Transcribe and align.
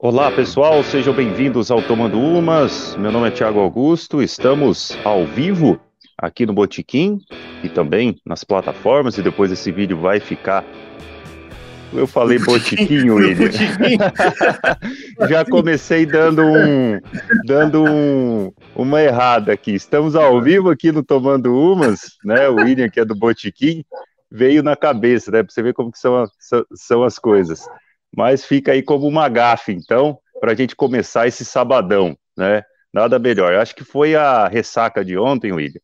Olá 0.00 0.30
pessoal, 0.30 0.80
sejam 0.84 1.12
bem-vindos 1.12 1.72
ao 1.72 1.82
Tomando 1.82 2.20
Umas. 2.20 2.94
Meu 2.94 3.10
nome 3.10 3.26
é 3.26 3.30
Tiago 3.32 3.58
Augusto, 3.58 4.22
estamos 4.22 4.96
ao 5.02 5.26
vivo 5.26 5.80
aqui 6.16 6.46
no 6.46 6.52
Botiquim 6.52 7.18
e 7.64 7.68
também 7.68 8.16
nas 8.24 8.44
plataformas, 8.44 9.18
e 9.18 9.22
depois 9.22 9.50
esse 9.50 9.72
vídeo 9.72 9.98
vai 9.98 10.20
ficar. 10.20 10.64
Eu 11.92 12.06
falei 12.06 12.38
Botiquim, 12.38 13.10
William. 13.10 13.50
Já 15.28 15.44
comecei 15.44 16.06
dando 16.06 16.44
um 16.44 17.00
dando 17.44 17.82
um, 17.82 18.52
uma 18.76 19.02
errada 19.02 19.52
aqui. 19.52 19.74
Estamos 19.74 20.14
ao 20.14 20.40
vivo 20.40 20.70
aqui 20.70 20.92
no 20.92 21.02
Tomando 21.02 21.52
Umas, 21.52 22.12
né? 22.24 22.48
O 22.48 22.54
William, 22.54 22.88
que 22.88 23.00
é 23.00 23.04
do 23.04 23.16
Botiquim, 23.16 23.82
veio 24.30 24.62
na 24.62 24.76
cabeça, 24.76 25.32
né? 25.32 25.42
Para 25.42 25.52
você 25.52 25.60
ver 25.60 25.74
como 25.74 25.90
que 25.90 25.98
são, 25.98 26.24
são 26.72 27.02
as 27.02 27.18
coisas 27.18 27.66
mas 28.14 28.44
fica 28.44 28.72
aí 28.72 28.82
como 28.82 29.06
uma 29.06 29.28
gafe, 29.28 29.72
então, 29.72 30.18
para 30.40 30.52
a 30.52 30.54
gente 30.54 30.74
começar 30.74 31.26
esse 31.26 31.44
sabadão, 31.44 32.16
né? 32.36 32.62
Nada 32.92 33.18
melhor. 33.18 33.52
Eu 33.52 33.60
acho 33.60 33.74
que 33.74 33.84
foi 33.84 34.14
a 34.14 34.48
ressaca 34.48 35.04
de 35.04 35.16
ontem, 35.18 35.52
William, 35.52 35.80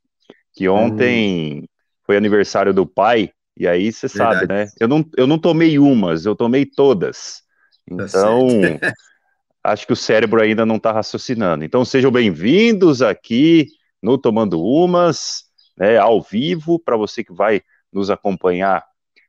que 0.53 0.69
ontem 0.69 1.61
hum. 1.61 1.67
foi 2.05 2.17
aniversário 2.17 2.73
do 2.73 2.87
pai, 2.87 3.31
e 3.57 3.69
aí 3.69 3.93
você 3.93 4.09
sabe, 4.09 4.49
né? 4.49 4.67
Eu 4.81 4.89
não, 4.89 5.05
eu 5.17 5.27
não 5.27 5.39
tomei 5.39 5.79
umas, 5.79 6.25
eu 6.25 6.35
tomei 6.35 6.67
todas. 6.67 7.43
Tá 7.89 7.95
então, 7.95 8.49
tá 8.81 8.93
acho 9.63 9.87
que 9.87 9.93
o 9.93 9.97
cérebro 9.97 10.43
ainda 10.43 10.67
não 10.67 10.77
está 10.77 10.93
raciocinando. 10.93 11.65
Então, 11.65 11.85
sejam 11.85 12.11
bem-vindos 12.11 13.01
aqui 13.01 13.69
no 14.03 14.19
Tomando 14.19 14.61
Umas, 14.63 15.45
né, 15.79 15.97
ao 15.97 16.21
vivo, 16.21 16.79
para 16.79 16.97
você 16.97 17.23
que 17.23 17.33
vai 17.33 17.63
nos 17.93 18.11
acompanhar 18.11 18.85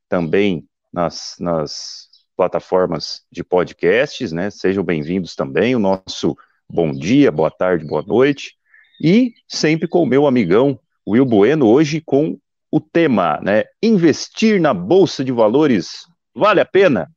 também 0.10 0.68
nas, 0.92 1.36
nas 1.40 2.05
plataformas 2.36 3.24
de 3.32 3.44
podcasts, 3.44 4.32
né? 4.32 4.50
Sejam 4.50 4.84
bem-vindos 4.84 5.36
também. 5.36 5.76
O 5.76 5.80
nosso 5.80 6.38
bom 6.70 6.92
dia, 6.92 7.32
boa 7.32 7.52
tarde, 7.52 7.86
boa 7.86 8.04
noite. 8.04 8.56
E 9.02 9.34
sempre 9.48 9.88
com 9.88 10.04
o 10.04 10.06
meu 10.06 10.28
amigão 10.28 10.80
Will 11.08 11.26
Bueno, 11.26 11.68
hoje 11.68 12.02
com 12.02 12.38
o 12.72 12.80
tema, 12.80 13.40
né? 13.42 13.64
Investir 13.82 14.60
na 14.60 14.74
Bolsa 14.74 15.24
de 15.24 15.32
Valores 15.32 16.06
vale 16.36 16.60
a 16.60 16.66
pena? 16.66 17.10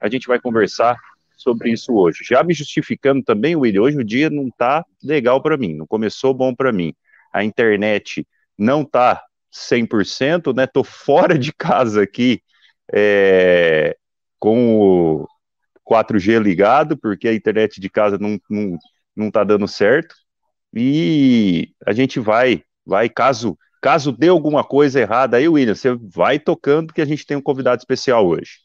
A 0.00 0.08
gente 0.08 0.26
vai 0.26 0.40
conversar 0.40 0.96
sobre 1.36 1.70
isso 1.70 1.92
hoje. 1.94 2.24
Já 2.24 2.42
me 2.42 2.54
justificando 2.54 3.22
também, 3.22 3.54
Will, 3.54 3.82
hoje 3.82 3.98
o 3.98 4.04
dia 4.04 4.30
não 4.30 4.48
tá 4.50 4.84
legal 5.02 5.42
para 5.42 5.56
mim, 5.56 5.74
não 5.74 5.86
começou 5.86 6.32
bom 6.32 6.54
para 6.54 6.72
mim. 6.72 6.94
A 7.32 7.44
internet 7.44 8.26
não 8.56 8.84
tá 8.84 9.22
100%, 9.52 10.54
né? 10.54 10.66
Tô 10.66 10.82
fora 10.82 11.38
de 11.38 11.52
casa 11.52 12.02
aqui, 12.02 12.42
é, 12.92 13.96
com 14.42 14.80
o 14.80 15.28
4G 15.88 16.42
ligado, 16.42 16.96
porque 16.96 17.28
a 17.28 17.32
internet 17.34 17.80
de 17.80 17.88
casa 17.88 18.18
não, 18.18 18.40
não, 18.50 18.76
não 19.14 19.30
tá 19.30 19.44
dando 19.44 19.68
certo. 19.68 20.16
E 20.74 21.70
a 21.86 21.92
gente 21.92 22.18
vai, 22.18 22.64
vai, 22.84 23.08
caso, 23.08 23.56
caso 23.80 24.10
dê 24.10 24.26
alguma 24.26 24.64
coisa 24.64 25.00
errada 25.00 25.36
aí, 25.36 25.48
William, 25.48 25.76
você 25.76 25.94
vai 25.94 26.40
tocando 26.40 26.92
que 26.92 27.00
a 27.00 27.04
gente 27.04 27.24
tem 27.24 27.36
um 27.36 27.42
convidado 27.42 27.78
especial 27.78 28.26
hoje. 28.26 28.58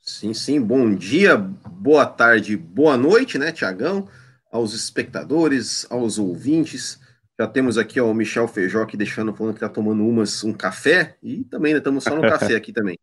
Sim, 0.00 0.32
sim, 0.32 0.60
bom 0.60 0.94
dia, 0.94 1.36
boa 1.36 2.06
tarde, 2.06 2.56
boa 2.56 2.96
noite, 2.96 3.36
né, 3.36 3.50
Tiagão, 3.50 4.08
aos 4.52 4.74
espectadores, 4.74 5.88
aos 5.90 6.20
ouvintes. 6.20 7.00
Já 7.36 7.48
temos 7.48 7.76
aqui 7.76 8.00
ó, 8.00 8.08
o 8.08 8.14
Michel 8.14 8.46
Feijó 8.46 8.82
aqui 8.82 8.96
deixando, 8.96 9.34
falando 9.34 9.54
que 9.54 9.60
tá 9.60 9.68
tomando 9.68 10.06
umas, 10.06 10.44
um 10.44 10.52
café, 10.52 11.16
e 11.20 11.42
também 11.42 11.74
estamos 11.74 12.04
né, 12.04 12.10
só 12.12 12.16
no 12.16 12.22
café 12.22 12.54
aqui 12.54 12.72
também. 12.72 12.96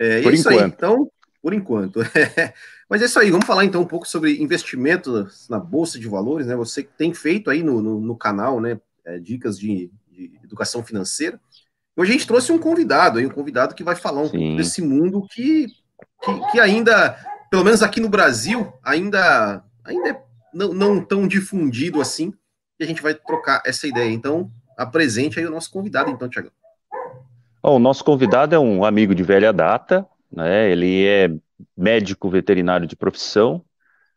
É, 0.00 0.22
Por 0.22 0.32
isso 0.32 0.48
enquanto. 0.48 0.62
aí, 0.62 0.70
então, 0.70 1.10
por 1.42 1.54
enquanto. 1.54 2.00
Mas 2.88 3.02
é 3.02 3.04
isso 3.04 3.18
aí, 3.18 3.30
vamos 3.30 3.46
falar 3.46 3.64
então 3.64 3.82
um 3.82 3.86
pouco 3.86 4.06
sobre 4.06 4.42
investimento 4.42 5.28
na 5.48 5.58
Bolsa 5.58 5.98
de 5.98 6.08
Valores, 6.08 6.46
né? 6.46 6.56
Você 6.56 6.82
tem 6.82 7.14
feito 7.14 7.50
aí 7.50 7.62
no, 7.62 7.80
no, 7.80 8.00
no 8.00 8.16
canal, 8.16 8.60
né? 8.60 8.80
É, 9.04 9.18
dicas 9.18 9.58
de, 9.58 9.90
de, 10.10 10.38
educação 10.44 10.84
financeira. 10.84 11.40
Hoje 11.96 12.10
a 12.10 12.12
gente 12.12 12.26
trouxe 12.26 12.52
um 12.52 12.58
convidado 12.58 13.18
aí, 13.18 13.26
um 13.26 13.30
convidado 13.30 13.74
que 13.74 13.84
vai 13.84 13.96
falar 13.96 14.22
um 14.22 14.28
Sim. 14.28 14.38
pouco 14.38 14.56
desse 14.56 14.82
mundo 14.82 15.26
que, 15.30 15.66
que, 16.22 16.50
que, 16.52 16.60
ainda, 16.60 17.16
pelo 17.50 17.64
menos 17.64 17.82
aqui 17.82 18.00
no 18.00 18.08
Brasil, 18.08 18.72
ainda, 18.82 19.64
ainda 19.84 20.08
é 20.10 20.22
não, 20.52 20.72
não 20.74 21.04
tão 21.04 21.26
difundido 21.26 22.00
assim, 22.00 22.32
e 22.78 22.84
a 22.84 22.86
gente 22.86 23.02
vai 23.02 23.14
trocar 23.14 23.62
essa 23.64 23.86
ideia. 23.86 24.10
Então, 24.10 24.50
apresente 24.76 25.38
aí 25.38 25.46
o 25.46 25.50
nosso 25.50 25.70
convidado, 25.70 26.10
então, 26.10 26.28
Tiago. 26.28 26.50
Oh, 27.62 27.76
o 27.76 27.78
nosso 27.78 28.04
convidado 28.04 28.54
é 28.54 28.58
um 28.58 28.84
amigo 28.84 29.14
de 29.14 29.22
velha 29.22 29.52
data, 29.52 30.06
né? 30.30 30.70
Ele 30.70 31.06
é 31.06 31.30
médico 31.76 32.28
veterinário 32.28 32.86
de 32.86 32.96
profissão, 32.96 33.64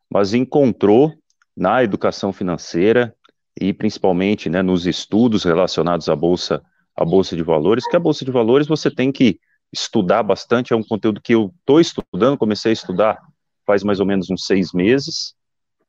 mas 0.10 0.34
encontrou 0.34 1.14
na 1.56 1.84
educação 1.84 2.32
financeira 2.32 3.16
e 3.60 3.74
principalmente 3.74 4.50
né, 4.50 4.62
nos 4.62 4.86
estudos 4.86 5.44
relacionados 5.44 6.10
à 6.10 6.16
bolsa, 6.16 6.62
à 6.96 7.06
bolsa 7.06 7.36
de 7.36 7.44
valores, 7.44 7.88
que 7.88 7.96
a 7.96 8.00
bolsa 8.00 8.26
de 8.26 8.32
valores 8.32 8.68
você 8.68 8.90
tem 8.90 9.12
que 9.12 9.40
estudar 9.72 10.24
bastante. 10.24 10.74
É 10.74 10.76
um 10.76 10.84
conteúdo 10.84 11.22
que 11.22 11.34
eu 11.34 11.54
estou 11.60 11.80
estudando, 11.80 12.38
comecei 12.38 12.72
a 12.72 12.74
estudar 12.74 13.20
faz 13.66 13.84
mais 13.84 14.00
ou 14.00 14.06
menos 14.06 14.30
uns 14.30 14.46
seis 14.46 14.74
meses, 14.74 15.34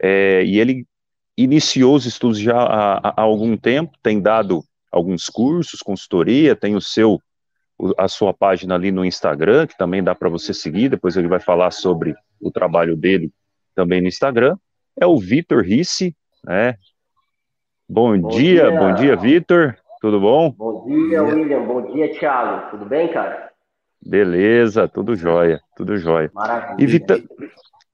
é, 0.01 0.45
e 0.45 0.59
ele 0.59 0.87
iniciou 1.37 1.97
os 1.97 2.07
estudos 2.07 2.39
já 2.39 2.57
há, 2.57 3.09
há 3.09 3.21
algum 3.23 3.57
tempo, 3.57 3.97
tem 4.03 4.21
dado 4.21 4.65
alguns 4.91 5.29
cursos, 5.29 5.81
consultoria, 5.81 6.55
tem 6.55 6.77
o 6.77 6.81
seu 6.81 7.21
a 7.99 8.09
sua 8.09 8.33
página 8.33 8.75
ali 8.75 8.93
no 8.93 9.05
Instagram, 9.05 9.67
que 9.67 9.77
também 9.77 10.03
dá 10.03 10.15
para 10.15 10.29
você 10.29 10.55
seguir, 10.55 10.89
depois 10.89 11.17
ele 11.17 11.29
vai 11.29 11.41
falar 11.41 11.71
sobre 11.71 12.15
o 12.41 12.51
trabalho 12.51 12.97
dele 12.97 13.33
também 13.75 14.01
no 14.01 14.09
Instagram, 14.09 14.57
é 14.99 15.07
o 15.07 15.19
Vitor 15.19 15.63
Risse, 15.63 16.17
né? 16.45 16.77
Bom, 17.89 18.19
bom 18.19 18.29
dia, 18.29 18.71
dia, 18.71 18.79
bom 18.79 18.95
dia, 18.95 19.17
Vitor, 19.17 19.77
tudo 20.01 20.21
bom? 20.21 20.51
Bom 20.51 20.87
dia, 20.87 21.23
William, 21.23 21.65
bom 21.65 21.93
dia, 21.93 22.19
Thiago, 22.19 22.71
tudo 22.71 22.87
bem, 22.87 23.09
cara? 23.13 23.51
Beleza, 24.01 24.87
tudo 24.87 25.17
jóia, 25.17 25.61
tudo 25.77 25.97
jóia. 25.97 26.31
Maravilha. 26.33 26.77
E 26.79 26.87
Vitor, 26.87 27.21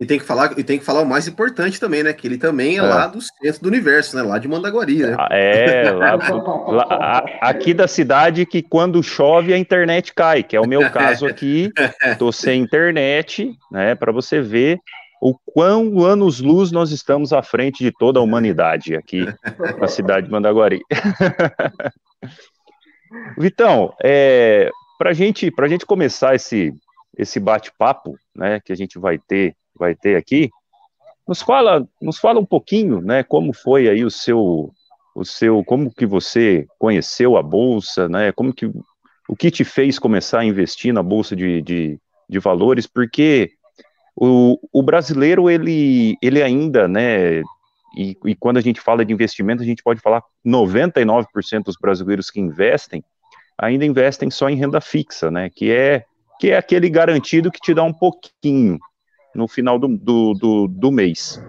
e 0.01 0.07
tem 0.07 0.19
que 0.19 0.25
falar, 0.25 0.59
e 0.59 0.65
tem 0.65 0.79
que 0.79 0.85
falar 0.85 1.03
o 1.03 1.07
mais 1.07 1.29
importante 1.29 1.79
também, 1.79 2.03
né? 2.03 2.15
Que 2.15 2.27
ele 2.27 2.39
também 2.39 2.77
é, 2.77 2.79
é. 2.79 2.83
lá 2.83 3.07
do 3.07 3.21
centro 3.21 3.61
do 3.61 3.69
universo, 3.69 4.17
né? 4.17 4.23
Lá 4.23 4.39
de 4.39 4.49
Mandaguari, 4.49 5.03
né? 5.03 5.15
Ah, 5.19 5.29
é, 5.31 5.91
lá, 5.91 6.17
lá, 6.67 7.25
aqui 7.43 7.75
da 7.75 7.87
cidade 7.87 8.47
que 8.47 8.63
quando 8.63 9.03
chove 9.03 9.53
a 9.53 9.59
internet 9.59 10.15
cai, 10.15 10.43
que 10.43 10.57
é 10.57 10.61
o 10.61 10.67
meu 10.67 10.91
caso 10.91 11.27
aqui. 11.27 11.71
Tô 12.19 12.33
sem 12.33 12.63
internet, 12.63 13.55
né? 13.71 13.95
Para 13.95 14.11
você 14.11 14.41
ver 14.41 14.81
o 15.21 15.35
quão 15.35 16.03
anos-luz 16.03 16.73
nós 16.73 16.93
estamos 16.93 17.35
à 17.35 17.43
frente 17.43 17.85
de 17.85 17.93
toda 17.93 18.19
a 18.19 18.23
humanidade 18.23 18.97
aqui 18.97 19.27
na 19.79 19.87
cidade 19.87 20.27
de 20.27 20.33
Mandaguari. 20.33 20.81
Vitão, 23.37 23.93
é, 24.03 24.71
para 24.99 25.13
gente, 25.13 25.53
a 25.59 25.69
gente 25.69 25.85
começar 25.85 26.35
esse, 26.35 26.73
esse 27.19 27.39
bate-papo, 27.39 28.17
né, 28.35 28.61
que 28.65 28.73
a 28.73 28.77
gente 28.77 28.99
vai 28.99 29.19
ter 29.19 29.55
vai 29.81 29.95
ter 29.95 30.17
aqui. 30.17 30.51
Nos 31.27 31.43
fala, 31.43 31.89
nos 32.01 32.19
fala 32.19 32.39
um 32.39 32.45
pouquinho, 32.45 33.01
né, 33.01 33.23
como 33.23 33.53
foi 33.53 33.89
aí 33.89 34.05
o 34.05 34.11
seu, 34.11 34.71
o 35.15 35.25
seu, 35.25 35.65
como 35.65 35.93
que 35.93 36.07
você 36.07 36.67
conheceu 36.79 37.37
a 37.37 37.43
bolsa, 37.43 38.09
né, 38.09 38.31
como 38.33 38.53
que, 38.53 38.67
o 39.29 39.37
que 39.37 39.51
te 39.51 39.65
fez 39.65 39.99
começar 39.99 40.41
a 40.41 40.45
investir 40.45 40.93
na 40.93 41.03
bolsa 41.03 41.35
de, 41.35 41.63
de, 41.63 41.99
de 42.29 42.39
valores, 42.39 42.87
porque 42.87 43.53
o, 44.17 44.59
o 44.73 44.83
brasileiro, 44.83 45.49
ele, 45.49 46.17
ele 46.21 46.43
ainda, 46.43 46.87
né, 46.87 47.41
e, 47.97 48.17
e, 48.25 48.35
quando 48.35 48.59
a 48.59 48.61
gente 48.61 48.81
fala 48.81 49.05
de 49.05 49.13
investimento, 49.13 49.63
a 49.63 49.67
gente 49.67 49.83
pode 49.83 50.01
falar 50.01 50.23
99% 50.47 51.65
dos 51.65 51.77
brasileiros 51.81 52.31
que 52.31 52.41
investem, 52.41 53.05
ainda 53.59 53.85
investem 53.85 54.31
só 54.31 54.49
em 54.49 54.57
renda 54.57 54.81
fixa, 54.81 55.31
né, 55.31 55.49
que 55.49 55.71
é, 55.71 56.05
que 56.39 56.51
é 56.51 56.57
aquele 56.57 56.89
garantido 56.89 57.51
que 57.51 57.61
te 57.61 57.75
dá 57.75 57.83
um 57.83 57.93
pouquinho, 57.93 58.79
no 59.35 59.47
final 59.49 59.79
do, 59.79 59.89
do, 59.89 60.35
do, 60.35 60.69
do 60.69 60.93
mês. 60.93 61.43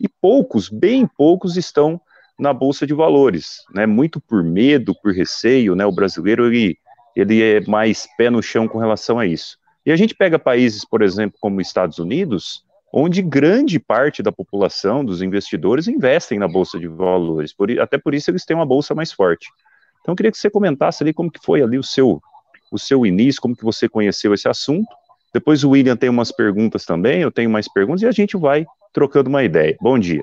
E 0.00 0.08
poucos, 0.08 0.68
bem 0.68 1.06
poucos, 1.06 1.56
estão 1.56 2.00
na 2.38 2.52
bolsa 2.52 2.86
de 2.86 2.94
valores, 2.94 3.64
né? 3.74 3.84
Muito 3.84 4.20
por 4.20 4.44
medo, 4.44 4.94
por 5.02 5.12
receio, 5.12 5.74
né? 5.74 5.84
O 5.84 5.92
brasileiro 5.92 6.46
ele, 6.46 6.78
ele 7.16 7.42
é 7.42 7.60
mais 7.66 8.06
pé 8.16 8.30
no 8.30 8.42
chão 8.42 8.68
com 8.68 8.78
relação 8.78 9.18
a 9.18 9.26
isso. 9.26 9.58
E 9.84 9.90
a 9.90 9.96
gente 9.96 10.14
pega 10.14 10.38
países, 10.38 10.84
por 10.84 11.02
exemplo, 11.02 11.38
como 11.40 11.60
Estados 11.60 11.98
Unidos, 11.98 12.64
onde 12.92 13.22
grande 13.22 13.78
parte 13.80 14.22
da 14.22 14.30
população, 14.30 15.04
dos 15.04 15.20
investidores, 15.20 15.88
investem 15.88 16.38
na 16.38 16.46
bolsa 16.46 16.78
de 16.78 16.86
valores. 16.86 17.52
Por, 17.52 17.70
até 17.80 17.98
por 17.98 18.14
isso 18.14 18.30
eles 18.30 18.44
têm 18.44 18.56
uma 18.56 18.66
bolsa 18.66 18.94
mais 18.94 19.12
forte. 19.12 19.48
Então, 20.00 20.12
eu 20.12 20.16
queria 20.16 20.30
que 20.30 20.38
você 20.38 20.48
comentasse 20.48 21.02
ali 21.02 21.12
como 21.12 21.30
que 21.30 21.40
foi 21.42 21.62
ali 21.62 21.78
o 21.78 21.82
seu 21.82 22.20
o 22.70 22.78
seu 22.78 23.06
início, 23.06 23.40
como 23.40 23.56
que 23.56 23.64
você 23.64 23.88
conheceu 23.88 24.34
esse 24.34 24.46
assunto 24.46 24.88
depois 25.32 25.64
o 25.64 25.70
William 25.70 25.96
tem 25.96 26.08
umas 26.08 26.32
perguntas 26.32 26.84
também, 26.84 27.20
eu 27.20 27.30
tenho 27.30 27.50
mais 27.50 27.70
perguntas 27.72 28.02
e 28.02 28.06
a 28.06 28.12
gente 28.12 28.36
vai 28.36 28.66
trocando 28.92 29.28
uma 29.28 29.44
ideia. 29.44 29.76
Bom 29.80 29.98
dia. 29.98 30.22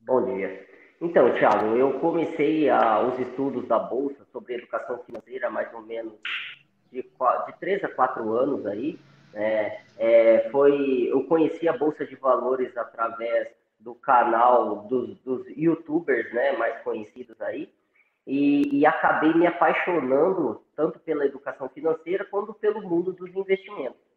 Bom 0.00 0.24
dia. 0.24 0.66
Então, 1.00 1.32
Thiago, 1.34 1.76
eu 1.76 1.92
comecei 2.00 2.68
a, 2.68 3.00
os 3.02 3.18
estudos 3.20 3.66
da 3.68 3.78
Bolsa 3.78 4.24
sobre 4.32 4.54
educação 4.54 4.98
financeira 5.04 5.48
mais 5.48 5.72
ou 5.72 5.82
menos 5.82 6.14
de, 6.90 7.02
de 7.02 7.58
3 7.60 7.84
a 7.84 7.88
4 7.88 8.32
anos 8.32 8.66
aí, 8.66 8.98
É, 9.34 9.80
é, 9.98 10.48
foi, 10.50 11.08
eu 11.12 11.22
conheci 11.24 11.68
a 11.68 11.76
Bolsa 11.76 12.06
de 12.06 12.16
Valores 12.16 12.74
através 12.76 13.48
do 13.78 13.94
canal 13.94 14.88
dos, 14.88 15.18
dos 15.20 15.46
youtubers 15.56 16.32
né, 16.32 16.52
mais 16.52 16.82
conhecidos 16.82 17.38
aí, 17.42 17.70
e, 18.26 18.78
e, 18.78 18.86
acabei 18.86 19.32
me 19.34 19.46
apaixonando 19.46 20.62
tanto 20.76 20.98
pela 20.98 21.24
educação 21.24 21.68
financeira 21.68 22.24
quanto 22.24 22.52
pelo 22.52 22.82
mundo 22.82 23.12
dos 23.12 23.34
investimentos. 23.34 24.07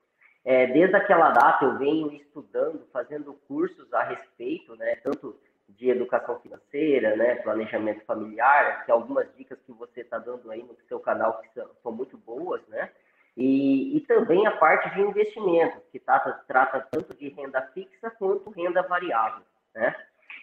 É, 0.43 0.67
desde 0.67 0.95
aquela 0.95 1.29
data 1.29 1.65
eu 1.65 1.77
venho 1.77 2.11
estudando, 2.13 2.87
fazendo 2.91 3.33
cursos 3.47 3.93
a 3.93 4.03
respeito, 4.03 4.75
né, 4.75 4.95
tanto 4.97 5.39
de 5.69 5.89
educação 5.89 6.39
financeira, 6.39 7.15
né, 7.15 7.35
planejamento 7.35 8.03
familiar, 8.05 8.83
que 8.85 8.91
algumas 8.91 9.27
dicas 9.35 9.59
que 9.65 9.71
você 9.71 10.01
está 10.01 10.17
dando 10.17 10.49
aí 10.49 10.63
no 10.63 10.75
seu 10.87 10.99
canal 10.99 11.39
que 11.39 11.49
são, 11.53 11.69
são 11.83 11.91
muito 11.91 12.17
boas, 12.17 12.61
né, 12.67 12.89
e, 13.37 13.95
e, 13.95 14.01
também 14.01 14.45
a 14.45 14.51
parte 14.51 14.93
de 14.93 15.01
investimentos, 15.01 15.81
que 15.91 15.99
trata, 15.99 16.41
trata 16.47 16.85
tanto 16.91 17.15
de 17.15 17.29
renda 17.29 17.61
fixa 17.73 18.09
quanto 18.09 18.49
renda 18.49 18.81
variável, 18.81 19.43
né. 19.73 19.95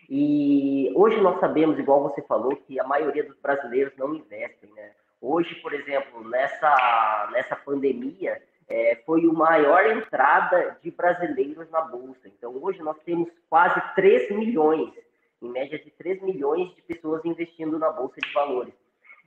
E 0.08 0.90
hoje 0.94 1.20
nós 1.20 1.38
sabemos, 1.38 1.78
igual 1.78 2.02
você 2.02 2.22
falou, 2.22 2.56
que 2.56 2.80
a 2.80 2.84
maioria 2.84 3.22
dos 3.24 3.36
brasileiros 3.38 3.92
não 3.98 4.14
investem, 4.14 4.70
né. 4.74 4.92
Hoje, 5.20 5.54
por 5.56 5.74
exemplo, 5.74 6.26
nessa, 6.28 7.28
nessa 7.32 7.56
pandemia, 7.56 8.40
é, 8.68 8.96
foi 9.06 9.24
a 9.24 9.32
maior 9.32 9.84
entrada 9.86 10.76
de 10.82 10.90
brasileiros 10.90 11.70
na 11.70 11.80
Bolsa. 11.80 12.26
Então, 12.26 12.54
hoje 12.62 12.82
nós 12.82 12.98
temos 13.04 13.30
quase 13.48 13.80
3 13.94 14.30
milhões, 14.32 14.92
em 15.40 15.48
média 15.48 15.78
de 15.78 15.90
3 15.90 16.20
milhões 16.22 16.74
de 16.74 16.82
pessoas 16.82 17.24
investindo 17.24 17.78
na 17.78 17.90
Bolsa 17.90 18.20
de 18.20 18.32
Valores. 18.32 18.74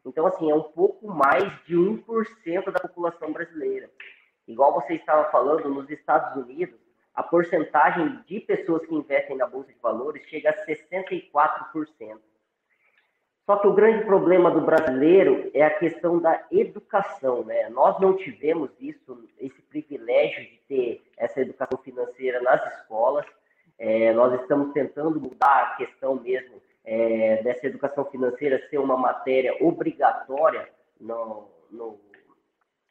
Então, 0.06 0.26
assim, 0.28 0.50
é 0.50 0.56
um 0.56 0.64
pouco 0.64 1.08
mais 1.08 1.44
de 1.66 1.76
1% 1.76 2.72
da 2.72 2.80
população 2.80 3.32
brasileira. 3.32 3.90
Igual 4.48 4.74
você 4.74 4.96
estava 4.96 5.32
falando, 5.32 5.70
nos 5.70 5.90
Estados 5.90 6.36
Unidos, 6.44 6.80
a 7.14 7.24
porcentagem 7.24 8.22
de 8.26 8.40
pessoas 8.40 8.86
que 8.86 8.96
investem 8.96 9.38
na 9.38 9.48
Bolsa 9.48 9.72
de 9.72 9.80
Valores 9.80 10.24
chega 10.28 10.50
a 10.50 10.66
64%. 10.66 12.20
Só 13.46 13.58
que 13.58 13.68
o 13.68 13.74
grande 13.74 14.06
problema 14.06 14.52
do 14.52 14.62
brasileiro 14.62 15.50
é 15.54 15.64
a 15.64 15.78
questão 15.78 16.20
da 16.20 16.46
educação, 16.52 17.44
né? 17.44 17.70
Nós 17.70 18.00
não 18.00 18.16
tivemos 18.16 18.70
isso, 18.80 19.28
esse 19.40 19.62
privilégio 19.64 20.44
de 20.44 20.60
ter 20.68 21.02
essa 21.18 21.42
educação 21.42 21.78
financeira 21.80 22.40
nas 22.42 22.62
escolas. 22.76 23.26
É, 23.80 24.14
nós 24.14 24.40
estamos 24.42 24.72
tentando 24.74 25.20
mudar 25.20 25.64
a 25.64 25.76
questão 25.76 26.16
mesmo 26.16 26.62
é, 26.86 27.42
dessa 27.44 27.66
educação 27.66 28.06
financeira 28.06 28.62
ser 28.70 28.78
uma 28.78 28.96
matéria 28.96 29.56
obrigatória 29.60 30.70
no, 31.00 31.50
no, 31.72 32.00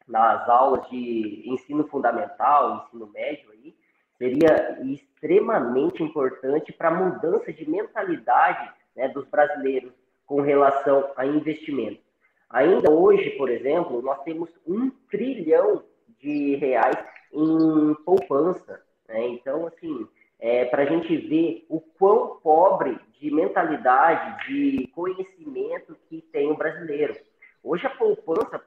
nas 0.06 0.48
aulas 0.48 0.88
de 0.90 1.44
ensino 1.46 1.86
fundamental, 1.86 2.84
ensino 2.84 3.06
médio 3.06 3.50
aí, 3.52 3.74
seria 4.18 4.80
extremamente 4.82 6.02
importante 6.02 6.72
para 6.72 6.88
a 6.88 6.94
mudança 6.94 7.52
de 7.52 7.68
mentalidade 7.68 8.70
né, 8.96 9.08
dos 9.08 9.26
brasileiros 9.28 9.92
com 10.30 10.40
relação 10.42 11.10
a 11.16 11.26
investimento. 11.26 12.00
Ainda 12.48 12.88
hoje, 12.88 13.30
por 13.30 13.50
exemplo, 13.50 14.00
nós 14.00 14.22
temos 14.22 14.48
um 14.64 14.88
trilhão 15.10 15.82
de 16.20 16.54
reais 16.54 17.04
em 17.32 17.96
poupança. 18.04 18.80
Né? 19.08 19.26
Então, 19.26 19.66
assim, 19.66 20.06
é, 20.38 20.66
para 20.66 20.84
a 20.84 20.86
gente 20.86 21.16
ver 21.16 21.66
o 21.68 21.80
quão 21.80 22.38
pobre 22.40 22.96
de 23.18 23.28
mentalidade, 23.28 24.46
de 24.46 24.86
conhecimento 24.94 25.96
que 26.08 26.22
tem 26.22 26.48
o 26.48 26.56
brasileiro. 26.56 27.16
Hoje 27.60 27.84
a 27.88 27.90
poupança 27.90 28.64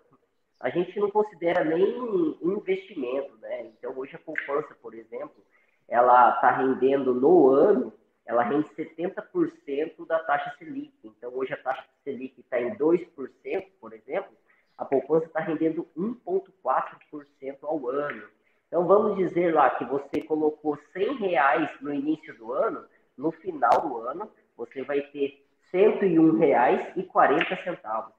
a 0.60 0.70
gente 0.70 1.00
não 1.00 1.10
considera 1.10 1.64
nem 1.64 2.38
investimento, 2.42 3.38
né? 3.38 3.68
Então 3.68 3.94
hoje 3.98 4.16
a 4.16 4.20
poupança, 4.20 4.76
por 4.82 4.94
exemplo, 4.94 5.42
ela 5.88 6.36
está 6.36 6.52
rendendo 6.52 7.14
no 7.14 7.50
ano 7.50 7.94
ela 8.26 8.44
rende 8.44 8.70
70% 8.70 10.06
da 10.08 10.20
taxa 10.20 10.56
Selic. 10.58 10.94
Então, 11.04 11.34
hoje 11.36 11.54
a 11.54 11.58
taxa 11.58 11.84
Selic 12.04 12.40
está 12.40 12.60
em 12.62 12.76
2%, 12.76 13.68
por 13.80 13.94
exemplo, 13.94 14.32
a 14.78 14.86
poupança 14.86 15.26
está 15.26 15.40
rendendo 15.40 15.88
1,4% 15.98 17.58
ao 17.64 17.90
ano. 17.90 18.24
Então, 18.68 18.88
vamos 18.88 19.18
dizer 19.18 19.54
lá 19.54 19.70
que 19.70 19.86
você 19.86 20.22
colocou 20.22 20.78
100 20.94 21.16
reais 21.18 21.70
no 21.82 21.94
início 21.94 22.36
do 22.38 22.54
ano, 22.54 22.86
no 23.18 23.32
final 23.32 23.82
do 23.82 23.98
ano, 24.00 24.32
você 24.58 24.82
vai 24.84 25.02
ter 25.02 25.46
101 25.70 26.38
reais 26.38 26.92
e 26.96 27.04
40 27.04 27.56
centavos. 27.64 28.14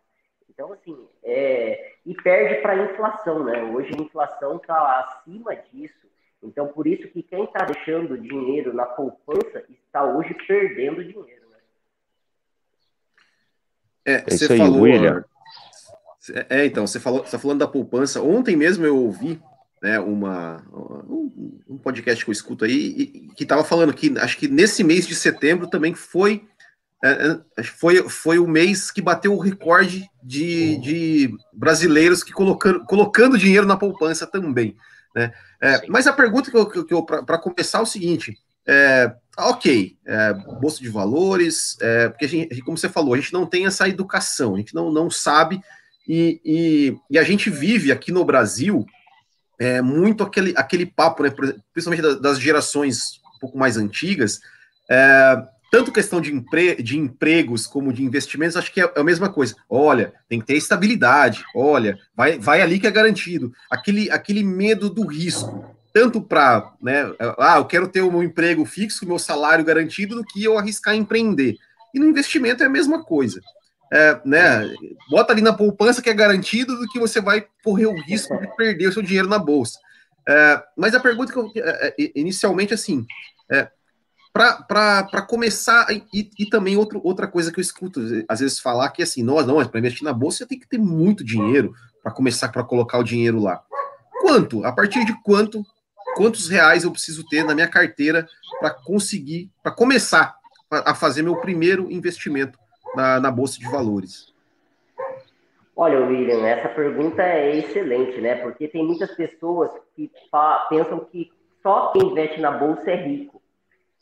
Então, 0.49 0.73
assim, 0.73 1.09
é... 1.25 1.95
e 2.06 2.15
perde 2.15 2.62
para 2.62 2.75
a 2.75 2.85
inflação, 2.85 3.45
né? 3.45 3.65
Hoje 3.65 3.91
a 3.95 4.01
inflação 4.01 4.56
está 4.56 5.01
acima 5.01 5.56
disso. 5.56 6.06
Então, 6.44 6.69
por 6.69 6.87
isso 6.87 7.08
que 7.08 7.23
quem 7.23 7.44
está 7.44 7.64
deixando 7.64 8.19
dinheiro 8.19 8.73
na 8.73 8.85
poupança 8.85 9.64
está 9.87 10.05
hoje 10.05 10.35
perdendo 10.46 11.02
dinheiro. 11.02 11.49
Né? 11.50 11.58
É, 14.05 14.14
é 14.14 14.31
você 14.31 14.52
aí, 14.52 14.58
falou, 14.58 14.82
William. 14.82 15.25
É, 16.49 16.64
então, 16.64 16.87
você 16.87 17.00
falou, 17.00 17.25
você 17.25 17.32
tá 17.32 17.38
falando 17.38 17.58
da 17.58 17.69
poupança. 17.69 18.23
Ontem 18.23 18.56
mesmo 18.56 18.85
eu 18.85 18.96
ouvi 18.96 19.41
né, 19.82 19.99
uma, 20.00 20.62
um, 20.73 21.61
um 21.69 21.79
podcast 21.79 22.25
que 22.25 22.31
eu 22.31 22.32
escuto 22.32 22.64
aí, 22.64 22.73
e, 22.73 23.06
que 23.35 23.43
estava 23.43 23.62
falando 23.62 23.93
que 23.93 24.19
acho 24.19 24.38
que 24.38 24.49
nesse 24.49 24.82
mês 24.82 25.06
de 25.06 25.14
setembro 25.14 25.69
também 25.69 25.94
foi 25.94 26.46
é, 27.05 27.38
é 27.58 27.62
foi, 27.62 28.08
foi 28.08 28.38
o 28.38 28.46
mês 28.46 28.91
que 28.91 29.02
bateu 29.02 29.35
o 29.35 29.38
recorde 29.38 30.08
de, 30.23 30.79
de 30.79 31.37
brasileiros 31.52 32.25
que 32.25 32.32
colocando, 32.32 32.82
colocando 32.87 33.37
dinheiro 33.37 33.67
na 33.67 33.76
poupança 33.76 34.26
também. 34.26 34.75
Né? 35.15 35.33
É, 35.61 35.87
mas 35.89 36.07
a 36.07 36.13
pergunta 36.13 36.51
que 36.51 36.57
eu, 36.57 36.85
que 36.85 36.95
eu 36.95 37.03
para 37.03 37.39
começar 37.39 37.79
é 37.79 37.83
o 37.83 37.87
seguinte: 37.87 38.39
é, 38.67 39.15
ok, 39.39 39.97
é, 40.07 40.33
bolsa 40.33 40.81
de 40.81 40.89
valores, 40.89 41.77
é, 41.81 42.09
porque 42.09 42.27
gente, 42.27 42.61
como 42.63 42.77
você 42.77 42.89
falou, 42.89 43.15
a 43.15 43.17
gente 43.17 43.33
não 43.33 43.47
tem 43.47 43.67
essa 43.67 43.89
educação, 43.89 44.55
a 44.55 44.59
gente 44.59 44.75
não, 44.75 44.91
não 44.91 45.11
sabe, 45.11 45.61
e, 46.09 46.41
e, 46.45 46.99
e 47.11 47.19
a 47.19 47.23
gente 47.23 47.51
vive 47.51 47.93
aqui 47.93 48.11
no 48.11 48.25
Brasil 48.25 48.85
é, 49.59 49.81
muito 49.81 50.23
aquele, 50.23 50.53
aquele 50.57 50.87
papo, 50.87 51.23
né, 51.23 51.31
principalmente 51.73 52.21
das 52.21 52.41
gerações 52.41 53.21
um 53.37 53.39
pouco 53.39 53.59
mais 53.59 53.77
antigas, 53.77 54.41
é, 54.91 55.43
tanto 55.75 55.91
questão 55.91 56.21
de, 56.21 56.32
empre 56.32 56.81
de 56.81 56.97
empregos 56.97 57.67
como 57.67 57.93
de 57.93 58.05
investimentos, 58.05 58.56
acho 58.56 58.73
que 58.73 58.81
é, 58.81 58.85
é 58.85 59.00
a 59.00 59.03
mesma 59.03 59.29
coisa. 59.29 59.56
Olha, 59.69 60.12
tem 60.29 60.38
que 60.38 60.47
ter 60.47 60.55
estabilidade, 60.55 61.44
olha, 61.53 61.99
vai, 62.17 62.38
vai 62.38 62.62
ali 62.62 62.79
que 62.79 62.87
é 62.87 62.93
garantido. 62.93 63.53
Aquele, 63.69 64.09
aquele 64.09 64.44
medo 64.44 64.88
do 64.88 65.05
risco, 65.05 65.77
tanto 65.93 66.22
para, 66.22 66.72
né, 66.81 67.13
ah, 67.41 67.56
eu 67.56 67.65
quero 67.65 67.89
ter 67.89 68.03
um 68.03 68.22
emprego 68.22 68.65
fixo, 68.65 69.05
meu 69.05 69.19
salário 69.19 69.65
garantido, 69.65 70.15
do 70.15 70.22
que 70.22 70.44
eu 70.44 70.56
arriscar 70.56 70.94
empreender. 70.94 71.56
E 71.93 71.99
no 71.99 72.06
investimento 72.06 72.63
é 72.63 72.67
a 72.67 72.70
mesma 72.70 73.03
coisa. 73.03 73.41
É, 73.93 74.20
né, 74.25 74.72
bota 75.10 75.32
ali 75.32 75.43
na 75.43 75.53
poupança 75.53 76.01
que 76.01 76.08
é 76.08 76.15
garantido 76.15 76.79
do 76.79 76.87
que 76.87 77.01
você 77.01 77.20
vai 77.20 77.49
correr 77.65 77.87
o 77.87 78.01
risco 78.01 78.39
de 78.39 78.46
perder 78.56 78.91
o 78.91 78.93
seu 78.93 79.03
dinheiro 79.03 79.29
na 79.29 79.41
bolsa. 79.41 79.81
É, 80.29 80.63
mas 80.77 80.94
a 80.94 81.01
pergunta 81.01 81.32
que 81.32 81.39
eu, 81.41 81.51
é, 81.56 81.94
é 81.99 82.13
inicialmente 82.15 82.72
assim, 82.72 83.05
é, 83.51 83.69
para 84.34 85.22
começar, 85.22 85.86
e, 86.12 86.29
e, 86.36 86.46
também 86.46 86.76
outro, 86.76 87.00
outra 87.05 87.29
coisa 87.29 87.53
que 87.53 87.60
eu 87.60 87.62
escuto 87.62 88.00
às 88.29 88.41
vezes 88.41 88.58
falar 88.58 88.91
que 88.91 89.00
assim, 89.00 89.22
nós 89.22 89.46
não, 89.46 89.56
mas 89.56 89.69
para 89.69 89.79
investir 89.79 90.03
na 90.03 90.12
bolsa 90.12 90.38
você 90.38 90.46
tem 90.46 90.58
que 90.58 90.67
ter 90.67 90.76
muito 90.76 91.22
dinheiro 91.22 91.72
para 92.03 92.10
começar 92.10 92.48
para 92.48 92.64
colocar 92.64 92.98
o 92.98 93.05
dinheiro 93.05 93.38
lá. 93.38 93.62
Quanto? 94.20 94.64
A 94.64 94.72
partir 94.72 95.05
de 95.05 95.14
quanto? 95.22 95.64
Quantos 96.17 96.48
reais 96.48 96.82
eu 96.82 96.91
preciso 96.91 97.24
ter 97.29 97.44
na 97.44 97.55
minha 97.55 97.69
carteira 97.69 98.29
para 98.58 98.70
conseguir, 98.70 99.53
para 99.62 99.70
começar 99.70 100.36
a 100.69 100.94
fazer 100.96 101.22
meu 101.22 101.36
primeiro 101.36 101.88
investimento 101.91 102.58
na, 102.96 103.20
na 103.20 103.31
bolsa 103.31 103.60
de 103.60 103.70
valores? 103.70 104.34
Olha, 105.76 106.05
William, 106.06 106.44
essa 106.44 106.69
pergunta 106.69 107.22
é 107.22 107.56
excelente, 107.56 108.20
né? 108.20 108.36
Porque 108.36 108.67
tem 108.67 108.84
muitas 108.84 109.12
pessoas 109.14 109.70
que 109.94 110.10
pensam 110.69 111.00
que 111.10 111.32
só 111.62 111.93
quem 111.93 112.10
investe 112.10 112.41
na 112.41 112.50
bolsa 112.50 112.91
é 112.91 112.96
rico. 112.96 113.44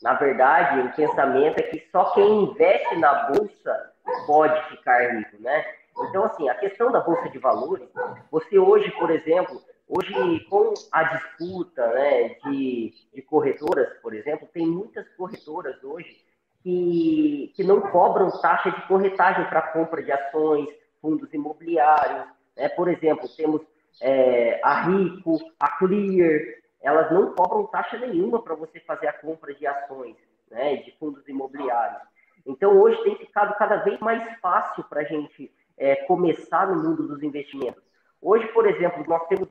Na 0.03 0.15
verdade, 0.15 0.81
o 0.81 0.93
pensamento 0.93 1.59
é 1.59 1.63
que 1.63 1.87
só 1.89 2.11
quem 2.13 2.43
investe 2.43 2.97
na 2.97 3.31
bolsa 3.31 3.93
pode 4.27 4.61
ficar 4.67 5.15
rico, 5.15 5.41
né? 5.41 5.65
Então, 6.09 6.25
assim, 6.25 6.49
a 6.49 6.55
questão 6.55 6.91
da 6.91 6.99
bolsa 6.99 7.29
de 7.29 7.39
valores, 7.39 7.87
você 8.29 8.59
hoje, 8.59 8.91
por 8.99 9.09
exemplo, 9.09 9.61
hoje 9.87 10.41
com 10.49 10.73
a 10.91 11.03
disputa 11.03 11.87
né, 11.93 12.35
de, 12.43 12.93
de 13.13 13.21
corretoras, 13.21 13.87
por 14.01 14.13
exemplo, 14.13 14.45
tem 14.53 14.67
muitas 14.67 15.07
corretoras 15.15 15.81
hoje 15.81 16.17
que, 16.61 17.53
que 17.55 17.63
não 17.63 17.79
cobram 17.79 18.29
taxa 18.41 18.71
de 18.71 18.81
corretagem 18.87 19.45
para 19.45 19.61
compra 19.61 20.03
de 20.03 20.11
ações, 20.11 20.67
fundos 21.01 21.33
imobiliários. 21.33 22.25
Né? 22.57 22.67
Por 22.67 22.89
exemplo, 22.89 23.29
temos 23.37 23.61
é, 24.01 24.59
a 24.61 24.81
Rico, 24.81 25.39
a 25.57 25.77
Clear, 25.77 26.41
elas 26.83 27.09
não 27.11 27.33
cobram 27.33 27.65
taxa 27.67 27.97
nenhuma 27.97 28.43
para 28.43 28.53
você 28.53 28.79
fazer 28.81 29.07
a 29.07 29.13
compra 29.13 29.53
de 29.55 29.65
ações, 29.65 30.17
né, 30.51 30.75
de 30.77 30.91
fundos 30.97 31.27
imobiliários. 31.27 32.01
Então, 32.45 32.77
hoje 32.77 33.01
tem 33.03 33.15
ficado 33.15 33.57
cada 33.57 33.77
vez 33.77 33.99
mais 33.99 34.21
fácil 34.39 34.83
para 34.83 35.01
a 35.01 35.05
gente 35.05 35.49
é, 35.77 35.95
começar 36.05 36.67
no 36.67 36.83
mundo 36.83 37.07
dos 37.07 37.23
investimentos. 37.23 37.81
Hoje, 38.21 38.45
por 38.47 38.67
exemplo, 38.67 39.03
nós 39.07 39.25
temos 39.27 39.47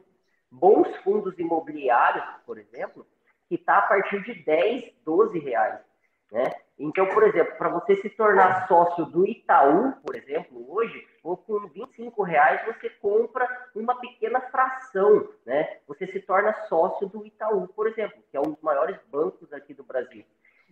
bons 0.50 0.94
fundos 0.98 1.38
imobiliários, 1.38 2.24
por 2.44 2.58
exemplo, 2.58 3.06
que 3.48 3.54
está 3.54 3.78
a 3.78 3.82
partir 3.82 4.22
de 4.22 4.34
10, 4.44 4.92
12 5.04 5.38
reais. 5.38 5.80
Né? 6.30 6.50
Então, 6.78 7.06
por 7.08 7.22
exemplo, 7.22 7.54
para 7.56 7.68
você 7.68 7.96
se 7.96 8.08
tornar 8.10 8.66
sócio 8.66 9.04
do 9.06 9.26
Itaú, 9.26 9.92
por 10.04 10.16
exemplo, 10.16 10.64
hoje, 10.72 11.06
com 11.22 11.36
25 11.68 12.22
reais 12.22 12.64
você 12.64 12.88
compra 12.88 13.46
uma 13.74 13.94
pequena 14.00 14.40
fração, 14.40 15.28
se 16.12 16.21
torna 16.21 16.52
sócio 16.69 17.09
do 17.09 17.26
Itaú, 17.26 17.66
por 17.69 17.88
exemplo, 17.88 18.23
que 18.31 18.37
é 18.37 18.40
um 18.40 18.52
dos 18.52 18.62
maiores 18.62 18.97
bancos 19.11 19.52
aqui 19.52 19.75
do 19.75 19.83
Brasil. 19.83 20.25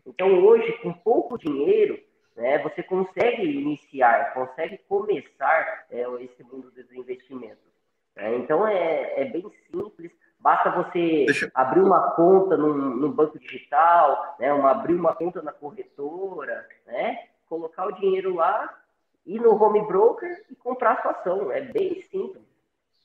Então, 0.06 0.44
hoje, 0.44 0.72
com 0.82 0.92
pouco 0.92 1.38
dinheiro, 1.38 1.98
né, 2.36 2.58
você 2.58 2.82
consegue 2.82 3.42
iniciar, 3.42 4.32
consegue 4.34 4.78
começar 4.88 5.86
é, 5.90 6.02
esse 6.22 6.42
mundo 6.44 6.70
dos 6.70 6.92
investimentos. 6.92 7.70
É, 8.16 8.34
então, 8.36 8.66
é, 8.66 9.20
é 9.20 9.24
bem 9.24 9.44
simples. 9.70 10.10
Basta 10.38 10.70
você 10.70 11.26
Deixa... 11.26 11.50
abrir 11.54 11.80
uma 11.80 12.12
conta 12.12 12.56
no, 12.56 12.74
no 12.74 13.12
banco 13.12 13.38
digital, 13.38 14.36
né, 14.38 14.52
uma, 14.52 14.70
abrir 14.70 14.94
uma 14.94 15.14
conta 15.14 15.42
na 15.42 15.52
corretora, 15.52 16.66
né, 16.86 17.28
colocar 17.46 17.86
o 17.86 17.92
dinheiro 17.92 18.34
lá, 18.34 18.78
ir 19.26 19.40
no 19.40 19.62
home 19.62 19.86
broker 19.86 20.44
e 20.50 20.54
comprar 20.54 20.92
a 20.92 21.02
sua 21.02 21.10
ação. 21.12 21.52
É 21.52 21.60
bem 21.60 22.00
simples. 22.10 22.49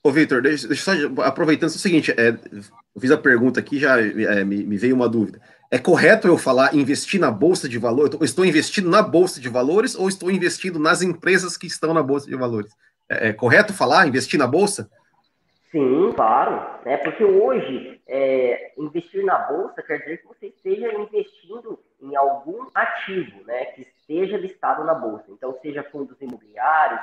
Ô, 0.06 0.10
Victor, 0.12 0.40
deixa, 0.40 0.68
deixa 0.68 0.84
só 0.84 1.22
aproveitando 1.22 1.70
é 1.70 1.74
o 1.74 1.78
seguinte, 1.78 2.12
é, 2.12 2.28
eu 2.28 3.00
fiz 3.00 3.10
a 3.10 3.18
pergunta 3.18 3.58
aqui, 3.58 3.76
já 3.76 4.00
é, 4.00 4.44
me, 4.44 4.62
me, 4.62 4.76
veio 4.76 4.94
uma 4.94 5.08
dúvida. 5.08 5.40
É 5.68 5.78
correto 5.78 6.28
eu 6.28 6.38
falar 6.38 6.76
investir 6.76 7.18
na 7.18 7.28
bolsa 7.28 7.68
de 7.68 7.76
valores? 7.76 8.16
Estou 8.20 8.44
investindo 8.44 8.88
na 8.88 9.02
bolsa 9.02 9.40
de 9.40 9.48
valores 9.48 9.96
ou 9.96 10.08
estou 10.08 10.30
investindo 10.30 10.78
nas 10.78 11.02
empresas 11.02 11.56
que 11.56 11.66
estão 11.66 11.92
na 11.92 12.04
bolsa 12.04 12.30
de 12.30 12.36
valores? 12.36 12.70
É, 13.10 13.30
é 13.30 13.32
correto 13.32 13.74
falar 13.74 14.06
investir 14.06 14.38
na 14.38 14.46
bolsa? 14.46 14.88
Sim, 15.72 16.12
claro. 16.14 16.64
Né? 16.84 16.98
Porque 16.98 17.24
hoje, 17.24 18.00
é, 18.06 18.74
investir 18.78 19.24
na 19.24 19.38
bolsa 19.38 19.82
quer 19.82 19.98
dizer 19.98 20.18
que 20.18 20.28
você 20.28 20.46
esteja 20.46 20.94
investindo 20.94 21.80
em 22.00 22.14
algum 22.14 22.64
ativo 22.72 23.44
né, 23.44 23.64
que 23.64 23.80
esteja 23.80 24.36
listado 24.36 24.84
na 24.84 24.94
bolsa. 24.94 25.24
Então, 25.30 25.58
seja 25.60 25.82
fundos 25.82 26.16
imobiliários, 26.20 27.00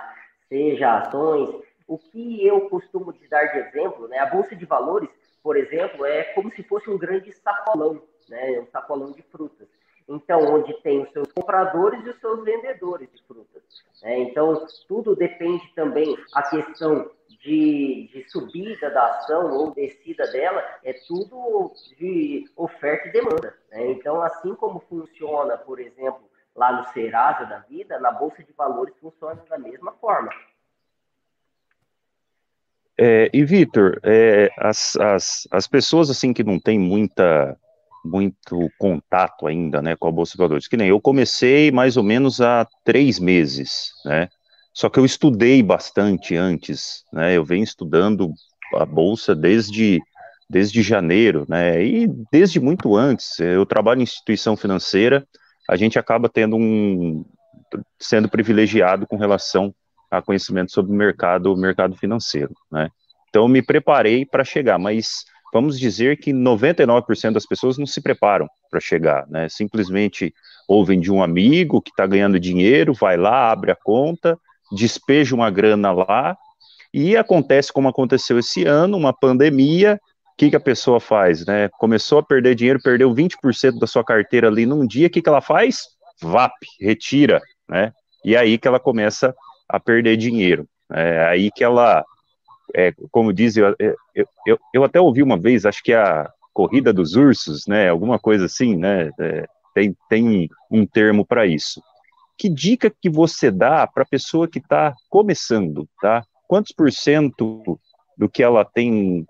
seja 0.47 0.99
ações. 0.99 1.72
O 1.87 1.97
que 1.97 2.45
eu 2.45 2.69
costumo 2.69 3.11
te 3.13 3.27
dar 3.27 3.45
de 3.45 3.59
exemplo, 3.59 4.07
né, 4.07 4.19
a 4.19 4.25
bolsa 4.25 4.55
de 4.55 4.65
valores, 4.65 5.09
por 5.41 5.57
exemplo, 5.57 6.05
é 6.05 6.23
como 6.33 6.51
se 6.53 6.63
fosse 6.63 6.89
um 6.89 6.97
grande 6.97 7.31
sacolão, 7.33 8.01
né, 8.29 8.59
um 8.59 8.67
sacolão 8.67 9.11
de 9.11 9.21
frutas. 9.23 9.67
Então, 10.07 10.39
onde 10.53 10.73
tem 10.81 11.01
os 11.01 11.11
seus 11.11 11.31
compradores 11.31 12.05
e 12.05 12.09
os 12.09 12.19
seus 12.19 12.43
vendedores 12.43 13.09
de 13.11 13.23
frutas. 13.23 13.63
Né? 14.01 14.19
Então, 14.19 14.65
tudo 14.87 15.15
depende 15.15 15.65
também 15.75 16.17
a 16.33 16.43
questão 16.43 17.09
de, 17.29 18.09
de, 18.11 18.29
subida 18.29 18.89
da 18.89 19.07
ação 19.07 19.51
ou 19.51 19.71
descida 19.71 20.29
dela, 20.31 20.63
é 20.83 20.93
tudo 21.07 21.73
de 21.97 22.45
oferta 22.55 23.07
e 23.07 23.11
demanda. 23.11 23.55
Né? 23.71 23.91
Então, 23.91 24.21
assim 24.21 24.53
como 24.55 24.79
funciona, 24.81 25.57
por 25.57 25.79
exemplo, 25.79 26.23
lá 26.55 26.71
no 26.71 26.87
Serasa 26.93 27.45
da 27.45 27.59
vida, 27.59 27.99
na 27.99 28.11
Bolsa 28.11 28.43
de 28.43 28.53
Valores 28.53 28.93
funciona 28.99 29.41
da 29.49 29.57
mesma 29.57 29.91
forma. 29.93 30.31
É, 32.99 33.29
e 33.33 33.43
Vitor, 33.43 33.99
é, 34.03 34.49
as, 34.57 34.95
as, 34.97 35.47
as 35.51 35.67
pessoas 35.67 36.09
assim 36.09 36.31
que 36.31 36.43
não 36.43 36.59
têm 36.59 36.79
muita 36.79 37.57
muito 38.05 38.69
contato 38.77 39.47
ainda, 39.47 39.81
né, 39.81 39.95
com 39.95 40.09
a 40.09 40.11
bolsa 40.11 40.33
de 40.33 40.37
valores. 40.37 40.67
Que 40.67 40.75
nem 40.75 40.89
eu 40.89 40.99
comecei 40.99 41.71
mais 41.71 41.95
ou 41.95 42.03
menos 42.03 42.41
há 42.41 42.67
três 42.83 43.17
meses, 43.17 43.93
né? 44.05 44.27
Só 44.73 44.89
que 44.89 44.99
eu 44.99 45.05
estudei 45.05 45.63
bastante 45.63 46.35
antes, 46.35 47.03
né? 47.13 47.37
Eu 47.37 47.45
venho 47.45 47.63
estudando 47.63 48.33
a 48.75 48.85
bolsa 48.85 49.35
desde 49.35 50.01
desde 50.49 50.81
janeiro, 50.81 51.45
né? 51.47 51.83
E 51.83 52.07
desde 52.31 52.59
muito 52.59 52.95
antes. 52.95 53.39
Eu 53.39 53.65
trabalho 53.65 54.01
em 54.01 54.03
instituição 54.03 54.57
financeira, 54.57 55.25
a 55.69 55.75
gente 55.75 55.97
acaba 55.97 56.27
tendo 56.27 56.55
um 56.55 57.23
sendo 57.99 58.27
privilegiado 58.29 59.07
com 59.07 59.15
relação 59.15 59.73
a 60.13 60.21
conhecimento 60.21 60.71
sobre 60.71 60.91
o 60.91 60.95
mercado, 60.95 61.51
o 61.51 61.57
mercado 61.57 61.95
financeiro, 61.95 62.53
né? 62.71 62.89
Então 63.29 63.47
me 63.47 63.63
preparei 63.63 64.25
para 64.25 64.43
chegar, 64.43 64.77
mas 64.77 65.25
vamos 65.51 65.79
dizer 65.79 66.17
que 66.17 66.31
99% 66.31 67.31
das 67.31 67.47
pessoas 67.47 67.79
não 67.79 67.85
se 67.87 67.99
preparam 67.99 68.47
para 68.69 68.79
chegar, 68.79 69.25
né? 69.27 69.49
Simplesmente 69.49 70.31
ouvem 70.67 70.99
de 70.99 71.11
um 71.11 71.23
amigo 71.23 71.81
que 71.81 71.89
está 71.89 72.05
ganhando 72.05 72.39
dinheiro, 72.39 72.93
vai 72.93 73.17
lá, 73.17 73.51
abre 73.51 73.71
a 73.71 73.75
conta, 73.75 74.37
despeja 74.71 75.33
uma 75.33 75.49
grana 75.49 75.91
lá, 75.91 76.37
e 76.93 77.17
acontece 77.17 77.73
como 77.73 77.89
aconteceu 77.89 78.37
esse 78.37 78.65
ano, 78.65 78.95
uma 78.95 79.11
pandemia, 79.11 79.99
o 80.33 80.37
que, 80.37 80.51
que 80.51 80.55
a 80.55 80.59
pessoa 80.59 80.99
faz, 80.99 81.43
né? 81.43 81.69
Começou 81.79 82.19
a 82.19 82.23
perder 82.23 82.53
dinheiro, 82.53 82.79
perdeu 82.83 83.11
20% 83.11 83.79
da 83.79 83.87
sua 83.87 84.03
carteira 84.03 84.47
ali 84.47 84.67
num 84.67 84.85
dia, 84.85 85.07
o 85.07 85.09
que, 85.09 85.23
que 85.23 85.29
ela 85.29 85.41
faz? 85.41 85.87
VAP, 86.21 86.53
retira, 86.79 87.41
né? 87.67 87.91
E 88.23 88.37
aí 88.37 88.59
que 88.59 88.67
ela 88.67 88.79
começa 88.79 89.33
a 89.73 89.79
perder 89.79 90.15
dinheiro. 90.17 90.67
É 90.91 91.25
aí 91.25 91.49
que 91.49 91.63
ela 91.63 92.05
é, 92.75 92.93
como 93.11 93.33
diz, 93.33 93.57
eu, 93.57 93.75
eu, 94.45 94.59
eu, 94.73 94.83
até 94.83 95.01
ouvi 95.01 95.21
uma 95.23 95.37
vez, 95.37 95.65
acho 95.65 95.83
que 95.83 95.91
é 95.91 95.97
a 95.97 96.31
corrida 96.53 96.93
dos 96.93 97.15
ursos, 97.15 97.65
né, 97.67 97.89
alguma 97.89 98.19
coisa 98.19 98.45
assim, 98.45 98.75
né, 98.75 99.09
é, 99.19 99.45
tem, 99.73 99.97
tem 100.07 100.49
um 100.71 100.85
termo 100.85 101.25
para 101.25 101.45
isso. 101.45 101.81
Que 102.37 102.47
dica 102.47 102.89
que 102.89 103.09
você 103.09 103.49
dá 103.51 103.87
para 103.87 104.03
a 104.03 104.07
pessoa 104.07 104.47
que 104.47 104.59
está 104.59 104.93
começando, 105.09 105.87
tá? 106.01 106.23
Quantos 106.47 106.71
por 106.71 106.91
cento 106.91 107.79
do 108.17 108.27
que 108.27 108.43
ela 108.43 108.65
tem 108.65 109.25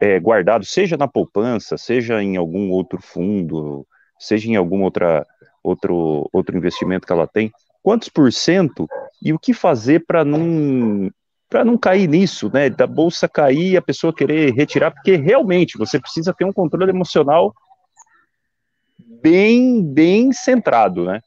é, 0.00 0.18
guardado, 0.18 0.64
seja 0.64 0.96
na 0.96 1.06
poupança, 1.06 1.76
seja 1.76 2.22
em 2.22 2.36
algum 2.36 2.70
outro 2.70 3.00
fundo, 3.00 3.86
seja 4.18 4.48
em 4.48 4.56
algum 4.56 4.82
outra, 4.82 5.26
outro, 5.62 6.28
outro 6.32 6.56
investimento 6.56 7.06
que 7.06 7.12
ela 7.12 7.26
tem, 7.26 7.52
quantos 7.86 8.08
por 8.08 8.32
cento 8.32 8.88
e 9.22 9.32
o 9.32 9.38
que 9.38 9.54
fazer 9.54 10.04
para 10.04 10.24
não 10.24 11.08
para 11.48 11.64
não 11.64 11.78
cair 11.78 12.08
nisso, 12.08 12.50
né? 12.52 12.68
Da 12.68 12.84
bolsa 12.84 13.28
cair 13.28 13.74
e 13.74 13.76
a 13.76 13.80
pessoa 13.80 14.12
querer 14.12 14.52
retirar, 14.52 14.90
porque 14.90 15.14
realmente 15.14 15.78
você 15.78 16.00
precisa 16.00 16.34
ter 16.34 16.44
um 16.44 16.52
controle 16.52 16.90
emocional 16.90 17.54
bem, 18.98 19.84
bem 19.84 20.32
centrado, 20.32 21.04
né? 21.04 21.20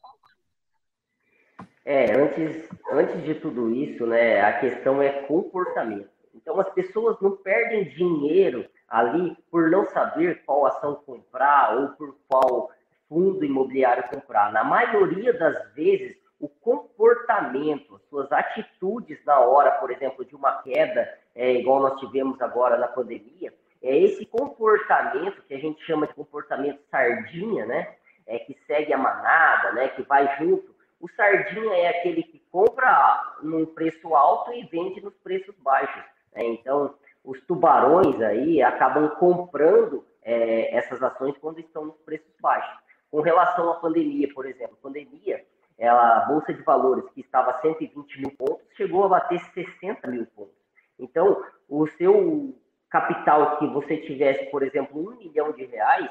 É, 1.85 2.13
antes, 2.13 2.67
antes 2.91 3.23
de 3.23 3.35
tudo 3.35 3.73
isso, 3.73 4.05
né, 4.05 4.41
a 4.41 4.59
questão 4.59 5.01
é 5.01 5.09
comportamento. 5.21 6.09
Então 6.35 6.59
as 6.59 6.67
pessoas 6.73 7.15
não 7.21 7.37
perdem 7.37 7.85
dinheiro 7.85 8.65
ali 8.89 9.33
por 9.49 9.71
não 9.71 9.85
saber 9.85 10.43
qual 10.45 10.65
ação 10.65 10.95
comprar 11.05 11.77
ou 11.77 11.87
por 11.89 12.17
qual 12.27 12.69
fundo 13.07 13.45
imobiliário 13.45 14.09
comprar. 14.09 14.51
Na 14.51 14.65
maioria 14.65 15.31
das 15.31 15.73
vezes, 15.73 16.18
o 16.39 16.47
comportamento, 16.47 17.95
as 17.95 18.01
suas 18.09 18.31
atitudes 18.31 19.19
na 19.25 19.39
hora, 19.39 19.71
por 19.71 19.91
exemplo, 19.91 20.23
de 20.23 20.35
uma 20.35 20.61
queda, 20.61 21.13
é, 21.35 21.53
igual 21.53 21.81
nós 21.81 21.99
tivemos 21.99 22.41
agora 22.41 22.77
na 22.77 22.87
pandemia, 22.87 23.53
é 23.81 23.97
esse 23.97 24.25
comportamento 24.25 25.41
que 25.43 25.53
a 25.53 25.59
gente 25.59 25.83
chama 25.85 26.07
de 26.07 26.13
comportamento 26.13 26.79
sardinha, 26.89 27.65
né? 27.65 27.95
É, 28.27 28.39
que 28.39 28.57
segue 28.67 28.93
a 28.93 28.97
manada, 28.97 29.71
né? 29.71 29.87
Que 29.89 30.01
vai 30.03 30.37
junto. 30.37 30.75
O 30.99 31.09
sardinha 31.09 31.73
é 31.75 31.87
aquele 31.87 32.23
que 32.23 32.39
compra 32.51 33.35
num 33.41 33.65
preço 33.65 34.13
alto 34.15 34.53
e 34.53 34.65
vende 34.65 35.01
nos 35.01 35.15
preços 35.15 35.55
baixos. 35.59 36.03
Né? 36.33 36.43
Então, 36.45 36.93
os 37.23 37.39
tubarões 37.41 38.21
aí 38.21 38.61
acabam 38.61 39.09
comprando 39.11 40.05
é, 40.21 40.75
essas 40.75 41.01
ações 41.01 41.37
quando 41.37 41.59
estão 41.59 41.85
nos 41.85 41.97
preços 42.01 42.31
baixos. 42.41 42.77
Com 43.09 43.21
relação 43.21 43.71
à 43.71 43.75
pandemia, 43.75 44.31
por 44.33 44.45
exemplo, 44.45 44.77
pandemia 44.81 45.43
ela, 45.79 46.17
a 46.17 46.25
Bolsa 46.25 46.53
de 46.53 46.61
Valores, 46.61 47.09
que 47.13 47.21
estava 47.21 47.51
a 47.51 47.61
120 47.61 48.19
mil 48.19 48.31
pontos, 48.37 48.67
chegou 48.75 49.05
a 49.05 49.09
bater 49.09 49.39
60 49.39 50.07
mil 50.09 50.25
pontos. 50.27 50.53
Então, 50.99 51.41
o 51.69 51.87
seu 51.87 52.53
capital 52.89 53.57
que 53.57 53.67
você 53.67 53.97
tivesse, 53.97 54.45
por 54.51 54.61
exemplo, 54.61 54.99
um 54.99 55.15
milhão 55.15 55.53
de 55.53 55.63
reais, 55.65 56.09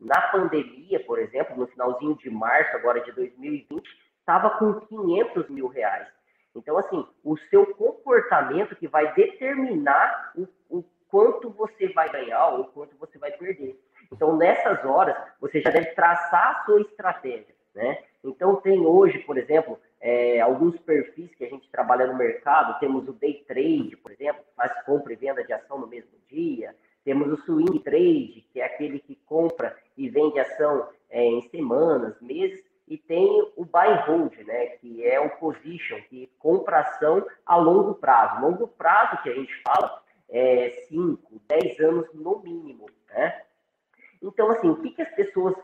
na 0.00 0.20
pandemia, 0.28 0.98
por 1.04 1.18
exemplo, 1.18 1.56
no 1.56 1.66
finalzinho 1.66 2.16
de 2.16 2.30
março 2.30 2.74
agora 2.74 3.00
de 3.00 3.12
2020, 3.12 3.86
estava 4.18 4.50
com 4.58 4.80
500 4.80 5.50
mil 5.50 5.68
reais. 5.68 6.08
Então, 6.56 6.78
assim, 6.78 7.06
o 7.22 7.36
seu 7.50 7.66
comportamento 7.74 8.74
que 8.74 8.88
vai 8.88 9.12
determinar 9.14 10.32
o, 10.34 10.48
o 10.68 10.82
quanto 11.08 11.50
você 11.50 11.88
vai 11.88 12.10
ganhar 12.10 12.48
ou 12.48 12.64
quanto 12.66 12.96
você 12.96 13.18
vai 13.18 13.32
perder. 13.32 13.78
Então, 14.10 14.36
nessas 14.36 14.84
horas, 14.84 15.16
você 15.40 15.60
já 15.60 15.70
deve 15.70 15.94
traçar 15.94 16.56
a 16.56 16.64
sua 16.64 16.80
estratégia, 16.80 17.54
né? 17.74 18.02
Então, 18.24 18.56
tem 18.56 18.80
hoje, 18.80 19.18
por 19.20 19.38
exemplo, 19.38 19.78
é, 20.00 20.40
alguns 20.40 20.78
perfis 20.78 21.34
que 21.34 21.44
a 21.44 21.48
gente 21.48 21.70
trabalha 21.70 22.06
no 22.06 22.16
mercado, 22.16 22.78
temos 22.80 23.08
o 23.08 23.12
day 23.12 23.44
trade, 23.46 23.96
por 23.96 24.12
exemplo, 24.12 24.42
que 24.42 24.54
faz 24.56 24.72
compra 24.84 25.12
e 25.12 25.16
venda 25.16 25.44
de 25.44 25.52
ação 25.52 25.78
no 25.78 25.86
mesmo 25.86 26.18
dia, 26.28 26.74
temos 27.04 27.32
o 27.32 27.36
swing 27.44 27.78
trade, 27.80 28.46
que 28.52 28.60
é 28.60 28.64
aquele 28.64 28.98
que 28.98 29.14
compra 29.26 29.76
e 29.96 30.08
vende 30.08 30.38
ação 30.38 30.88
é, 31.08 31.24
em 31.24 31.40
semanas, 31.48 32.20
meses, 32.20 32.62
e 32.86 32.98
tem 32.98 33.52
o 33.56 33.64
buy 33.64 33.86
and 33.86 34.04
hold, 34.06 34.36
né, 34.38 34.66
que 34.78 35.06
é 35.06 35.20
o 35.20 35.30
position, 35.38 36.00
que 36.08 36.28
compra 36.38 36.80
ação 36.80 37.24
a 37.46 37.56
longo 37.56 37.94
prazo. 37.94 38.40
Longo 38.40 38.66
prazo 38.66 39.22
que 39.22 39.30
a 39.30 39.34
gente 39.34 39.54
fala 39.62 40.02
é 40.28 40.70
5, 40.88 41.40
10 41.46 41.80
anos 41.80 42.08
no 42.14 42.40
mínimo, 42.40 42.86
né? 43.08 43.42
Então, 44.22 44.50
assim, 44.50 44.68
o 44.68 44.76
que, 44.76 44.90
que 44.90 45.02
as 45.02 45.14
pessoas 45.14 45.54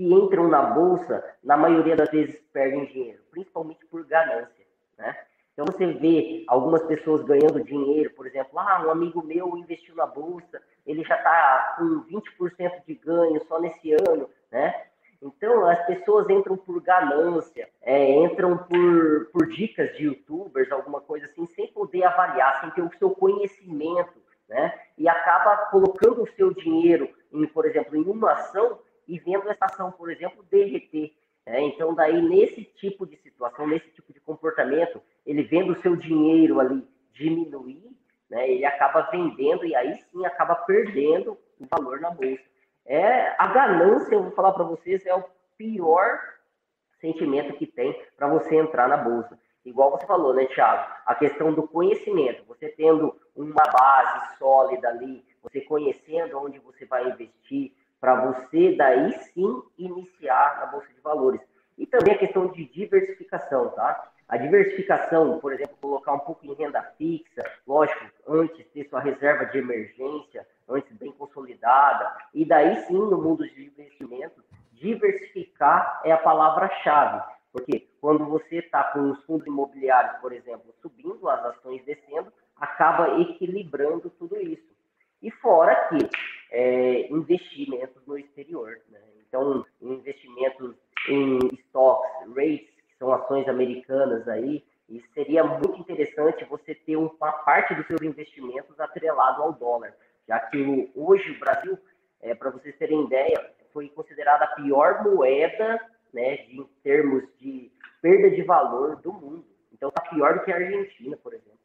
entram 0.00 0.48
na 0.48 0.62
bolsa, 0.62 1.22
na 1.42 1.56
maioria 1.56 1.96
das 1.96 2.10
vezes 2.10 2.40
perdem 2.52 2.86
dinheiro, 2.86 3.22
principalmente 3.30 3.84
por 3.86 4.04
ganância, 4.06 4.66
né? 4.98 5.16
Então 5.52 5.66
você 5.66 5.86
vê 5.86 6.44
algumas 6.48 6.82
pessoas 6.84 7.22
ganhando 7.22 7.62
dinheiro, 7.62 8.10
por 8.14 8.26
exemplo, 8.26 8.58
ah, 8.58 8.82
um 8.86 8.90
amigo 8.90 9.22
meu 9.22 9.56
investiu 9.58 9.94
na 9.94 10.06
bolsa, 10.06 10.62
ele 10.86 11.04
já 11.04 11.16
está 11.16 11.76
com 11.76 12.02
20% 12.04 12.84
de 12.86 12.94
ganho 12.94 13.44
só 13.46 13.60
nesse 13.60 13.92
ano, 13.92 14.30
né? 14.50 14.86
Então 15.20 15.66
as 15.68 15.84
pessoas 15.84 16.30
entram 16.30 16.56
por 16.56 16.80
ganância, 16.80 17.68
é, 17.82 18.10
entram 18.10 18.56
por, 18.56 19.26
por 19.32 19.46
dicas 19.48 19.94
de 19.96 20.04
youtubers, 20.04 20.72
alguma 20.72 21.00
coisa 21.02 21.26
assim, 21.26 21.44
sem 21.48 21.66
poder 21.68 22.04
avaliar, 22.04 22.60
sem 22.62 22.70
ter 22.70 22.82
o 22.82 22.98
seu 22.98 23.10
conhecimento, 23.10 24.18
né? 24.48 24.72
E 24.96 25.06
acaba 25.08 25.56
colocando 25.66 26.22
o 26.22 26.32
seu 26.32 26.54
dinheiro, 26.54 27.06
em, 27.30 27.46
por 27.46 27.66
exemplo, 27.66 27.96
em 27.96 28.04
uma 28.04 28.32
ação 28.32 28.78
e 29.10 29.18
vendo 29.18 29.50
essa 29.50 29.64
ação, 29.64 29.90
por 29.90 30.08
exemplo, 30.08 30.44
derreter. 30.48 31.12
É, 31.44 31.60
então, 31.60 31.92
daí, 31.92 32.22
nesse 32.22 32.62
tipo 32.62 33.04
de 33.04 33.16
situação, 33.16 33.66
nesse 33.66 33.90
tipo 33.90 34.12
de 34.12 34.20
comportamento, 34.20 35.02
ele 35.26 35.42
vendo 35.42 35.72
o 35.72 35.80
seu 35.80 35.96
dinheiro 35.96 36.60
ali 36.60 36.86
diminuir, 37.12 37.90
né, 38.28 38.48
ele 38.48 38.64
acaba 38.64 39.10
vendendo 39.10 39.66
e 39.66 39.74
aí 39.74 39.96
sim 39.96 40.24
acaba 40.24 40.54
perdendo 40.54 41.36
o 41.58 41.66
valor 41.66 42.00
na 42.00 42.10
bolsa. 42.10 42.44
É, 42.86 43.34
a 43.36 43.48
ganância, 43.48 44.14
eu 44.14 44.22
vou 44.22 44.32
falar 44.32 44.52
para 44.52 44.62
vocês, 44.62 45.04
é 45.04 45.14
o 45.14 45.24
pior 45.58 46.20
sentimento 47.00 47.54
que 47.54 47.66
tem 47.66 48.00
para 48.16 48.28
você 48.28 48.54
entrar 48.54 48.88
na 48.88 48.96
bolsa. 48.96 49.36
Igual 49.64 49.90
você 49.90 50.06
falou, 50.06 50.32
né, 50.32 50.46
Thiago? 50.46 50.88
A 51.04 51.16
questão 51.16 51.52
do 51.52 51.66
conhecimento, 51.66 52.44
você 52.46 52.68
tendo 52.68 53.20
uma 53.34 53.64
base 53.64 54.38
sólida 54.38 54.88
ali, 54.88 55.24
você 55.42 55.60
conhecendo 55.62 56.38
onde 56.38 56.58
você 56.60 56.86
vai 56.86 57.10
investir, 57.10 57.72
para 58.00 58.14
você 58.26 58.74
daí 58.76 59.12
sim 59.34 59.62
iniciar 59.78 60.60
na 60.60 60.66
bolsa 60.66 60.88
de 60.92 61.00
valores. 61.00 61.40
E 61.76 61.86
também 61.86 62.14
a 62.14 62.18
questão 62.18 62.48
de 62.48 62.64
diversificação, 62.66 63.70
tá? 63.70 64.10
A 64.28 64.36
diversificação, 64.36 65.40
por 65.40 65.52
exemplo, 65.52 65.76
colocar 65.80 66.12
um 66.12 66.20
pouco 66.20 66.46
em 66.46 66.54
renda 66.54 66.82
fixa, 66.96 67.42
lógico, 67.66 68.04
antes 68.28 68.64
ter 68.68 68.88
sua 68.88 69.00
reserva 69.00 69.46
de 69.46 69.58
emergência, 69.58 70.46
antes 70.68 70.96
bem 70.96 71.10
consolidada, 71.12 72.16
e 72.32 72.44
daí 72.44 72.76
sim 72.84 72.94
no 72.94 73.20
mundo 73.20 73.48
de 73.48 73.66
investimentos, 73.66 74.42
diversificar 74.72 76.00
é 76.04 76.12
a 76.12 76.18
palavra-chave. 76.18 77.22
Porque 77.52 77.88
quando 78.00 78.24
você 78.26 78.58
está 78.58 78.84
com 78.84 79.10
os 79.10 79.24
fundos 79.24 79.46
imobiliários, 79.46 80.20
por 80.20 80.32
exemplo, 80.32 80.72
subindo, 80.80 81.28
as 81.28 81.44
ações 81.46 81.84
descendo, 81.84 82.32
acaba 82.56 83.20
equilibrando 83.20 84.10
tudo 84.10 84.40
isso. 84.40 84.70
E 85.20 85.30
fora 85.30 85.88
que 85.88 86.08
é, 86.50 87.08
investimentos 87.10 88.04
no 88.06 88.18
exterior. 88.18 88.78
Né? 88.90 89.00
Então, 89.26 89.64
investimentos 89.80 90.74
em 91.08 91.38
stocks, 91.54 92.10
rates, 92.34 92.68
que 92.68 92.98
são 92.98 93.12
ações 93.12 93.48
americanas 93.48 94.26
aí, 94.28 94.64
e 94.88 95.00
seria 95.14 95.44
muito 95.44 95.80
interessante 95.80 96.44
você 96.44 96.74
ter 96.74 96.96
uma 96.96 97.32
parte 97.44 97.74
dos 97.74 97.86
seus 97.86 98.02
investimentos 98.02 98.78
atrelado 98.80 99.42
ao 99.42 99.52
dólar, 99.52 99.94
já 100.26 100.38
que 100.40 100.90
hoje 100.96 101.30
o 101.30 101.38
Brasil, 101.38 101.78
é, 102.20 102.34
para 102.34 102.50
vocês 102.50 102.76
terem 102.76 103.04
ideia, 103.04 103.52
foi 103.72 103.88
considerada 103.88 104.44
a 104.44 104.54
pior 104.56 105.04
moeda 105.04 105.80
né, 106.12 106.44
em 106.46 106.68
termos 106.82 107.22
de 107.38 107.70
perda 108.02 108.30
de 108.30 108.42
valor 108.42 108.96
do 108.96 109.12
mundo. 109.12 109.44
Então 109.72 109.88
está 109.90 110.02
pior 110.02 110.38
do 110.38 110.44
que 110.44 110.52
a 110.52 110.56
Argentina, 110.56 111.16
por 111.16 111.32
exemplo. 111.32 111.59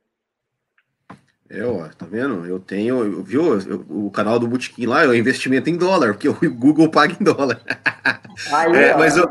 É, 1.47 1.63
ó, 1.63 1.87
tá 1.89 2.07
vendo? 2.09 2.45
Eu 2.45 2.59
tenho, 2.59 3.21
viu 3.21 3.59
o 3.87 4.09
canal 4.09 4.39
do 4.39 4.47
Botequim 4.47 4.87
lá, 4.87 5.03
é 5.03 5.07
o 5.07 5.15
investimento 5.15 5.69
em 5.69 5.77
dólar, 5.77 6.13
porque 6.13 6.27
o 6.27 6.33
Google 6.51 6.89
paga 6.89 7.15
em 7.19 7.23
dólar. 7.23 7.61
Aí, 8.51 8.75
é, 8.75 8.97
mas, 8.97 9.15
o, 9.15 9.29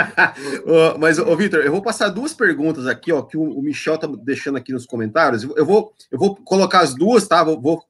mas, 0.98 1.18
ô, 1.18 1.36
Vitor, 1.36 1.60
eu 1.60 1.70
vou 1.70 1.82
passar 1.82 2.08
duas 2.08 2.32
perguntas 2.32 2.86
aqui, 2.86 3.12
ó, 3.12 3.20
que 3.20 3.36
o, 3.36 3.42
o, 3.42 3.62
Michel 3.62 3.98
tá 3.98 4.08
deixando 4.24 4.56
aqui 4.56 4.72
nos 4.72 4.86
comentários. 4.86 5.42
Eu 5.42 5.66
vou, 5.66 5.92
eu 6.10 6.18
vou 6.18 6.36
colocar 6.36 6.80
as 6.80 6.94
duas, 6.94 7.28
tá? 7.28 7.44
Vou, 7.44 7.60
vou 7.60 7.84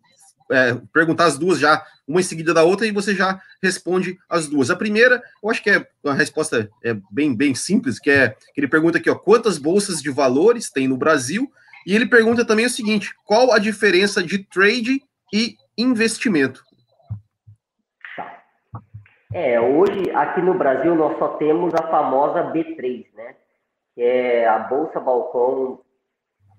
é, 0.51 0.77
perguntar 0.93 1.27
as 1.27 1.39
duas 1.39 1.61
já, 1.61 1.85
uma 2.07 2.21
em 2.21 2.25
seguida 2.25 2.53
da 2.53 2.65
outra, 2.65 2.85
e 2.85 2.91
você 2.91 3.15
já 3.15 3.41
responde 3.63 4.19
as 4.29 4.49
duas. 4.49 4.71
A 4.71 4.77
primeira, 4.77 5.23
eu 5.43 5.51
acho 5.51 5.63
que 5.63 5.71
é 5.71 5.87
uma 6.03 6.15
resposta 6.15 6.69
é 6.83 6.97
bem, 7.13 7.33
bem 7.33 7.55
simples, 7.55 8.01
que 8.01 8.11
é 8.11 8.31
que 8.53 8.61
ele 8.61 8.69
pergunta 8.69 8.99
aqui, 8.99 9.09
ó, 9.09 9.15
quantas 9.15 9.57
bolsas 9.57 10.03
de 10.03 10.11
valores 10.11 10.69
tem 10.69 10.89
no 10.89 10.97
Brasil? 10.97 11.49
E 11.87 11.95
ele 11.95 12.07
pergunta 12.07 12.45
também 12.45 12.67
o 12.67 12.71
seguinte: 12.71 13.15
qual 13.25 13.53
a 13.53 13.59
diferença 13.59 14.23
de 14.23 14.43
trade 14.43 15.01
e 15.33 15.57
investimento? 15.79 16.63
Tá. 18.17 18.43
É, 19.33 19.61
hoje 19.61 20.11
aqui 20.11 20.43
no 20.43 20.55
Brasil 20.55 20.95
nós 20.97 21.17
só 21.19 21.37
temos 21.37 21.73
a 21.75 21.89
famosa 21.89 22.53
B3, 22.53 23.07
né? 23.15 23.37
Que 23.95 24.03
é 24.03 24.49
a 24.49 24.59
Bolsa 24.59 24.99
Balcão, 24.99 25.81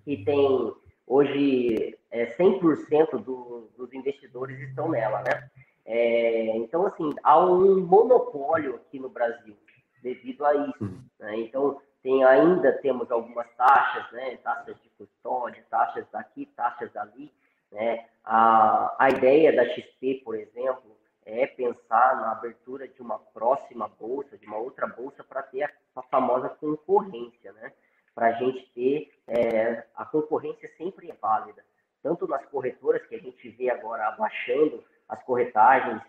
que 0.06 0.24
tem 0.24 0.74
hoje 1.06 1.98
é, 2.10 2.38
100% 2.38 3.22
do, 3.22 3.70
dos 3.78 3.94
investidores 3.94 4.58
estão 4.62 4.90
nela, 4.90 5.22
né? 5.24 5.50
É, 5.86 6.58
então, 6.58 6.86
assim, 6.86 7.14
há 7.24 7.40
um 7.40 7.80
monopólio 7.86 8.76
aqui 8.76 9.00
no 9.00 9.10
Brasil 9.10 9.56
devido 10.04 10.46
a 10.46 10.54
isso. 10.54 10.84
Uhum. 10.84 11.02
Né? 11.20 11.40
Então, 11.40 11.82
tem, 12.04 12.24
ainda 12.26 12.74
temos 12.74 13.10
algumas 13.10 13.48
taxas, 13.56 14.12
né? 14.12 14.38
Taxas 14.44 14.76
de 14.82 14.87
custódia, 14.98 15.64
taxas 15.70 16.06
daqui, 16.12 16.46
taxas 16.56 16.92
dali. 16.92 17.34
Né? 17.72 18.06
A, 18.24 18.96
a 18.98 19.10
ideia 19.10 19.56
da 19.56 19.66
XP, 19.66 20.22
por 20.24 20.36
exemplo, 20.36 20.98
é 21.26 21.46
pensar 21.46 22.22
na 22.22 22.32
abertura 22.32 22.88
de 22.88 23.02
uma 23.02 23.20
próxima 23.20 23.88
bolsa, 23.88 24.38
de 24.38 24.46
uma 24.46 24.58
outra 24.58 24.88
bolsa, 24.88 25.24
para 25.24 25.44
ter 25.44 25.64
a, 25.64 25.72
a, 25.96 26.02
famosa 26.04 26.50
concorrência, 26.50 27.52
né? 27.54 27.74
Para 28.16 28.28
a 28.28 28.32
gente 28.34 28.66
ter 28.74 29.14
é, 29.28 29.84
a 29.94 30.06
concorrência 30.06 30.70
sempre 30.78 31.12
é 31.12 31.14
válida, 31.14 31.64
tanto 32.02 32.28
nas 32.28 32.44
corretoras 32.46 33.06
que 33.06 33.16
a 33.16 33.20
gente 33.20 33.50
vê 33.50 33.70
agora 33.70 34.08
abaixando 34.08 34.84
as 35.08 35.22
corretagens, 35.24 36.02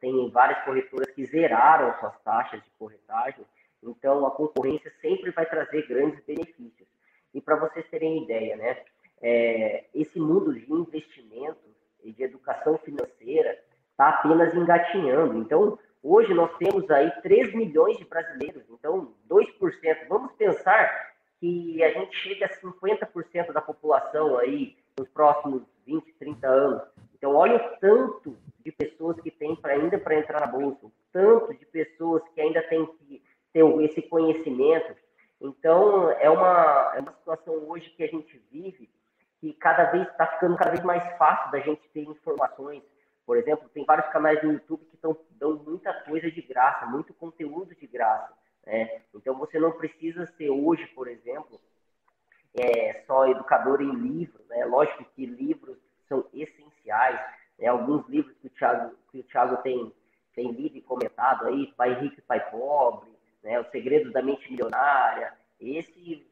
tem 0.00 0.30
várias 0.30 0.64
corretoras 0.64 1.10
que 1.10 1.24
zeraram 1.26 1.94
suas 2.00 2.18
taxas 2.22 2.62
de 2.64 2.70
corretagem, 2.78 3.44
então, 3.82 4.26
a 4.26 4.30
concorrência 4.30 4.92
sempre 5.00 5.30
vai 5.30 5.46
trazer 5.46 5.86
grandes 5.86 6.22
benefícios. 6.24 6.88
E 7.36 7.40
para 7.42 7.56
vocês 7.56 7.86
terem 7.90 8.24
ideia, 8.24 8.56
né, 8.56 8.78
é, 9.20 9.84
esse 9.94 10.18
mundo 10.18 10.54
de 10.54 10.72
investimentos 10.72 11.76
e 12.02 12.10
de 12.10 12.22
educação 12.22 12.78
financeira 12.78 13.58
está 13.90 14.08
apenas 14.08 14.54
engatinhando. 14.54 15.36
Então, 15.36 15.78
hoje 16.02 16.32
nós 16.32 16.50
temos 16.56 16.90
aí 16.90 17.10
3 17.20 17.54
milhões 17.54 17.98
de 17.98 18.06
brasileiros, 18.06 18.62
então 18.70 19.12
2%. 19.28 20.08
Vamos 20.08 20.32
pensar 20.32 21.12
que 21.38 21.84
a 21.84 21.90
gente 21.90 22.16
chega 22.16 22.46
a 22.46 22.48
50% 22.48 23.52
da 23.52 23.60
população 23.60 24.38
aí 24.38 24.74
nos 24.98 25.08
próximos 25.10 25.62
20, 25.86 26.10
30 26.14 26.48
anos. 26.48 26.82
Então, 27.14 27.34
olha 27.34 27.56
o 27.56 27.76
tanto 27.78 28.34
de 28.64 28.72
pessoas 28.72 29.20
que 29.20 29.30
tem 29.30 29.54
pra, 29.56 29.74
ainda 29.74 29.98
para 29.98 30.18
entrar 30.18 30.40
na 30.40 30.46
bolsa, 30.46 30.86
o 30.86 30.92
tanto 31.12 31.52
de 31.52 31.66
pessoas 31.66 32.22
que 32.34 32.40
ainda 32.40 32.62
tem 32.62 32.86
que 32.86 33.22
ter 33.52 33.62
esse 33.82 34.00
conhecimento. 34.00 34.96
Então, 35.40 36.10
é 36.12 36.30
uma 36.30 36.65
situação 37.46 37.68
hoje 37.68 37.88
que 37.90 38.02
a 38.02 38.08
gente 38.08 38.36
vive 38.50 38.90
que 39.40 39.52
cada 39.54 39.84
vez 39.90 40.08
está 40.08 40.26
ficando 40.26 40.56
cada 40.56 40.70
vez 40.70 40.82
mais 40.82 41.04
fácil 41.16 41.52
da 41.52 41.60
gente 41.60 41.88
ter 41.90 42.02
informações. 42.02 42.82
Por 43.24 43.36
exemplo, 43.36 43.68
tem 43.68 43.84
vários 43.84 44.08
canais 44.08 44.42
no 44.42 44.52
YouTube 44.52 44.84
que 44.86 44.96
estão 44.96 45.16
dando 45.32 45.62
muita 45.62 45.92
coisa 46.02 46.30
de 46.30 46.42
graça, 46.42 46.86
muito 46.86 47.14
conteúdo 47.14 47.74
de 47.74 47.86
graça. 47.86 48.32
Né? 48.64 49.02
Então, 49.14 49.34
você 49.36 49.58
não 49.58 49.72
precisa 49.72 50.26
ser 50.26 50.50
hoje, 50.50 50.86
por 50.88 51.06
exemplo, 51.06 51.60
é, 52.54 53.02
só 53.06 53.28
educador 53.28 53.80
em 53.82 53.92
livro. 53.94 54.42
Né? 54.48 54.64
Lógico 54.64 55.04
que 55.14 55.26
livros 55.26 55.76
são 56.08 56.24
essenciais. 56.32 57.20
Né? 57.58 57.66
Alguns 57.66 58.08
livros 58.08 58.34
que 58.38 58.46
o 58.46 58.50
Thiago, 58.50 58.96
que 59.10 59.20
o 59.20 59.24
Thiago 59.24 59.56
tem, 59.58 59.92
tem 60.34 60.50
lido 60.52 60.78
e 60.78 60.82
comentado 60.82 61.46
aí, 61.46 61.72
Pai 61.76 61.92
Rico 62.00 62.18
e 62.18 62.22
Pai 62.22 62.50
Pobre, 62.50 63.10
né, 63.42 63.60
O 63.60 63.70
Segredo 63.70 64.10
da 64.12 64.22
Mente 64.22 64.50
Milionária. 64.50 65.34
Esse, 65.60 66.25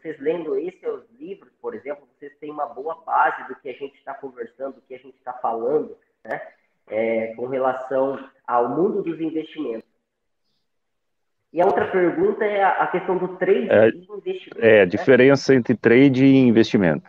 vocês 0.00 0.18
lendo 0.18 0.58
esses 0.58 0.82
livros, 1.18 1.52
por 1.60 1.74
exemplo, 1.74 2.08
vocês 2.16 2.32
têm 2.40 2.50
uma 2.50 2.66
boa 2.66 2.94
base 3.04 3.46
do 3.48 3.56
que 3.56 3.68
a 3.68 3.74
gente 3.74 3.96
está 3.96 4.14
conversando, 4.14 4.76
do 4.76 4.80
que 4.82 4.94
a 4.94 4.98
gente 4.98 5.16
está 5.16 5.32
falando, 5.34 5.96
né, 6.24 6.40
é, 6.88 7.34
com 7.34 7.46
relação 7.46 8.18
ao 8.46 8.68
mundo 8.68 9.02
dos 9.02 9.20
investimentos. 9.20 9.88
E 11.52 11.60
a 11.60 11.66
outra 11.66 11.90
pergunta 11.90 12.44
é 12.44 12.62
a 12.62 12.86
questão 12.86 13.18
do 13.18 13.36
trade 13.36 13.68
é, 13.68 13.88
e 13.88 14.06
investimento. 14.06 14.64
É, 14.64 14.76
a 14.82 14.84
né? 14.84 14.86
diferença 14.86 15.54
entre 15.54 15.76
trade 15.76 16.24
e 16.24 16.36
investimento. 16.36 17.08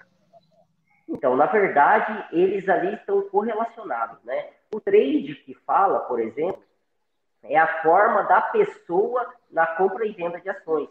Então, 1.08 1.36
na 1.36 1.45
verdade, 1.45 2.25
eles 2.32 2.67
ali 2.67 2.95
estão 2.95 3.21
correlacionados, 3.30 4.17
né? 4.23 4.47
O 4.73 4.80
trade 4.80 5.36
que 5.45 5.54
fala, 5.54 5.99
por 5.99 6.19
exemplo, 6.19 6.63
é 7.43 7.58
a 7.58 7.82
forma 7.84 8.23
da 8.23 8.41
pessoa 8.41 9.32
na 9.51 9.67
compra 9.67 10.08
e 10.08 10.12
venda 10.13 10.39
de 10.39 10.49
ações. 10.49 10.89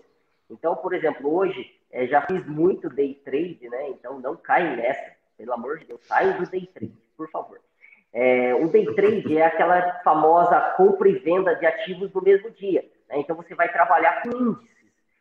Então, 0.49 0.77
por 0.77 0.93
exemplo, 0.93 1.33
hoje 1.35 1.80
é, 1.93 2.07
já 2.07 2.23
fiz 2.23 2.47
muito 2.47 2.89
day 2.89 3.15
trade, 3.25 3.69
né? 3.69 3.89
Então 3.91 4.21
não 4.21 4.37
caem 4.37 4.77
nessa, 4.77 5.13
pelo 5.37 5.53
amor 5.53 5.79
de 5.79 5.87
Deus, 5.87 6.01
saiam 6.05 6.39
do 6.39 6.49
day 6.49 6.67
trade, 6.73 6.97
por 7.17 7.31
favor. 7.31 7.61
É, 8.13 8.55
o 8.55 8.69
day 8.69 8.87
trade 8.95 9.37
é 9.37 9.47
aquela 9.47 10.01
famosa 10.03 10.61
compra 10.77 11.09
e 11.09 11.19
venda 11.19 11.55
de 11.55 11.67
ativos 11.67 12.13
no 12.13 12.23
mesmo 12.23 12.51
dia. 12.51 12.85
Né? 13.09 13.19
Então 13.19 13.37
você 13.37 13.55
vai 13.55 13.71
trabalhar 13.73 14.23
com 14.23 14.37
índices. 14.37 14.71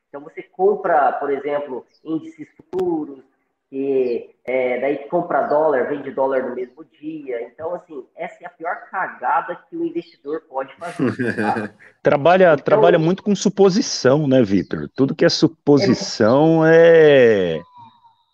Então 0.08 0.22
você 0.22 0.42
compra, 0.42 1.14
por 1.14 1.30
exemplo, 1.32 1.86
índices 2.04 2.48
futuros, 2.56 3.24
que 3.70 4.32
é, 4.46 4.82
daí 4.82 4.98
compra 5.10 5.44
dólar, 5.44 5.90
vende 5.90 6.10
dólar 6.12 6.50
no 6.50 6.56
mesmo 6.56 6.84
dia. 7.00 7.44
Então, 7.44 7.76
assim, 7.76 8.04
essa 8.16 8.44
é 8.44 8.48
a 8.48 8.50
pior 8.50 8.76
cagada 8.90 9.56
que 9.70 9.78
o 9.78 9.86
investidor 9.86 10.42
pode 10.50 10.74
fazer. 10.76 11.36
Tá? 11.36 11.70
trabalha, 12.02 12.54
então, 12.54 12.66
trabalha 12.66 12.98
muito 12.98 13.22
com 13.22 13.36
suposição, 13.36 14.28
né, 14.28 14.42
Vitor? 14.42 14.90
Tudo 14.96 15.14
que 15.14 15.24
é 15.24 15.30
suposição 15.30 16.66
é, 16.66 17.62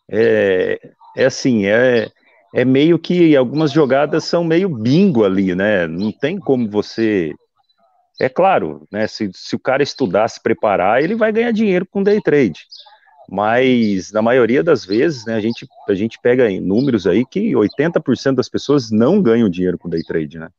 é, 0.10 0.80
é 1.18 1.26
assim, 1.26 1.66
é, 1.66 2.10
é 2.54 2.64
meio 2.64 2.98
que 2.98 3.36
algumas 3.36 3.72
jogadas 3.72 4.24
são 4.24 4.44
meio 4.44 4.70
bingo 4.70 5.26
ali, 5.26 5.54
né? 5.54 5.86
Não 5.86 6.14
tem 6.14 6.40
como 6.40 6.70
você. 6.70 7.34
É 8.22 8.30
claro, 8.30 8.88
né? 8.90 9.06
Se, 9.08 9.30
se 9.34 9.54
o 9.58 9.60
cara 9.60 9.84
estudar, 9.84 10.30
se 10.30 10.42
preparar, 10.42 11.04
ele 11.04 11.16
vai 11.16 11.34
ganhar 11.34 11.52
dinheiro 11.52 11.86
com 11.86 12.02
day 12.02 12.22
trade. 12.22 12.62
Mas 13.30 14.12
na 14.12 14.22
maioria 14.22 14.64
das 14.64 14.86
vezes, 14.86 15.26
né, 15.26 15.36
a 15.36 15.40
gente, 15.40 15.68
a 15.90 15.94
gente 15.94 16.20
pega 16.20 16.50
números 16.62 17.08
aí 17.08 17.26
que 17.26 17.54
80% 17.54 18.36
das 18.36 18.50
pessoas 18.50 18.92
não 18.92 19.22
ganham 19.22 19.50
dinheiro 19.50 19.78
com 19.78 19.90
day 19.90 20.04
trade, 20.04 20.38
né? 20.38 20.50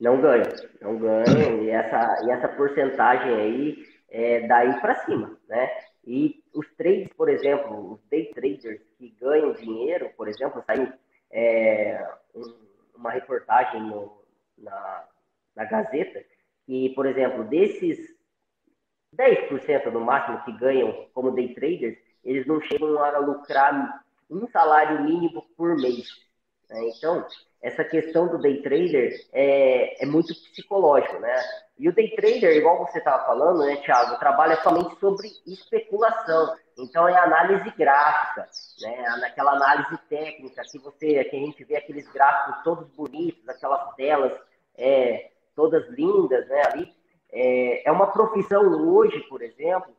Não 0.00 0.20
ganham, 0.20 0.48
não 0.80 0.98
ganham, 0.98 1.62
e 1.62 1.70
essa, 1.70 2.24
e 2.24 2.30
essa 2.30 2.48
porcentagem 2.48 3.34
aí 3.34 3.84
é 4.08 4.46
daí 4.46 4.80
para 4.80 5.04
cima, 5.04 5.36
né? 5.46 5.70
E 6.06 6.42
os 6.54 6.66
trades, 6.76 7.08
por 7.14 7.28
exemplo, 7.28 7.92
os 7.92 8.00
day 8.10 8.30
traders 8.34 8.80
que 8.98 9.14
ganham 9.20 9.52
dinheiro, 9.52 10.10
por 10.16 10.28
exemplo, 10.28 10.62
saiu 10.66 10.90
é, 11.30 12.04
um, 12.34 12.54
uma 12.96 13.10
reportagem 13.10 13.82
no, 13.82 14.10
na, 14.56 15.04
na 15.54 15.64
Gazeta, 15.66 16.24
que, 16.66 16.90
por 16.90 17.06
exemplo, 17.06 17.44
desses 17.44 17.98
10% 19.16 19.86
no 19.86 20.00
máximo 20.00 20.42
que 20.44 20.52
ganham 20.58 21.06
como 21.12 21.32
day 21.32 21.54
traders, 21.54 21.98
eles 22.24 22.46
não 22.46 22.60
chegam 22.60 23.02
a 23.02 23.18
lucrar 23.18 24.02
um 24.30 24.46
salário 24.48 25.02
mínimo 25.02 25.44
por 25.56 25.76
mês. 25.76 26.06
Né? 26.68 26.90
Então, 26.96 27.26
essa 27.62 27.84
questão 27.84 28.28
do 28.28 28.38
day 28.38 28.62
trader 28.62 29.12
é, 29.32 30.02
é 30.02 30.06
muito 30.06 30.28
psicológico, 30.28 31.18
né? 31.18 31.34
E 31.78 31.88
o 31.88 31.94
day 31.94 32.10
trader, 32.14 32.56
igual 32.56 32.86
você 32.86 32.98
estava 32.98 33.24
falando, 33.26 33.64
né, 33.64 33.76
Thiago, 33.76 34.18
trabalha 34.18 34.56
somente 34.62 34.98
sobre 34.98 35.28
especulação. 35.46 36.56
Então 36.78 37.06
é 37.06 37.18
análise 37.18 37.70
gráfica, 37.76 38.46
né? 38.80 39.16
Naquela 39.20 39.52
análise 39.52 39.98
técnica 40.08 40.62
que 40.70 40.78
você, 40.78 41.24
que 41.24 41.36
a 41.36 41.40
gente 41.40 41.64
vê 41.64 41.76
aqueles 41.76 42.10
gráficos 42.12 42.62
todos 42.62 42.88
bonitos, 42.94 43.46
aquelas 43.48 43.94
telas 43.94 44.32
é, 44.78 45.30
todas 45.54 45.86
lindas, 45.90 46.48
né? 46.48 46.62
Ali 46.72 46.99
é, 47.32 47.88
é 47.88 47.92
uma 47.92 48.06
profissão 48.08 48.62
hoje, 48.88 49.20
por 49.28 49.42
exemplo, 49.42 49.94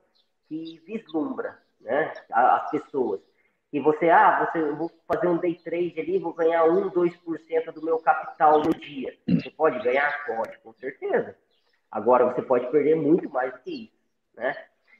que 0.47 0.81
vislumbra, 0.85 1.57
né? 1.79 2.13
As 2.31 2.69
pessoas 2.69 3.21
que 3.71 3.79
você, 3.79 4.09
ah, 4.09 4.45
você, 4.45 4.59
eu 4.59 4.75
vou 4.75 4.91
fazer 5.07 5.27
um 5.27 5.37
day 5.37 5.55
trade 5.55 5.97
ali, 5.97 6.19
vou 6.19 6.33
ganhar 6.33 6.65
1, 6.65 6.89
2% 6.89 7.71
do 7.73 7.81
meu 7.81 7.97
capital 7.99 8.59
no 8.59 8.71
dia. 8.71 9.17
Você 9.27 9.49
pode 9.49 9.81
ganhar? 9.81 10.25
Pode, 10.25 10.59
com 10.59 10.73
certeza. 10.73 11.35
Agora, 11.89 12.25
você 12.25 12.41
pode 12.41 12.69
perder 12.69 12.95
muito 12.95 13.29
mais 13.29 13.53
do 13.53 13.59
que 13.59 13.85
isso, 13.85 13.93
né? 14.35 14.55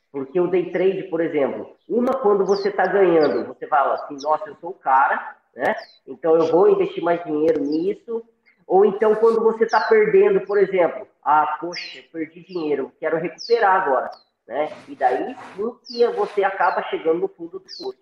Porque 0.10 0.40
o 0.40 0.48
day 0.48 0.72
trade, 0.72 1.04
por 1.04 1.20
exemplo, 1.20 1.76
uma 1.88 2.14
quando 2.14 2.46
você 2.46 2.70
está 2.70 2.86
ganhando, 2.86 3.46
você 3.48 3.68
fala 3.68 3.96
assim, 3.96 4.18
nossa, 4.22 4.50
eu 4.50 4.56
sou 4.56 4.72
o 4.72 4.80
cara, 4.80 5.38
né? 5.56 5.76
Então 6.08 6.36
eu 6.38 6.52
vou 6.52 6.70
investir 6.70 7.04
mais 7.04 7.22
dinheiro 7.24 7.62
nisso. 7.62 8.24
Ou 8.72 8.86
então 8.86 9.14
quando 9.16 9.44
você 9.44 9.66
está 9.66 9.82
perdendo, 9.82 10.40
por 10.48 10.58
exemplo, 10.58 11.06
ah, 11.22 11.58
poxa, 11.60 12.02
perdi 12.10 12.40
dinheiro, 12.40 12.90
quero 13.02 13.18
recuperar 13.18 13.82
agora, 13.82 14.10
né? 14.48 14.72
E 14.88 14.96
daí 14.96 15.36
sim 15.58 15.76
que 15.86 16.08
você 16.14 16.42
acaba 16.42 16.82
chegando 16.84 17.20
no 17.20 17.28
fundo 17.28 17.60
do 17.60 17.66
poço. 17.66 18.00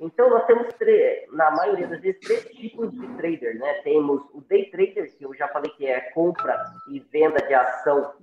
Então, 0.00 0.30
nós 0.30 0.46
temos, 0.46 0.66
na 1.30 1.50
maioria 1.50 1.86
das 1.88 2.00
vezes, 2.00 2.18
três 2.22 2.42
tipos 2.56 2.90
de 2.90 3.06
trader, 3.18 3.58
né? 3.58 3.74
Temos 3.84 4.22
o 4.32 4.40
day 4.40 4.70
trader, 4.70 5.14
que 5.14 5.26
eu 5.26 5.34
já 5.34 5.46
falei 5.48 5.70
que 5.72 5.86
é 5.86 6.00
compra 6.12 6.58
e 6.88 6.98
venda 6.98 7.46
de 7.46 7.52
ação 7.52 8.14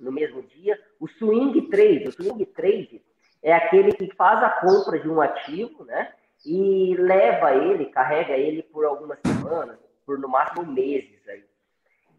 no 0.00 0.10
mesmo 0.10 0.42
dia. 0.42 0.80
O 0.98 1.06
swing 1.06 1.68
trade, 1.68 2.08
o 2.08 2.12
swing 2.12 2.46
trade 2.46 3.02
é 3.42 3.52
aquele 3.52 3.92
que 3.92 4.10
faz 4.14 4.42
a 4.42 4.48
compra 4.48 4.98
de 4.98 5.10
um 5.10 5.20
ativo, 5.20 5.84
né? 5.84 6.10
E 6.46 6.96
leva 6.98 7.54
ele, 7.54 7.90
carrega 7.90 8.32
ele 8.32 8.62
por 8.62 8.86
algumas 8.86 9.18
semanas, 9.20 9.76
por 10.04 10.18
no 10.18 10.28
máximo 10.28 10.64
meses 10.64 11.20
aí. 11.28 11.44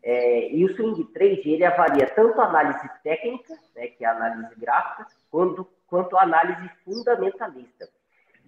É, 0.02 0.52
e 0.52 0.66
o 0.66 0.76
swing 0.76 1.02
trade, 1.14 1.50
ele 1.50 1.64
avalia 1.64 2.08
tanto 2.08 2.40
a 2.42 2.46
análise 2.46 2.90
técnica, 3.04 3.58
né, 3.76 3.88
que 3.88 4.04
é 4.04 4.08
a 4.08 4.12
análise 4.12 4.54
gráfica, 4.56 5.08
quanto, 5.32 5.66
quanto 5.88 6.18
a 6.18 6.24
análise 6.24 6.70
fundamentalista. 6.84 7.88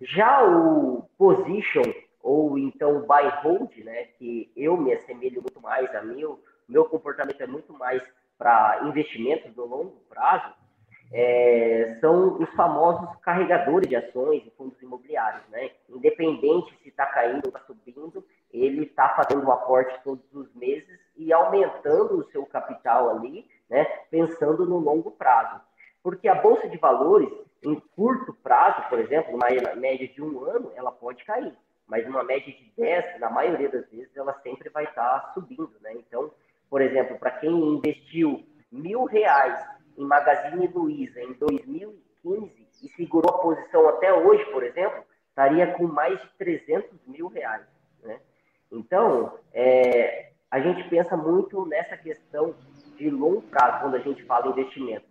Já 0.01 0.43
o 0.43 1.07
position, 1.17 1.83
ou 2.21 2.57
então 2.57 2.97
o 2.97 3.05
buy 3.05 3.29
hold, 3.41 3.73
né, 3.77 4.05
que 4.17 4.51
eu 4.55 4.75
me 4.75 4.93
assemelho 4.93 5.41
muito 5.41 5.61
mais 5.61 5.93
a 5.95 6.01
o 6.01 6.39
meu 6.67 6.85
comportamento 6.85 7.39
é 7.39 7.47
muito 7.47 7.71
mais 7.73 8.03
para 8.37 8.81
investimentos 8.83 9.55
no 9.55 9.65
longo 9.65 10.01
prazo, 10.09 10.53
é, 11.11 11.97
são 12.01 12.41
os 12.41 12.49
famosos 12.51 13.15
carregadores 13.21 13.87
de 13.87 13.95
ações 13.95 14.43
e 14.45 14.51
fundos 14.51 14.81
imobiliários. 14.81 15.43
Né? 15.49 15.71
Independente 15.89 16.73
se 16.81 16.89
está 16.89 17.05
caindo 17.05 17.41
ou 17.45 17.49
está 17.49 17.59
subindo, 17.61 18.25
ele 18.51 18.83
está 18.83 19.09
fazendo 19.09 19.45
o 19.45 19.51
aporte 19.51 19.99
todos 20.03 20.23
os 20.33 20.53
meses 20.55 20.99
e 21.17 21.31
aumentando 21.31 22.19
o 22.19 22.31
seu 22.31 22.45
capital 22.45 23.09
ali, 23.09 23.47
né, 23.69 23.85
pensando 24.09 24.65
no 24.65 24.77
longo 24.77 25.11
prazo. 25.11 25.61
Porque 26.03 26.27
a 26.27 26.35
Bolsa 26.35 26.67
de 26.69 26.77
Valores, 26.77 27.29
em 27.63 27.79
curto 27.95 28.33
prazo, 28.33 28.87
por 28.89 28.99
exemplo, 28.99 29.31
numa 29.31 29.75
média 29.75 30.07
de 30.07 30.21
um 30.21 30.43
ano, 30.43 30.71
ela 30.75 30.91
pode 30.91 31.23
cair. 31.23 31.53
Mas 31.87 32.05
numa 32.05 32.23
média 32.23 32.51
de 32.51 32.71
10, 32.77 33.19
na 33.19 33.29
maioria 33.29 33.69
das 33.69 33.89
vezes, 33.89 34.15
ela 34.15 34.33
sempre 34.41 34.69
vai 34.69 34.83
estar 34.83 35.31
subindo. 35.33 35.71
Né? 35.81 35.93
Então, 35.93 36.31
por 36.69 36.81
exemplo, 36.81 37.17
para 37.17 37.31
quem 37.31 37.51
investiu 37.51 38.43
mil 38.71 39.05
reais 39.05 39.74
em 39.97 40.03
Magazine 40.03 40.67
Luiza 40.67 41.21
em 41.21 41.33
2015 41.33 42.67
e 42.83 42.89
segurou 42.89 43.33
a 43.33 43.39
posição 43.39 43.87
até 43.89 44.13
hoje, 44.13 44.43
por 44.45 44.63
exemplo, 44.63 45.03
estaria 45.29 45.73
com 45.73 45.87
mais 45.87 46.19
de 46.21 46.29
300 46.37 47.07
mil 47.07 47.27
reais. 47.27 47.65
Né? 48.03 48.19
Então, 48.71 49.37
é, 49.53 50.31
a 50.49 50.59
gente 50.59 50.87
pensa 50.89 51.17
muito 51.17 51.65
nessa 51.65 51.97
questão 51.97 52.55
de 52.97 53.09
longo 53.09 53.41
prazo 53.43 53.81
quando 53.81 53.95
a 53.95 53.99
gente 53.99 54.23
fala 54.23 54.47
investimento. 54.47 55.05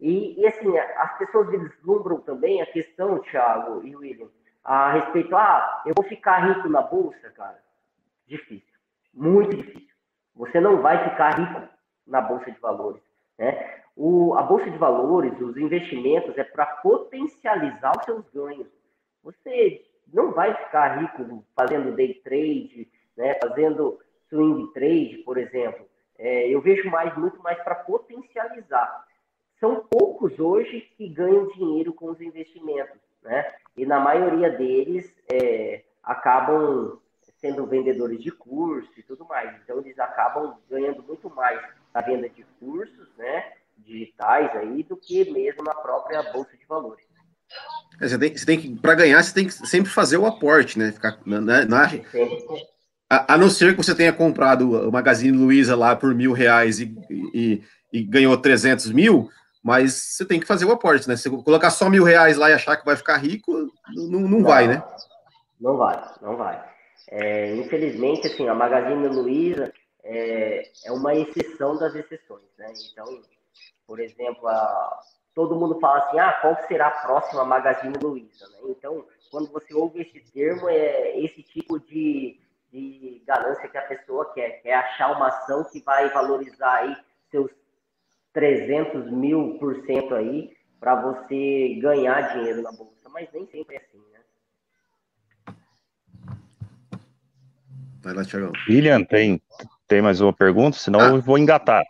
E, 0.00 0.40
e, 0.40 0.46
assim, 0.46 0.76
as 0.78 1.18
pessoas 1.18 1.48
vislumbram 1.48 2.20
também 2.20 2.60
a 2.60 2.66
questão, 2.66 3.20
Thiago 3.20 3.86
e 3.86 3.94
William, 3.94 4.28
a 4.64 4.92
respeito, 4.92 5.36
ah, 5.36 5.82
eu 5.86 5.92
vou 5.94 6.04
ficar 6.06 6.38
rico 6.38 6.68
na 6.68 6.80
bolsa, 6.82 7.30
cara. 7.30 7.62
Difícil, 8.26 8.74
muito 9.12 9.54
difícil. 9.54 9.94
Você 10.34 10.58
não 10.58 10.80
vai 10.80 11.10
ficar 11.10 11.38
rico 11.38 11.68
na 12.06 12.20
bolsa 12.20 12.50
de 12.50 12.58
valores, 12.58 13.02
né? 13.38 13.82
O, 13.96 14.34
a 14.34 14.42
bolsa 14.42 14.70
de 14.70 14.76
valores, 14.76 15.40
os 15.40 15.56
investimentos, 15.56 16.36
é 16.36 16.44
para 16.44 16.66
potencializar 16.66 17.92
os 17.96 18.04
seus 18.04 18.28
ganhos. 18.30 18.66
Você 19.22 19.82
não 20.12 20.32
vai 20.32 20.54
ficar 20.54 21.00
rico 21.00 21.44
fazendo 21.54 21.94
day 21.94 22.14
trade, 22.14 22.88
né? 23.16 23.38
Fazendo 23.42 23.98
swing 24.28 24.72
trade, 24.72 25.22
por 25.24 25.38
exemplo. 25.38 25.86
É, 26.18 26.48
eu 26.48 26.60
vejo 26.60 26.90
mais, 26.90 27.16
muito 27.16 27.42
mais 27.42 27.60
para 27.62 27.74
potencializar 27.74 29.04
são 29.64 29.82
poucos 29.88 30.38
hoje 30.38 30.82
que 30.94 31.08
ganham 31.08 31.46
dinheiro 31.48 31.92
com 31.94 32.10
os 32.10 32.20
investimentos, 32.20 33.00
né? 33.22 33.50
E 33.74 33.86
na 33.86 33.98
maioria 33.98 34.50
deles 34.50 35.10
é, 35.32 35.82
acabam 36.02 36.98
sendo 37.38 37.66
vendedores 37.66 38.22
de 38.22 38.30
curso 38.30 38.92
e 38.94 39.02
tudo 39.02 39.24
mais. 39.24 39.58
Então 39.62 39.78
eles 39.78 39.98
acabam 39.98 40.58
ganhando 40.68 41.02
muito 41.02 41.30
mais 41.30 41.60
na 41.94 42.00
venda 42.00 42.28
de 42.28 42.44
cursos, 42.58 43.08
né? 43.16 43.44
Digitais 43.78 44.50
aí 44.56 44.82
do 44.82 44.96
que 44.96 45.30
mesmo 45.30 45.62
na 45.62 45.74
própria 45.74 46.22
bolsa 46.32 46.56
de 46.56 46.66
valores. 46.66 47.04
É, 48.00 48.08
você 48.08 48.18
tem, 48.18 48.36
você 48.36 48.46
tem 48.46 48.60
que, 48.60 48.74
para 48.76 48.94
ganhar, 48.94 49.22
você 49.22 49.32
tem 49.32 49.46
que 49.46 49.52
sempre 49.52 49.90
fazer 49.90 50.16
o 50.16 50.26
aporte, 50.26 50.78
né? 50.78 50.90
Ficar 50.90 51.18
na, 51.24 51.40
na, 51.40 51.90
a, 53.08 53.34
a, 53.34 53.38
não 53.38 53.48
ser 53.48 53.76
que 53.76 53.82
você 53.82 53.94
tenha 53.94 54.12
comprado 54.12 54.88
o 54.88 54.90
Magazine 54.90 55.36
Luiza 55.36 55.76
lá 55.76 55.94
por 55.94 56.14
mil 56.14 56.32
reais 56.32 56.80
e, 56.80 56.94
e, 57.32 57.62
e 57.92 58.02
ganhou 58.02 58.36
300 58.36 58.90
mil, 58.90 59.28
mas 59.62 59.92
você 59.92 60.24
tem 60.24 60.40
que 60.40 60.46
fazer 60.46 60.64
o 60.64 60.72
aporte, 60.72 61.08
né? 61.08 61.16
Se 61.16 61.30
colocar 61.30 61.70
só 61.70 61.88
mil 61.88 62.02
reais 62.02 62.36
lá 62.36 62.50
e 62.50 62.54
achar 62.54 62.76
que 62.76 62.84
vai 62.84 62.96
ficar 62.96 63.16
rico, 63.18 63.52
não, 63.94 64.04
não, 64.04 64.20
não 64.20 64.42
vai, 64.42 64.66
né? 64.66 64.82
Não 65.60 65.76
vai, 65.76 66.02
não 66.20 66.36
vai. 66.36 66.62
É, 67.08 67.54
infelizmente, 67.54 68.26
assim, 68.26 68.48
a 68.48 68.54
Magazine 68.54 69.06
Luiza 69.08 69.72
é, 70.04 70.70
é 70.84 70.92
uma 70.92 71.14
exceção 71.14 71.76
das 71.76 71.94
exceções, 71.94 72.44
né? 72.58 72.72
Então, 72.92 73.22
por 73.86 73.98
exemplo, 73.98 74.46
a, 74.46 75.00
todo 75.34 75.56
mundo 75.56 75.80
fala 75.80 76.04
assim, 76.04 76.18
ah, 76.18 76.32
qual 76.40 76.56
será 76.68 76.88
a 76.88 77.02
próxima 77.02 77.44
Magazine 77.44 77.96
Luiza, 78.00 78.46
né? 78.48 78.58
Então, 78.68 79.04
quando 79.30 79.50
você 79.50 79.74
ouve 79.74 80.02
esse 80.02 80.20
termo, 80.32 80.68
é 80.68 81.18
esse 81.18 81.42
tipo 81.42 81.80
de, 81.80 82.38
de 82.70 83.22
ganância 83.26 83.68
que 83.68 83.78
a 83.78 83.82
pessoa 83.82 84.32
quer, 84.32 84.62
quer 84.62 84.74
achar 84.74 85.10
uma 85.16 85.28
ação 85.28 85.64
que 85.64 85.80
vai 85.80 86.08
valorizar 86.10 86.76
aí 86.76 86.96
seus 87.30 87.50
300 88.32 89.10
mil 89.10 89.58
por 89.58 89.84
cento 89.86 90.14
aí 90.14 90.54
para 90.78 91.00
você 91.00 91.78
ganhar 91.80 92.34
dinheiro 92.34 92.60
na 92.62 92.70
bolsa, 92.70 93.08
mas 93.08 93.28
nem 93.32 93.46
sempre 93.46 93.76
é 93.76 93.78
assim, 93.78 94.02
né? 94.12 94.20
Vai 98.02 98.12
lá. 98.12 98.22
William, 98.68 99.02
tem, 99.04 99.40
tem 99.94 100.02
mais 100.02 100.20
uma 100.20 100.32
pergunta? 100.32 100.76
Senão 100.76 100.98
ah. 100.98 101.08
eu 101.10 101.20
vou 101.20 101.38
engatar. 101.38 101.84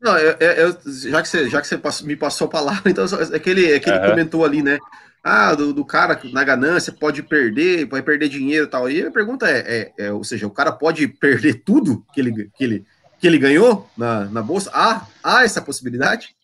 Não, 0.00 0.16
eu, 0.18 0.36
eu, 0.38 0.76
já 1.10 1.20
que 1.20 1.28
você, 1.28 1.50
já 1.50 1.60
que 1.60 1.66
você 1.66 1.76
passou, 1.76 2.06
me 2.06 2.16
passou 2.16 2.46
a 2.46 2.50
palavra, 2.50 2.82
então 2.90 3.04
é 3.04 3.38
que 3.38 3.50
ele, 3.50 3.72
é 3.72 3.78
que 3.78 3.90
ele 3.90 3.98
uhum. 3.98 4.10
comentou 4.10 4.44
ali, 4.44 4.62
né? 4.62 4.78
Ah, 5.22 5.54
do, 5.54 5.74
do, 5.74 5.84
cara 5.84 6.18
na 6.32 6.44
ganância 6.44 6.94
pode 6.98 7.22
perder, 7.22 7.86
vai 7.86 8.00
perder 8.00 8.28
dinheiro 8.28 8.66
e 8.66 8.70
tal. 8.70 8.88
E 8.88 9.04
a 9.04 9.10
pergunta 9.10 9.50
é, 9.50 9.58
é, 9.98 10.06
é, 10.06 10.12
ou 10.12 10.24
seja, 10.24 10.46
o 10.46 10.50
cara 10.50 10.72
pode 10.72 11.06
perder 11.08 11.60
tudo 11.64 12.02
que 12.14 12.20
ele, 12.20 12.50
que 12.56 12.64
ele, 12.64 12.86
que 13.18 13.26
ele 13.26 13.38
ganhou 13.38 13.86
na, 13.98 14.24
na 14.26 14.40
bolsa? 14.40 14.70
Há, 14.72 15.06
há 15.22 15.44
essa 15.44 15.60
possibilidade? 15.60 16.34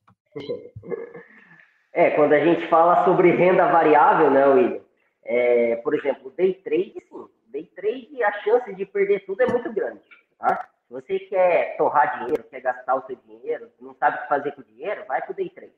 É, 1.94 2.10
quando 2.10 2.34
a 2.34 2.40
gente 2.40 2.68
fala 2.68 3.04
sobre 3.04 3.30
renda 3.30 3.66
variável, 3.68 4.30
né, 4.30 4.46
William? 4.46 4.80
É, 5.24 5.76
por 5.76 5.94
exemplo, 5.94 6.34
day 6.36 6.54
trade, 6.54 6.94
sim. 7.08 7.26
Day 7.50 7.70
trade, 7.76 8.22
a 8.24 8.32
chance 8.42 8.74
de 8.74 8.84
perder 8.84 9.24
tudo 9.24 9.42
é 9.42 9.46
muito 9.46 9.72
grande, 9.72 10.00
tá? 10.38 10.68
Você 10.92 11.18
quer 11.20 11.74
torrar 11.78 12.18
dinheiro, 12.18 12.44
quer 12.44 12.60
gastar 12.60 12.96
o 12.96 13.06
seu 13.06 13.16
dinheiro, 13.16 13.70
não 13.80 13.94
sabe 13.94 14.18
o 14.18 14.22
que 14.22 14.28
fazer 14.28 14.52
com 14.52 14.60
o 14.60 14.64
dinheiro, 14.64 15.06
vai 15.08 15.22
pro 15.22 15.34
day 15.34 15.48
trade. 15.48 15.72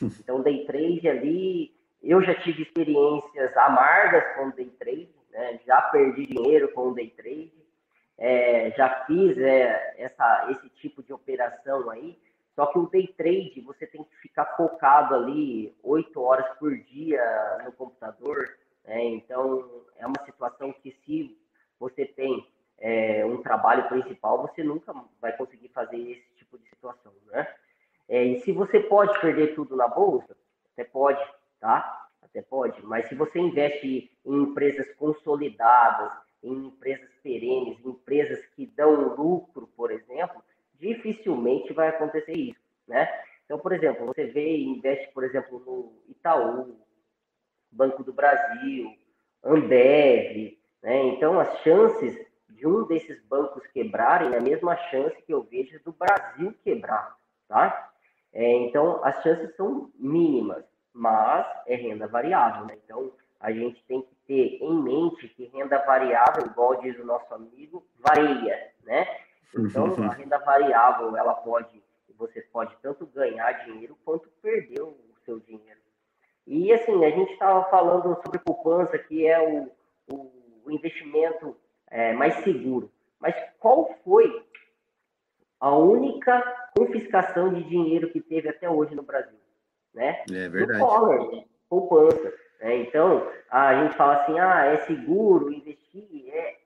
Então, 0.20 0.42
day 0.42 0.66
trade 0.66 1.08
ali, 1.08 1.72
eu 2.02 2.20
já 2.20 2.34
tive 2.42 2.62
experiências 2.62 3.56
amargas 3.56 4.34
com 4.34 4.50
day 4.50 4.68
trade, 4.70 5.14
né? 5.30 5.60
já 5.64 5.80
perdi 5.82 6.26
dinheiro 6.26 6.72
com 6.72 6.92
day 6.92 7.10
trade, 7.10 7.52
é, 8.18 8.72
já 8.72 9.04
fiz 9.06 9.38
é, 9.38 9.94
essa, 9.98 10.48
esse 10.50 10.68
tipo 10.80 11.00
de 11.00 11.12
operação 11.12 11.88
aí, 11.88 12.18
só 12.56 12.66
que 12.66 12.78
o 12.80 12.88
day 12.88 13.06
trade, 13.16 13.60
você 13.60 13.86
tem 13.86 14.02
que 14.02 14.16
ficar 14.16 14.46
focado 14.56 15.14
ali 15.14 15.72
oito 15.84 16.20
horas 16.20 16.48
por 16.58 16.76
dia 16.76 17.22
no 17.64 17.70
computador. 17.70 18.58
Né? 18.84 19.04
Então, 19.04 19.84
é 19.96 20.06
uma 20.06 20.24
situação 20.24 20.72
que 20.72 20.90
se 21.04 21.38
você 21.78 22.04
tem 22.04 22.44
é, 22.78 23.24
um 23.24 23.42
trabalho 23.42 23.88
principal, 23.88 24.42
você 24.42 24.62
nunca 24.62 24.94
vai 25.20 25.36
conseguir 25.36 25.68
fazer 25.68 25.98
esse 25.98 26.34
tipo 26.36 26.58
de 26.58 26.68
situação, 26.68 27.12
né? 27.26 27.46
É, 28.08 28.22
e 28.22 28.40
se 28.40 28.52
você 28.52 28.80
pode 28.80 29.18
perder 29.20 29.54
tudo 29.54 29.74
na 29.76 29.88
bolsa, 29.88 30.36
até 30.72 30.84
pode, 30.84 31.22
tá? 31.58 32.08
Até 32.22 32.42
pode. 32.42 32.80
Mas 32.84 33.08
se 33.08 33.14
você 33.14 33.38
investe 33.38 34.10
em 34.24 34.42
empresas 34.42 34.92
consolidadas, 34.94 36.12
em 36.42 36.66
empresas 36.66 37.10
perenes, 37.22 37.78
em 37.84 37.88
empresas 37.88 38.44
que 38.54 38.66
dão 38.66 39.14
lucro, 39.14 39.66
por 39.76 39.90
exemplo, 39.90 40.42
dificilmente 40.74 41.72
vai 41.72 41.88
acontecer 41.88 42.32
isso, 42.32 42.60
né? 42.86 43.08
Então, 43.44 43.58
por 43.58 43.72
exemplo, 43.72 44.06
você 44.06 44.26
vê 44.26 44.56
e 44.56 44.68
investe, 44.68 45.12
por 45.12 45.24
exemplo, 45.24 45.58
no 45.60 45.92
Itaú, 46.08 46.76
Banco 47.70 48.04
do 48.04 48.12
Brasil, 48.12 48.94
Ambev, 49.42 50.58
né? 50.82 51.02
Então, 51.08 51.40
as 51.40 51.58
chances 51.62 52.25
de 52.56 52.66
um 52.66 52.84
desses 52.84 53.22
bancos 53.24 53.66
quebrarem 53.68 54.32
é 54.34 54.38
a 54.38 54.42
mesma 54.42 54.76
chance 54.88 55.20
que 55.22 55.32
eu 55.32 55.42
vejo 55.42 55.78
do 55.84 55.92
Brasil 55.92 56.54
quebrar, 56.64 57.16
tá? 57.46 57.92
É, 58.32 58.52
então, 58.64 59.04
as 59.04 59.22
chances 59.22 59.54
são 59.56 59.90
mínimas, 59.98 60.64
mas 60.92 61.46
é 61.66 61.76
renda 61.76 62.06
variável, 62.06 62.64
né? 62.64 62.76
Então, 62.84 63.12
a 63.38 63.52
gente 63.52 63.82
tem 63.84 64.02
que 64.02 64.14
ter 64.26 64.58
em 64.62 64.82
mente 64.82 65.28
que 65.28 65.46
renda 65.46 65.78
variável, 65.84 66.46
igual 66.46 66.80
diz 66.80 66.98
o 66.98 67.04
nosso 67.04 67.32
amigo, 67.32 67.86
varia, 67.98 68.72
né? 68.84 69.06
Então, 69.54 69.86
a 70.04 70.14
renda 70.14 70.38
variável, 70.38 71.16
ela 71.16 71.34
pode, 71.34 71.82
você 72.18 72.40
pode 72.40 72.74
tanto 72.82 73.06
ganhar 73.06 73.52
dinheiro 73.64 73.96
quanto 74.04 74.28
perder 74.42 74.82
o 74.82 74.96
seu 75.24 75.38
dinheiro. 75.40 75.80
E 76.46 76.72
assim, 76.72 77.04
a 77.04 77.10
gente 77.10 77.32
estava 77.32 77.64
falando 77.70 78.20
sobre 78.22 78.38
poupança, 78.38 78.98
que 78.98 79.26
é 79.26 79.40
o, 79.40 79.70
o, 80.12 80.32
o 80.64 80.70
investimento 80.70 81.56
é, 81.96 82.12
mais 82.12 82.34
seguro. 82.44 82.90
Mas 83.20 83.34
qual 83.58 83.94
foi 84.04 84.44
a 85.58 85.74
única 85.74 86.40
confiscação 86.76 87.52
de 87.52 87.62
dinheiro 87.64 88.10
que 88.10 88.20
teve 88.20 88.48
até 88.48 88.68
hoje 88.68 88.94
no 88.94 89.02
Brasil? 89.02 89.38
Né? 89.94 90.22
É 90.30 90.48
verdade. 90.48 90.80
Collor, 90.80 91.44
poupança. 91.68 92.32
Né? 92.60 92.76
Então, 92.82 93.30
a 93.50 93.82
gente 93.82 93.96
fala 93.96 94.22
assim, 94.22 94.38
ah, 94.38 94.66
é 94.66 94.76
seguro 94.78 95.52
investir, 95.52 96.28
é 96.28 96.58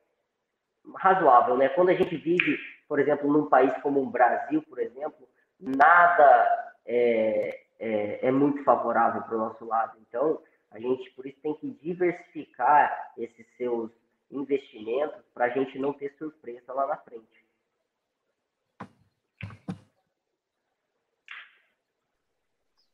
razoável, 0.97 1.57
né? 1.57 1.69
Quando 1.69 1.91
a 1.91 1.95
gente 1.95 2.17
vive 2.17 2.59
por 2.91 2.99
exemplo, 2.99 3.33
num 3.33 3.49
país 3.49 3.73
como 3.85 4.03
o 4.03 4.11
Brasil, 4.11 4.61
por 4.63 4.81
exemplo, 4.81 5.29
nada 5.61 6.75
é, 6.85 7.61
é, 7.79 8.27
é 8.27 8.31
muito 8.33 8.65
favorável 8.65 9.23
para 9.23 9.37
o 9.37 9.39
nosso 9.39 9.65
lado. 9.65 9.97
Então, 10.09 10.43
a 10.73 10.81
gente, 10.81 11.09
por 11.13 11.25
isso, 11.25 11.39
tem 11.41 11.55
que 11.55 11.71
diversificar 11.71 13.13
esses 13.17 13.47
seus 13.57 13.93
investimentos 14.31 15.21
para 15.35 15.47
a 15.47 15.49
gente 15.51 15.79
não 15.79 15.93
ter 15.93 16.15
surpresa 16.19 16.73
lá 16.73 16.87
na 16.87 16.97
frente. 16.97 17.41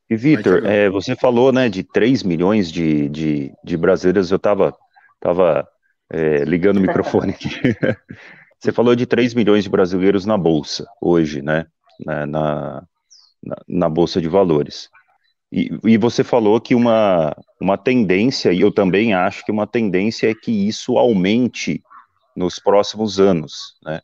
E 0.09 0.17
Vitor, 0.17 0.65
é, 0.65 0.89
você 0.89 1.17
falou 1.17 1.53
né, 1.53 1.69
de 1.69 1.83
3 1.83 2.23
milhões 2.23 2.71
de, 2.71 3.09
de, 3.09 3.53
de 3.65 3.77
brasileiros, 3.77 4.31
eu 4.31 4.37
estava 4.37 4.77
tava, 5.19 5.69
é, 6.11 6.45
ligando 6.45 6.77
o 6.77 6.81
microfone 6.81 7.33
aqui. 7.33 7.49
Você 8.59 8.73
falou 8.73 8.97
de 8.97 9.05
3 9.05 9.35
milhões 9.35 9.65
de 9.65 9.71
brasileiros 9.71 10.25
na 10.25 10.37
Bolsa, 10.39 10.87
hoje, 11.01 11.43
né? 11.43 11.67
Na, 12.05 12.27
na, 12.27 12.87
na 13.69 13.89
Bolsa 13.89 14.21
de 14.21 14.29
Valores. 14.29 14.89
E, 15.53 15.71
e, 15.85 15.97
você 15.97 16.25
falou 16.25 16.61
que 16.61 16.75
uma, 16.75 17.35
uma 17.61 17.79
tendência, 17.79 18.53
e 18.53 18.61
eu 18.61 18.73
também 18.73 19.15
acho 19.15 19.45
que 19.45 19.53
uma 19.53 19.67
tendência 19.67 20.31
é 20.31 20.35
que 20.35 20.51
isso 20.51 20.99
aumente 20.99 21.83
nos 22.35 22.59
próximos 22.59 23.21
anos, 23.21 23.77
né? 23.83 24.01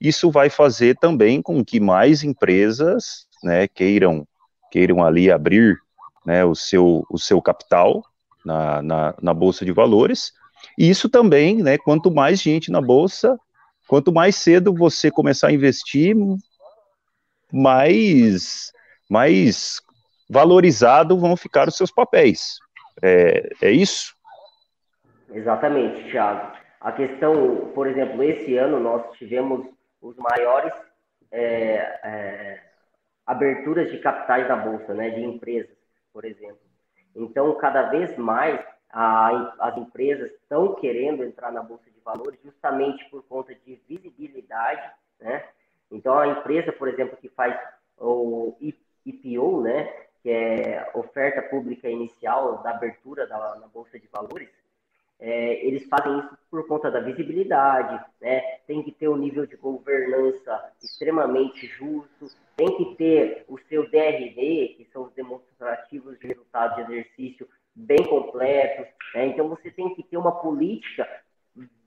Isso 0.00 0.30
vai 0.30 0.50
fazer 0.50 0.96
também 0.98 1.40
com 1.40 1.64
que 1.64 1.78
mais 1.78 2.24
empresas, 2.24 3.26
né, 3.42 3.68
queiram, 3.68 4.26
queiram 4.70 5.02
ali 5.02 5.30
abrir, 5.30 5.78
né, 6.26 6.44
o 6.44 6.56
seu, 6.56 7.06
o 7.08 7.18
seu 7.18 7.40
capital 7.40 8.04
na, 8.44 8.82
na, 8.82 9.14
na 9.22 9.32
Bolsa 9.32 9.64
de 9.64 9.72
Valores, 9.72 10.32
e 10.76 10.90
isso 10.90 11.08
também, 11.08 11.62
né, 11.62 11.78
quanto 11.78 12.10
mais 12.10 12.40
gente 12.40 12.70
na 12.70 12.80
Bolsa, 12.80 13.38
Quanto 13.92 14.10
mais 14.10 14.36
cedo 14.36 14.74
você 14.74 15.10
começar 15.10 15.48
a 15.48 15.52
investir, 15.52 16.16
mais, 17.52 18.72
mais 19.06 19.82
valorizado 20.32 21.18
vão 21.18 21.36
ficar 21.36 21.68
os 21.68 21.76
seus 21.76 21.90
papéis. 21.90 22.58
É, 23.02 23.50
é 23.62 23.70
isso? 23.70 24.14
Exatamente, 25.30 26.10
Thiago. 26.10 26.56
A 26.80 26.92
questão, 26.92 27.70
por 27.74 27.86
exemplo, 27.86 28.22
esse 28.22 28.56
ano 28.56 28.80
nós 28.80 29.10
tivemos 29.16 29.66
os 30.00 30.16
maiores 30.16 30.72
é, 31.30 31.74
é, 32.02 32.60
aberturas 33.26 33.90
de 33.90 33.98
capitais 33.98 34.48
da 34.48 34.56
Bolsa, 34.56 34.92
né, 34.94 35.10
de 35.10 35.22
empresas, 35.22 35.76
por 36.12 36.24
exemplo. 36.24 36.60
Então, 37.14 37.54
cada 37.56 37.82
vez 37.90 38.16
mais 38.16 38.58
a, 38.90 39.54
as 39.60 39.76
empresas 39.76 40.30
estão 40.32 40.74
querendo 40.74 41.24
entrar 41.24 41.52
na 41.52 41.62
Bolsa 41.62 41.84
valores 42.04 42.38
justamente 42.44 43.04
por 43.10 43.22
conta 43.24 43.54
de 43.54 43.80
visibilidade, 43.88 44.82
né? 45.20 45.44
Então, 45.90 46.18
a 46.18 46.28
empresa, 46.28 46.72
por 46.72 46.88
exemplo, 46.88 47.16
que 47.16 47.28
faz 47.28 47.58
o 47.98 48.56
IPO, 49.04 49.62
né, 49.62 49.92
que 50.22 50.30
é 50.30 50.90
oferta 50.94 51.42
pública 51.42 51.88
inicial 51.88 52.62
da 52.62 52.70
abertura 52.70 53.26
da 53.26 53.56
na 53.56 53.66
bolsa 53.66 53.98
de 53.98 54.08
valores, 54.08 54.48
é, 55.18 55.64
eles 55.64 55.86
fazem 55.88 56.18
isso 56.18 56.38
por 56.50 56.66
conta 56.66 56.90
da 56.90 56.98
visibilidade, 56.98 58.04
né? 58.20 58.40
Tem 58.66 58.82
que 58.82 58.90
ter 58.90 59.08
um 59.08 59.16
nível 59.16 59.46
de 59.46 59.56
governança 59.56 60.72
extremamente 60.82 61.66
justo, 61.66 62.26
tem 62.56 62.76
que 62.76 62.96
ter 62.96 63.44
o 63.48 63.56
seu 63.68 63.88
DRD, 63.88 64.74
que 64.76 64.88
são 64.92 65.04
os 65.04 65.12
demonstrativos 65.12 66.18
de 66.18 66.26
resultado 66.26 66.74
de 66.74 66.92
exercício 66.92 67.48
bem 67.74 68.04
completos. 68.04 68.86
Né? 69.14 69.26
Então 69.26 69.48
você 69.48 69.70
tem 69.70 69.94
que 69.94 70.02
ter 70.02 70.16
uma 70.16 70.32
política 70.32 71.08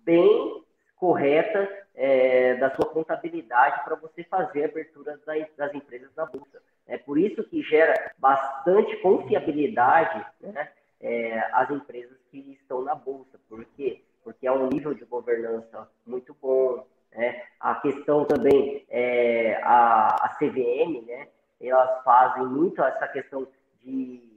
bem 0.04 0.63
correta 0.95 1.85
é, 1.95 2.55
da 2.55 2.75
sua 2.75 2.86
contabilidade 2.86 3.84
para 3.84 3.95
você 3.95 4.23
fazer 4.23 4.63
a 4.63 4.67
abertura 4.67 5.17
das, 5.25 5.47
das, 5.55 5.73
empresas 5.73 6.10
na 6.15 6.25
bolsa. 6.25 6.62
É 6.88 6.97
por 6.97 7.17
isso 7.17 7.43
que 7.43 7.63
gera 7.63 8.12
bastante 8.17 8.95
confiabilidade 8.97 10.25
né, 10.41 10.69
é, 11.01 11.39
as 11.53 11.69
empresas 11.71 12.17
que 12.29 12.58
estão 12.60 12.81
na 12.81 12.93
bolsa. 12.93 13.39
Por 13.49 13.63
quê? 13.75 14.01
Porque 14.23 14.45
é 14.45 14.51
um 14.51 14.67
nível 14.67 14.93
de 14.93 15.05
governança 15.05 15.89
muito 16.05 16.36
bom. 16.41 16.86
Né? 17.12 17.43
A 17.60 17.75
questão 17.75 18.25
também, 18.25 18.86
é, 18.89 19.60
a, 19.63 20.25
a 20.25 20.29
CVM, 20.38 21.05
né, 21.08 21.27
elas 21.62 22.03
fazem 22.03 22.45
muito 22.45 22.84
essa 22.84 23.08
questão 23.08 23.47
de 23.81 24.36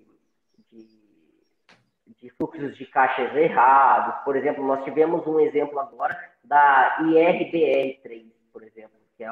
de 2.21 2.31
fluxos 2.31 2.77
de 2.77 2.87
caixas 2.87 3.35
errados. 3.35 4.25
Por 4.25 4.37
exemplo, 4.37 4.66
nós 4.66 4.83
tivemos 4.85 5.27
um 5.27 5.38
exemplo 5.40 5.79
agora 5.79 6.14
da 6.49 6.97
IRBR3, 7.03 8.25
por 8.51 8.63
exemplo, 8.63 8.99
que 9.17 9.23
é, 9.23 9.31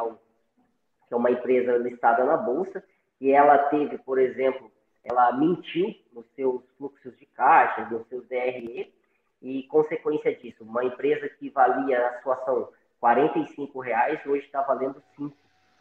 que 1.09 1.15
é 1.15 1.17
uma 1.17 1.31
empresa 1.31 1.77
listada 1.79 2.25
na 2.25 2.37
Bolsa, 2.37 2.85
e 3.19 3.33
ela 3.33 3.57
teve, 3.71 3.97
por 3.99 4.19
exemplo, 4.19 4.71
ela 5.03 5.33
mentiu 5.33 5.95
nos 6.13 6.27
seus 6.35 6.63
fluxos 6.77 7.17
de 7.17 7.25
caixa, 7.27 7.89
nos 7.91 8.07
seus 8.09 8.29
DRE, 8.29 8.93
e 9.41 9.63
consequência 9.65 10.35
disso, 10.37 10.63
uma 10.65 10.85
empresa 10.85 11.29
que 11.29 11.49
valia 11.49 12.07
a 12.07 12.23
sua 12.23 12.35
ação 12.35 12.69
R$ 13.03 13.83
reais 13.83 14.25
hoje 14.27 14.45
está 14.45 14.63
valendo 14.63 15.03
5, 15.17 15.35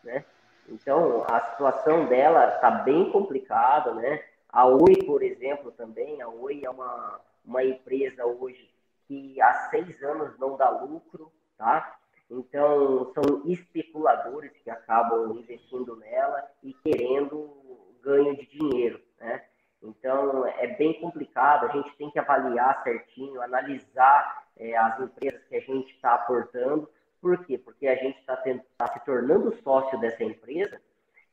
né? 0.03 0.23
Então, 0.67 1.23
a 1.29 1.39
situação 1.51 2.05
dela 2.05 2.55
está 2.55 2.71
bem 2.71 3.11
complicada, 3.11 3.93
né? 3.93 4.23
A 4.49 4.65
Oi, 4.65 4.95
por 5.05 5.21
exemplo, 5.21 5.71
também, 5.71 6.21
a 6.21 6.27
Oi 6.27 6.61
é 6.63 6.69
uma, 6.69 7.19
uma 7.43 7.63
empresa 7.63 8.25
hoje 8.25 8.69
que 9.07 9.41
há 9.41 9.69
seis 9.69 10.01
anos 10.03 10.37
não 10.39 10.57
dá 10.57 10.69
lucro, 10.69 11.31
tá? 11.57 11.97
Então, 12.29 13.13
são 13.13 13.43
especuladores 13.45 14.51
que 14.63 14.69
acabam 14.69 15.37
investindo 15.37 15.95
nela 15.97 16.43
e 16.63 16.73
querendo 16.73 17.53
ganho 18.01 18.35
de 18.35 18.45
dinheiro, 18.47 18.99
né? 19.19 19.43
Então, 19.81 20.45
é 20.47 20.67
bem 20.67 20.99
complicado, 20.99 21.65
a 21.65 21.69
gente 21.69 21.95
tem 21.95 22.09
que 22.09 22.17
avaliar 22.17 22.81
certinho, 22.83 23.41
analisar 23.41 24.47
é, 24.57 24.75
as 24.75 24.99
empresas 24.99 25.43
que 25.47 25.55
a 25.55 25.59
gente 25.59 25.93
está 25.93 26.15
aportando. 26.15 26.89
Por 27.21 27.45
quê? 27.45 27.57
Porque 27.57 27.87
a 27.87 27.95
gente 27.95 28.19
está 28.19 28.35
tá 28.77 28.87
se 28.93 29.05
tornando 29.05 29.55
sócio 29.61 29.99
dessa 29.99 30.23
empresa 30.23 30.81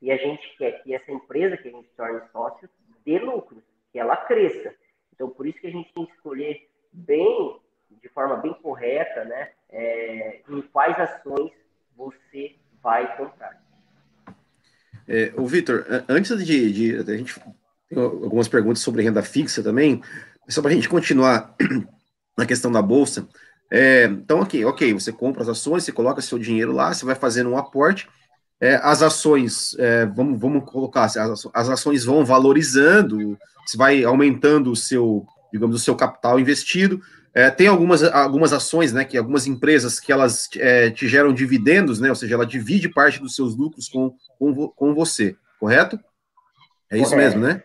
e 0.00 0.10
a 0.10 0.16
gente 0.16 0.56
quer 0.56 0.82
que 0.82 0.94
essa 0.94 1.10
empresa 1.12 1.56
que 1.56 1.68
a 1.68 1.70
gente 1.70 1.88
torne 1.90 2.20
sócio 2.30 2.68
dê 3.04 3.18
lucros, 3.18 3.62
que 3.90 3.98
ela 3.98 4.16
cresça. 4.16 4.74
Então, 5.14 5.30
por 5.30 5.46
isso 5.46 5.60
que 5.60 5.66
a 5.66 5.70
gente 5.70 5.92
tem 5.92 6.06
que 6.06 6.12
escolher 6.12 6.68
bem, 6.92 7.60
de 8.00 8.08
forma 8.08 8.36
bem 8.36 8.54
correta, 8.54 9.24
né, 9.24 9.50
é, 9.70 10.40
em 10.48 10.62
quais 10.62 10.98
ações 10.98 11.50
você 11.96 12.56
vai 12.82 13.16
comprar. 13.16 13.60
É, 15.08 15.32
o 15.36 15.46
Vitor, 15.46 15.84
antes 16.08 16.44
de, 16.44 16.72
de, 16.72 17.12
a 17.12 17.16
gente 17.16 17.40
tem 17.88 17.98
algumas 18.02 18.48
perguntas 18.48 18.80
sobre 18.80 19.02
renda 19.02 19.22
fixa 19.22 19.62
também, 19.62 20.02
só 20.48 20.62
para 20.62 20.70
a 20.70 20.74
gente 20.74 20.88
continuar 20.88 21.54
na 22.36 22.46
questão 22.46 22.70
da 22.70 22.80
bolsa. 22.80 23.28
É, 23.70 24.04
então, 24.04 24.40
ok, 24.40 24.64
ok, 24.64 24.92
você 24.92 25.12
compra 25.12 25.42
as 25.42 25.48
ações, 25.48 25.84
você 25.84 25.92
coloca 25.92 26.20
seu 26.20 26.38
dinheiro 26.38 26.72
lá, 26.72 26.92
você 26.92 27.04
vai 27.04 27.14
fazendo 27.14 27.50
um 27.50 27.56
aporte. 27.56 28.08
É, 28.60 28.76
as 28.76 29.02
ações, 29.02 29.74
é, 29.78 30.06
vamos, 30.06 30.40
vamos 30.40 30.70
colocar, 30.70 31.04
as, 31.04 31.16
as 31.16 31.68
ações 31.68 32.04
vão 32.04 32.24
valorizando, 32.24 33.36
você 33.66 33.76
vai 33.76 34.04
aumentando 34.04 34.70
o 34.70 34.76
seu, 34.76 35.26
digamos, 35.52 35.74
o 35.74 35.78
seu 35.78 35.96
capital 35.96 36.38
investido. 36.38 37.00
É, 37.34 37.50
tem 37.50 37.66
algumas, 37.66 38.02
algumas 38.02 38.52
ações, 38.52 38.92
né, 38.92 39.04
que 39.04 39.16
algumas 39.16 39.46
empresas 39.46 39.98
que 39.98 40.12
elas 40.12 40.48
é, 40.56 40.90
te 40.90 41.08
geram 41.08 41.32
dividendos, 41.32 41.98
né, 41.98 42.10
ou 42.10 42.14
seja, 42.14 42.34
ela 42.34 42.44
divide 42.44 42.90
parte 42.90 43.18
dos 43.18 43.34
seus 43.34 43.56
lucros 43.56 43.88
com, 43.88 44.14
com, 44.38 44.68
com 44.68 44.94
você, 44.94 45.34
correto? 45.58 45.98
É 46.90 46.98
isso 46.98 47.16
mesmo, 47.16 47.40
né? 47.40 47.62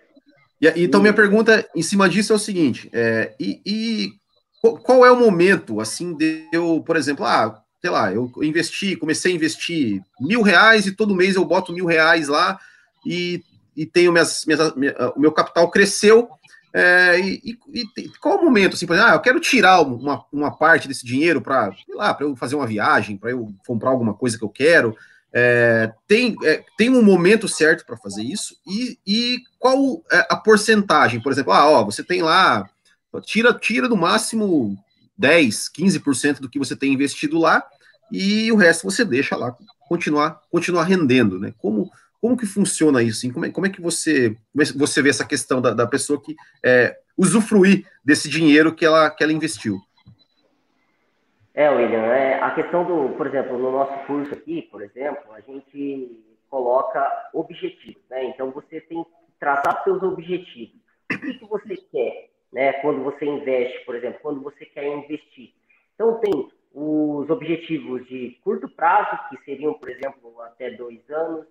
E, 0.61 0.71
então, 0.83 1.01
minha 1.01 1.13
pergunta 1.13 1.67
em 1.75 1.81
cima 1.81 2.07
disso 2.07 2.33
é 2.33 2.35
o 2.35 2.39
seguinte: 2.39 2.89
é, 2.93 3.35
e, 3.39 3.61
e, 3.65 4.13
qual 4.61 5.05
é 5.05 5.11
o 5.11 5.19
momento, 5.19 5.79
assim, 5.81 6.15
de 6.15 6.47
eu, 6.51 6.81
por 6.85 6.95
exemplo, 6.95 7.25
ah, 7.25 7.61
sei 7.81 7.89
lá, 7.89 8.11
eu 8.11 8.31
investi, 8.41 8.95
comecei 8.95 9.31
a 9.31 9.35
investir 9.35 10.01
mil 10.19 10.41
reais 10.41 10.85
e 10.85 10.95
todo 10.95 11.15
mês 11.15 11.35
eu 11.35 11.45
boto 11.45 11.73
mil 11.73 11.85
reais 11.85 12.27
lá 12.27 12.59
e, 13.05 13.43
e 13.75 13.85
tenho 13.85 14.11
minhas, 14.11 14.45
minhas, 14.45 14.75
minha, 14.75 14.95
o 15.15 15.19
meu 15.19 15.31
capital 15.31 15.69
cresceu. 15.69 16.29
É, 16.79 17.19
e, 17.19 17.57
e, 17.73 17.85
e, 17.97 18.09
qual 18.19 18.37
o 18.37 18.45
momento, 18.45 18.75
assim, 18.75 18.85
por 18.85 18.93
exemplo, 18.93 19.11
ah, 19.11 19.15
eu 19.15 19.19
quero 19.19 19.39
tirar 19.39 19.81
uma, 19.81 20.23
uma 20.31 20.55
parte 20.55 20.87
desse 20.87 21.03
dinheiro 21.03 21.41
para, 21.41 21.71
sei 21.71 21.95
lá, 21.95 22.13
para 22.13 22.23
eu 22.27 22.35
fazer 22.35 22.55
uma 22.55 22.67
viagem, 22.67 23.17
para 23.17 23.31
eu 23.31 23.51
comprar 23.65 23.89
alguma 23.89 24.13
coisa 24.13 24.37
que 24.37 24.43
eu 24.43 24.49
quero. 24.49 24.95
É, 25.33 25.91
tem, 26.07 26.35
é, 26.43 26.63
tem 26.77 26.91
um 26.91 27.01
momento 27.01 27.47
certo 27.47 27.83
para 27.83 27.97
fazer 27.97 28.21
isso 28.21 28.55
e, 28.65 28.97
e 29.07 29.39
qual 29.57 30.03
é 30.11 30.27
a 30.29 30.35
porcentagem? 30.35 31.19
Por 31.19 31.31
exemplo, 31.31 31.51
ah, 31.51 31.67
ó, 31.67 31.83
você 31.83 32.03
tem 32.03 32.21
lá, 32.21 32.69
tira, 33.25 33.55
tira 33.55 33.89
no 33.89 33.97
máximo 33.97 34.77
10, 35.17 35.71
15% 35.75 36.41
do 36.41 36.49
que 36.49 36.59
você 36.59 36.75
tem 36.75 36.93
investido 36.93 37.39
lá 37.39 37.65
e 38.11 38.51
o 38.51 38.55
resto 38.55 38.83
você 38.83 39.03
deixa 39.03 39.35
lá 39.35 39.55
continuar, 39.89 40.41
continuar 40.51 40.83
rendendo, 40.83 41.39
né? 41.39 41.55
Como, 41.57 41.89
como 42.21 42.37
que 42.37 42.45
funciona 42.45 43.01
isso? 43.01 43.31
Como, 43.31 43.45
é, 43.45 43.51
como 43.51 43.67
é 43.67 43.69
que 43.69 43.81
você, 43.81 44.35
é 44.59 44.63
você 44.77 45.01
vê 45.01 45.09
essa 45.09 45.25
questão 45.25 45.61
da, 45.61 45.73
da 45.73 45.87
pessoa 45.87 46.21
que 46.21 46.35
é, 46.65 46.97
usufruir 47.17 47.85
desse 48.03 48.29
dinheiro 48.29 48.73
que 48.73 48.85
ela, 48.85 49.09
que 49.09 49.23
ela 49.23 49.33
investiu? 49.33 49.79
É, 51.53 51.69
William, 51.71 52.05
é, 52.05 52.39
a 52.39 52.51
questão 52.51 52.85
do, 52.85 53.15
por 53.15 53.25
exemplo, 53.25 53.57
no 53.57 53.71
nosso 53.71 54.05
curso 54.05 54.31
aqui, 54.33 54.61
por 54.71 54.81
exemplo, 54.83 55.33
a 55.33 55.41
gente 55.41 56.23
coloca 56.49 57.29
objetivos, 57.33 58.01
né? 58.09 58.25
Então 58.25 58.51
você 58.51 58.79
tem 58.81 59.03
que 59.03 59.09
traçar 59.39 59.83
seus 59.83 60.01
objetivos. 60.03 60.75
O 61.11 61.19
que, 61.19 61.33
que 61.33 61.45
você 61.45 61.75
quer, 61.91 62.29
né? 62.53 62.73
Quando 62.73 63.03
você 63.03 63.25
investe, 63.25 63.83
por 63.85 63.95
exemplo, 63.95 64.19
quando 64.21 64.41
você 64.41 64.65
quer 64.65 64.87
investir. 64.87 65.53
Então 65.95 66.19
tem 66.19 66.47
os 66.73 67.27
objetivos 67.27 68.05
de 68.07 68.37
curto 68.43 68.69
prazo, 68.69 69.17
que 69.29 69.43
seriam, 69.43 69.73
por 69.73 69.89
exemplo, 69.89 70.39
até 70.41 70.69
dois 70.69 70.99
anos, 71.09 71.47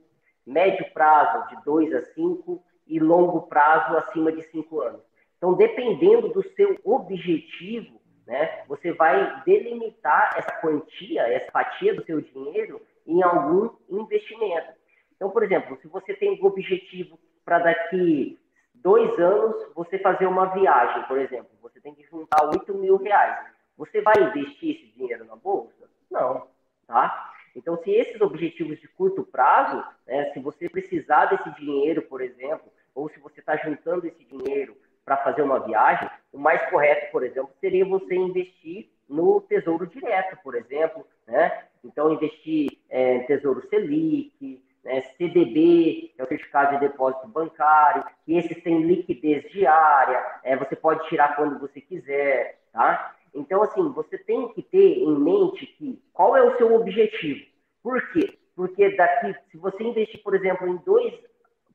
médio 0.46 0.86
prazo 0.92 1.48
de 1.48 1.64
dois 1.64 1.92
a 1.94 2.02
cinco 2.02 2.62
e 2.86 2.98
longo 2.98 3.42
prazo 3.42 3.96
acima 3.96 4.30
de 4.30 4.42
cinco 4.44 4.80
anos. 4.80 5.02
Então, 5.36 5.54
dependendo 5.54 6.28
do 6.28 6.42
seu 6.54 6.78
objetivo, 6.84 8.00
né? 8.26 8.64
Você 8.66 8.92
vai 8.92 9.42
delimitar 9.44 10.34
essa 10.36 10.52
quantia, 10.60 11.22
essa 11.22 11.50
fatia 11.52 11.94
do 11.94 12.04
seu 12.04 12.20
dinheiro 12.20 12.82
em 13.06 13.22
algum 13.22 13.70
investimento. 13.88 14.72
Então, 15.14 15.30
por 15.30 15.42
exemplo, 15.42 15.78
se 15.80 15.86
você 15.86 16.12
tem 16.14 16.38
o 16.40 16.44
objetivo 16.44 17.18
para 17.44 17.60
daqui 17.60 18.38
dois 18.74 19.18
anos 19.18 19.56
você 19.74 19.98
fazer 19.98 20.26
uma 20.26 20.46
viagem, 20.46 21.04
por 21.04 21.18
exemplo, 21.18 21.50
você 21.62 21.80
tem 21.80 21.94
que 21.94 22.02
juntar 22.04 22.44
8 22.44 22.74
mil 22.74 22.96
reais. 22.96 23.46
Você 23.78 24.00
vai 24.00 24.14
investir 24.18 24.76
esse 24.76 24.86
dinheiro 24.96 25.24
na 25.24 25.36
bolsa? 25.36 25.88
Não, 26.10 26.48
tá? 26.86 27.32
Então, 27.56 27.82
se 27.82 27.90
esses 27.90 28.20
objetivos 28.20 28.78
de 28.78 28.86
curto 28.86 29.24
prazo, 29.24 29.82
né, 30.06 30.30
se 30.32 30.38
você 30.40 30.68
precisar 30.68 31.24
desse 31.24 31.50
dinheiro, 31.58 32.02
por 32.02 32.20
exemplo, 32.20 32.70
ou 32.94 33.08
se 33.08 33.18
você 33.18 33.40
está 33.40 33.56
juntando 33.56 34.06
esse 34.06 34.22
dinheiro 34.24 34.76
para 35.04 35.16
fazer 35.16 35.42
uma 35.42 35.60
viagem, 35.60 36.08
o 36.32 36.38
mais 36.38 36.68
correto, 36.68 37.10
por 37.10 37.24
exemplo, 37.24 37.50
seria 37.58 37.84
você 37.84 38.14
investir 38.14 38.90
no 39.08 39.40
Tesouro 39.40 39.86
Direto, 39.86 40.36
por 40.42 40.54
exemplo, 40.54 41.06
né? 41.26 41.64
Então, 41.82 42.12
investir 42.12 42.78
é, 42.90 43.14
em 43.14 43.26
Tesouro 43.26 43.66
Selic, 43.68 44.62
né? 44.84 45.00
CDB, 45.16 46.12
que 46.14 46.14
é 46.18 46.24
o 46.24 46.28
Certificado 46.28 46.74
de 46.74 46.80
Depósito 46.80 47.28
Bancário, 47.28 48.04
que 48.24 48.36
esses 48.36 48.62
têm 48.62 48.82
liquidez 48.82 49.50
diária, 49.50 50.22
é, 50.42 50.56
você 50.56 50.76
pode 50.76 51.08
tirar 51.08 51.36
quando 51.36 51.58
você 51.58 51.80
quiser, 51.80 52.58
tá? 52.72 53.15
Então, 53.36 53.62
assim, 53.62 53.88
você 53.92 54.18
tem 54.18 54.48
que 54.52 54.62
ter 54.62 54.98
em 54.98 55.18
mente 55.18 55.66
que 55.78 56.02
qual 56.12 56.36
é 56.36 56.42
o 56.42 56.56
seu 56.56 56.74
objetivo. 56.74 57.44
Por 57.82 58.00
quê? 58.12 58.38
Porque 58.54 58.96
daqui, 58.96 59.34
se 59.50 59.58
você 59.58 59.82
investir, 59.84 60.22
por 60.22 60.34
exemplo, 60.34 60.66
em 60.66 60.76
dois, 60.78 61.14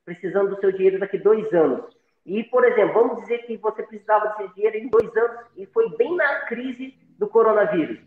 precisando 0.03 0.55
do 0.55 0.59
seu 0.59 0.71
dinheiro 0.71 0.99
daqui 0.99 1.17
dois 1.17 1.51
anos, 1.53 1.85
e, 2.25 2.43
por 2.43 2.63
exemplo, 2.65 2.93
vamos 2.93 3.21
dizer 3.21 3.39
que 3.45 3.57
você 3.57 3.83
precisava 3.83 4.35
desse 4.37 4.53
dinheiro 4.55 4.77
em 4.77 4.89
dois 4.89 5.15
anos 5.15 5.45
e 5.57 5.65
foi 5.67 5.89
bem 5.97 6.15
na 6.15 6.45
crise 6.45 6.95
do 7.17 7.27
coronavírus. 7.27 7.99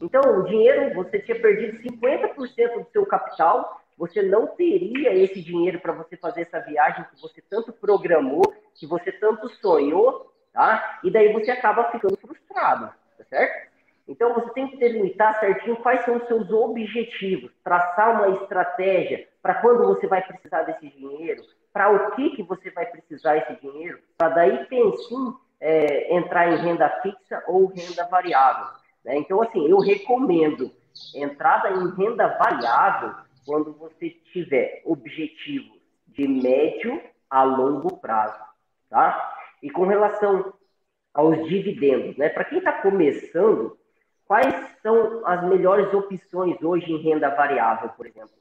Então, 0.00 0.20
o 0.40 0.44
dinheiro, 0.44 0.94
você 0.94 1.20
tinha 1.20 1.40
perdido 1.40 1.78
50% 1.78 2.84
do 2.84 2.90
seu 2.90 3.06
capital, 3.06 3.80
você 3.96 4.20
não 4.22 4.48
teria 4.48 5.14
esse 5.14 5.40
dinheiro 5.40 5.78
para 5.80 5.92
você 5.92 6.16
fazer 6.16 6.42
essa 6.42 6.60
viagem 6.60 7.04
que 7.04 7.20
você 7.20 7.40
tanto 7.48 7.72
programou, 7.72 8.42
que 8.74 8.86
você 8.86 9.12
tanto 9.12 9.48
sonhou, 9.60 10.32
tá? 10.52 11.00
E 11.04 11.10
daí 11.10 11.32
você 11.32 11.50
acaba 11.50 11.90
ficando 11.90 12.16
frustrado, 12.16 12.92
tá 13.22 13.36
certo? 13.36 13.72
Então, 14.08 14.34
você 14.34 14.50
tem 14.50 14.68
que 14.68 14.76
delimitar 14.76 15.38
certinho 15.38 15.76
quais 15.76 16.04
são 16.04 16.16
os 16.16 16.26
seus 16.26 16.50
objetivos, 16.50 17.52
traçar 17.62 18.16
uma 18.16 18.42
estratégia 18.42 19.28
para 19.40 19.54
quando 19.54 19.86
você 19.86 20.06
vai 20.06 20.22
precisar 20.22 20.62
desse 20.62 20.88
dinheiro, 20.88 21.42
para 21.72 21.90
o 21.90 22.10
que, 22.12 22.30
que 22.30 22.42
você 22.42 22.70
vai 22.70 22.86
precisar 22.86 23.36
esse 23.38 23.54
dinheiro, 23.60 23.98
para 24.18 24.28
daí 24.30 24.66
sim 24.68 25.34
é, 25.60 26.14
entrar 26.16 26.52
em 26.52 26.56
renda 26.56 26.88
fixa 27.02 27.42
ou 27.46 27.66
renda 27.66 28.06
variável. 28.08 28.66
Né? 29.04 29.16
Então, 29.16 29.40
assim, 29.40 29.66
eu 29.68 29.78
recomendo 29.78 30.70
entrada 31.14 31.70
em 31.70 31.94
renda 31.94 32.26
variável 32.36 33.14
quando 33.46 33.72
você 33.72 34.10
tiver 34.32 34.82
objetivos 34.84 35.80
de 36.08 36.28
médio 36.28 37.00
a 37.30 37.44
longo 37.44 37.96
prazo, 37.96 38.38
tá? 38.90 39.36
E 39.62 39.70
com 39.70 39.86
relação 39.86 40.52
aos 41.14 41.46
dividendos, 41.48 42.16
né? 42.16 42.28
Para 42.28 42.44
quem 42.44 42.58
está 42.58 42.72
começando, 42.80 43.78
quais 44.26 44.54
são 44.82 45.26
as 45.26 45.42
melhores 45.44 45.92
opções 45.92 46.60
hoje 46.62 46.90
em 46.90 47.02
renda 47.02 47.28
variável, 47.30 47.90
por 47.90 48.06
exemplo? 48.06 48.34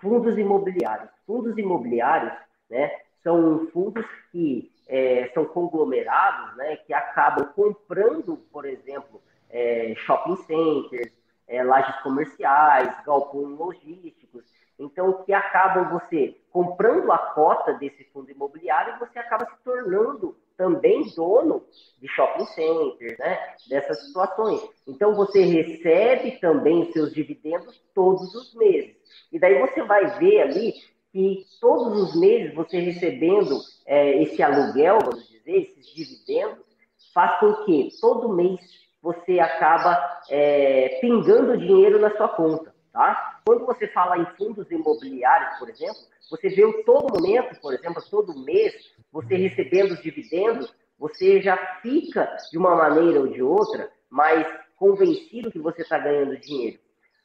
Fundos 0.00 0.38
imobiliários. 0.38 1.10
Fundos 1.26 1.56
imobiliários 1.58 2.32
né? 2.68 2.90
São 3.22 3.66
fundos 3.72 4.06
que 4.30 4.70
é, 4.86 5.30
são 5.34 5.44
conglomerados, 5.44 6.56
né? 6.56 6.76
Que 6.76 6.92
acabam 6.92 7.46
comprando, 7.54 8.36
por 8.52 8.64
exemplo, 8.64 9.20
é, 9.50 9.94
shopping 9.96 10.36
centers, 10.36 11.12
é, 11.46 11.62
lajes 11.62 11.96
comerciais, 12.02 12.94
galpões 13.04 13.58
logísticos, 13.58 14.44
então 14.78 15.24
que 15.24 15.32
acabam 15.32 15.88
você 15.90 16.36
comprando 16.52 17.10
a 17.10 17.18
cota 17.18 17.72
desse 17.74 18.04
fundo 18.12 18.30
imobiliário 18.30 18.98
você 18.98 19.18
acaba 19.18 19.46
se 19.46 19.56
tornando 19.64 20.36
também 20.58 21.04
dono 21.14 21.64
de 21.98 22.08
shopping 22.08 22.44
centers, 22.46 23.16
né? 23.18 23.38
Dessas 23.70 24.04
situações. 24.06 24.60
Então 24.86 25.14
você 25.14 25.42
recebe 25.44 26.32
também 26.40 26.82
os 26.82 26.92
seus 26.92 27.14
dividendos 27.14 27.80
todos 27.94 28.34
os 28.34 28.54
meses. 28.54 28.96
E 29.32 29.38
daí 29.38 29.58
você 29.60 29.82
vai 29.84 30.18
ver 30.18 30.42
ali 30.42 30.74
que 31.12 31.46
todos 31.60 32.02
os 32.02 32.20
meses 32.20 32.54
você 32.54 32.78
recebendo 32.80 33.58
é, 33.86 34.22
esse 34.22 34.42
aluguel, 34.42 34.98
vamos 35.02 35.26
dizer, 35.28 35.62
esses 35.62 35.86
dividendos, 35.94 36.66
faz 37.14 37.38
com 37.40 37.64
que 37.64 37.88
todo 38.00 38.34
mês 38.34 38.60
você 39.00 39.38
acaba 39.38 39.96
é, 40.28 40.98
pingando 41.00 41.56
dinheiro 41.56 42.00
na 42.00 42.10
sua 42.16 42.28
conta, 42.28 42.74
tá? 42.92 43.40
Quando 43.46 43.64
você 43.64 43.86
fala 43.88 44.18
em 44.18 44.26
fundos 44.36 44.70
imobiliários, 44.70 45.58
por 45.58 45.70
exemplo, 45.70 45.96
você 46.30 46.48
vê 46.48 46.82
todo 46.82 47.14
momento, 47.14 47.58
por 47.60 47.72
exemplo, 47.72 48.02
todo 48.10 48.38
mês, 48.38 48.74
você 49.18 49.34
recebendo 49.34 49.94
os 49.94 50.00
dividendos, 50.00 50.72
você 50.96 51.42
já 51.42 51.56
fica, 51.82 52.36
de 52.52 52.56
uma 52.56 52.76
maneira 52.76 53.18
ou 53.18 53.26
de 53.26 53.42
outra, 53.42 53.90
mais 54.08 54.46
convencido 54.76 55.50
que 55.50 55.58
você 55.58 55.82
está 55.82 55.98
ganhando 55.98 56.38
dinheiro. 56.38 56.78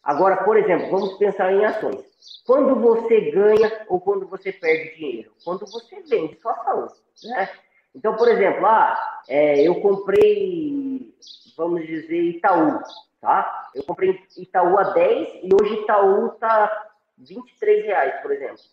Agora, 0.04 0.44
por 0.44 0.58
exemplo, 0.58 0.90
vamos 0.90 1.14
pensar 1.20 1.54
em 1.54 1.64
ações. 1.64 2.04
Quando 2.48 2.76
você 2.80 3.30
ganha 3.30 3.86
ou 3.88 4.02
quando 4.02 4.28
você 4.28 4.52
perde 4.52 4.96
dinheiro? 4.96 5.32
Quando 5.46 5.68
você 5.68 6.02
vende 6.02 6.36
sua 6.42 6.54
ação, 6.54 6.88
né? 7.26 7.50
Então, 7.94 8.16
por 8.16 8.28
exemplo, 8.28 8.66
ah, 8.66 9.22
é, 9.30 9.62
eu 9.62 9.80
comprei, 9.80 11.14
vamos 11.56 11.86
dizer, 11.86 12.22
Itaú, 12.24 12.80
tá? 13.22 13.70
Eu 13.76 13.84
comprei 13.84 14.20
Itaú 14.36 14.80
a 14.80 14.94
10 14.94 15.44
e 15.44 15.50
hoje 15.54 15.76
Itaú 15.76 16.34
está 16.34 16.90
23 17.20 17.86
reais, 17.86 18.20
por 18.24 18.32
exemplo 18.32 18.64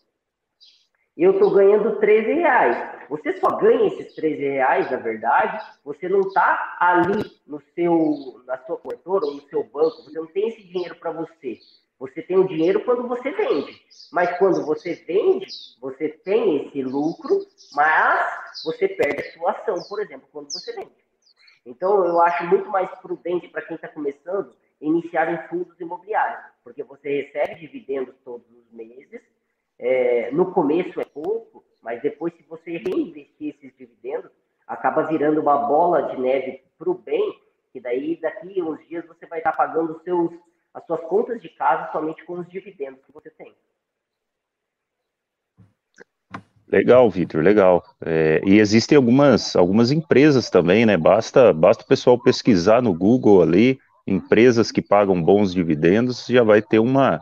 eu 1.23 1.33
estou 1.33 1.51
ganhando 1.51 1.99
13 1.99 2.33
reais. 2.33 2.91
Você 3.09 3.37
só 3.37 3.49
ganha 3.57 3.87
esses 3.87 4.15
13 4.15 4.41
reais, 4.41 4.89
na 4.89 4.97
verdade, 4.97 5.65
você 5.83 6.07
não 6.07 6.21
está 6.21 6.77
ali 6.79 7.29
no 7.45 7.61
seu, 7.75 8.41
na 8.45 8.57
sua 8.59 8.77
corretora 8.77 9.25
ou 9.25 9.35
no 9.35 9.41
seu 9.49 9.63
banco, 9.63 10.03
você 10.03 10.17
não 10.17 10.27
tem 10.27 10.47
esse 10.47 10.63
dinheiro 10.63 10.95
para 10.95 11.11
você. 11.11 11.59
Você 11.99 12.21
tem 12.21 12.37
o 12.37 12.47
dinheiro 12.47 12.83
quando 12.83 13.07
você 13.07 13.29
vende. 13.31 13.79
Mas 14.11 14.35
quando 14.39 14.65
você 14.65 14.95
vende, 14.95 15.47
você 15.79 16.09
tem 16.09 16.67
esse 16.67 16.81
lucro, 16.81 17.45
mas 17.73 18.63
você 18.63 18.87
perde 18.87 19.21
a 19.21 19.33
sua 19.33 19.51
ação, 19.51 19.75
por 19.87 20.01
exemplo, 20.01 20.27
quando 20.31 20.51
você 20.51 20.73
vende. 20.73 21.01
Então, 21.65 22.03
eu 22.05 22.19
acho 22.21 22.47
muito 22.47 22.69
mais 22.69 22.89
prudente 23.01 23.47
para 23.49 23.61
quem 23.61 23.75
está 23.75 23.87
começando 23.87 24.55
iniciar 24.81 25.31
em 25.31 25.47
fundos 25.47 25.79
imobiliários, 25.79 26.43
porque 26.63 26.83
você 26.83 27.21
recebe 27.21 27.59
dividendos 27.59 28.15
todos 28.23 28.47
os 28.49 28.71
meses 28.71 29.21
é, 29.81 30.29
no 30.31 30.51
começo 30.53 31.01
é 31.01 31.05
pouco, 31.05 31.63
mas 31.81 31.99
depois, 32.03 32.31
se 32.35 32.43
você 32.43 32.77
reinvestir 32.77 33.55
esses 33.55 33.75
dividendos, 33.75 34.29
acaba 34.67 35.07
virando 35.07 35.41
uma 35.41 35.57
bola 35.57 36.03
de 36.03 36.21
neve 36.21 36.61
para 36.77 36.89
o 36.89 36.93
bem, 36.93 37.41
que 37.73 37.79
daí 37.79 38.15
daqui 38.21 38.61
uns 38.61 38.79
dias 38.87 39.03
você 39.07 39.25
vai 39.25 39.39
estar 39.39 39.53
pagando 39.53 39.99
seus, 40.03 40.31
as 40.71 40.85
suas 40.85 41.01
contas 41.01 41.41
de 41.41 41.49
casa 41.49 41.91
somente 41.91 42.23
com 42.25 42.33
os 42.33 42.47
dividendos 42.47 43.03
que 43.03 43.11
você 43.11 43.31
tem. 43.31 43.55
Legal, 46.67 47.09
Vitor, 47.09 47.41
legal. 47.41 47.83
É, 48.05 48.39
e 48.45 48.59
existem 48.59 48.95
algumas, 48.95 49.55
algumas 49.55 49.91
empresas 49.91 50.49
também, 50.49 50.85
né? 50.85 50.95
Basta, 50.95 51.51
basta 51.51 51.83
o 51.83 51.87
pessoal 51.87 52.21
pesquisar 52.21 52.81
no 52.81 52.93
Google 52.93 53.41
ali, 53.41 53.79
empresas 54.07 54.71
que 54.71 54.81
pagam 54.81 55.21
bons 55.21 55.53
dividendos, 55.53 56.27
já 56.27 56.43
vai 56.43 56.61
ter 56.61 56.79
uma, 56.79 57.19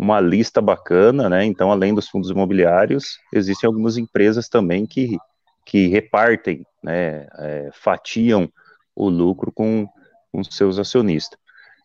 uma 0.00 0.18
lista 0.18 0.62
bacana, 0.62 1.28
né? 1.28 1.44
Então, 1.44 1.70
além 1.70 1.94
dos 1.94 2.08
fundos 2.08 2.30
imobiliários, 2.30 3.18
existem 3.34 3.68
algumas 3.68 3.98
empresas 3.98 4.48
também 4.48 4.86
que, 4.86 5.18
que 5.66 5.88
repartem, 5.88 6.64
né? 6.82 7.26
É, 7.38 7.70
fatiam 7.70 8.50
o 8.96 9.10
lucro 9.10 9.52
com, 9.52 9.86
com 10.32 10.42
seus 10.42 10.78
acionistas. 10.78 11.38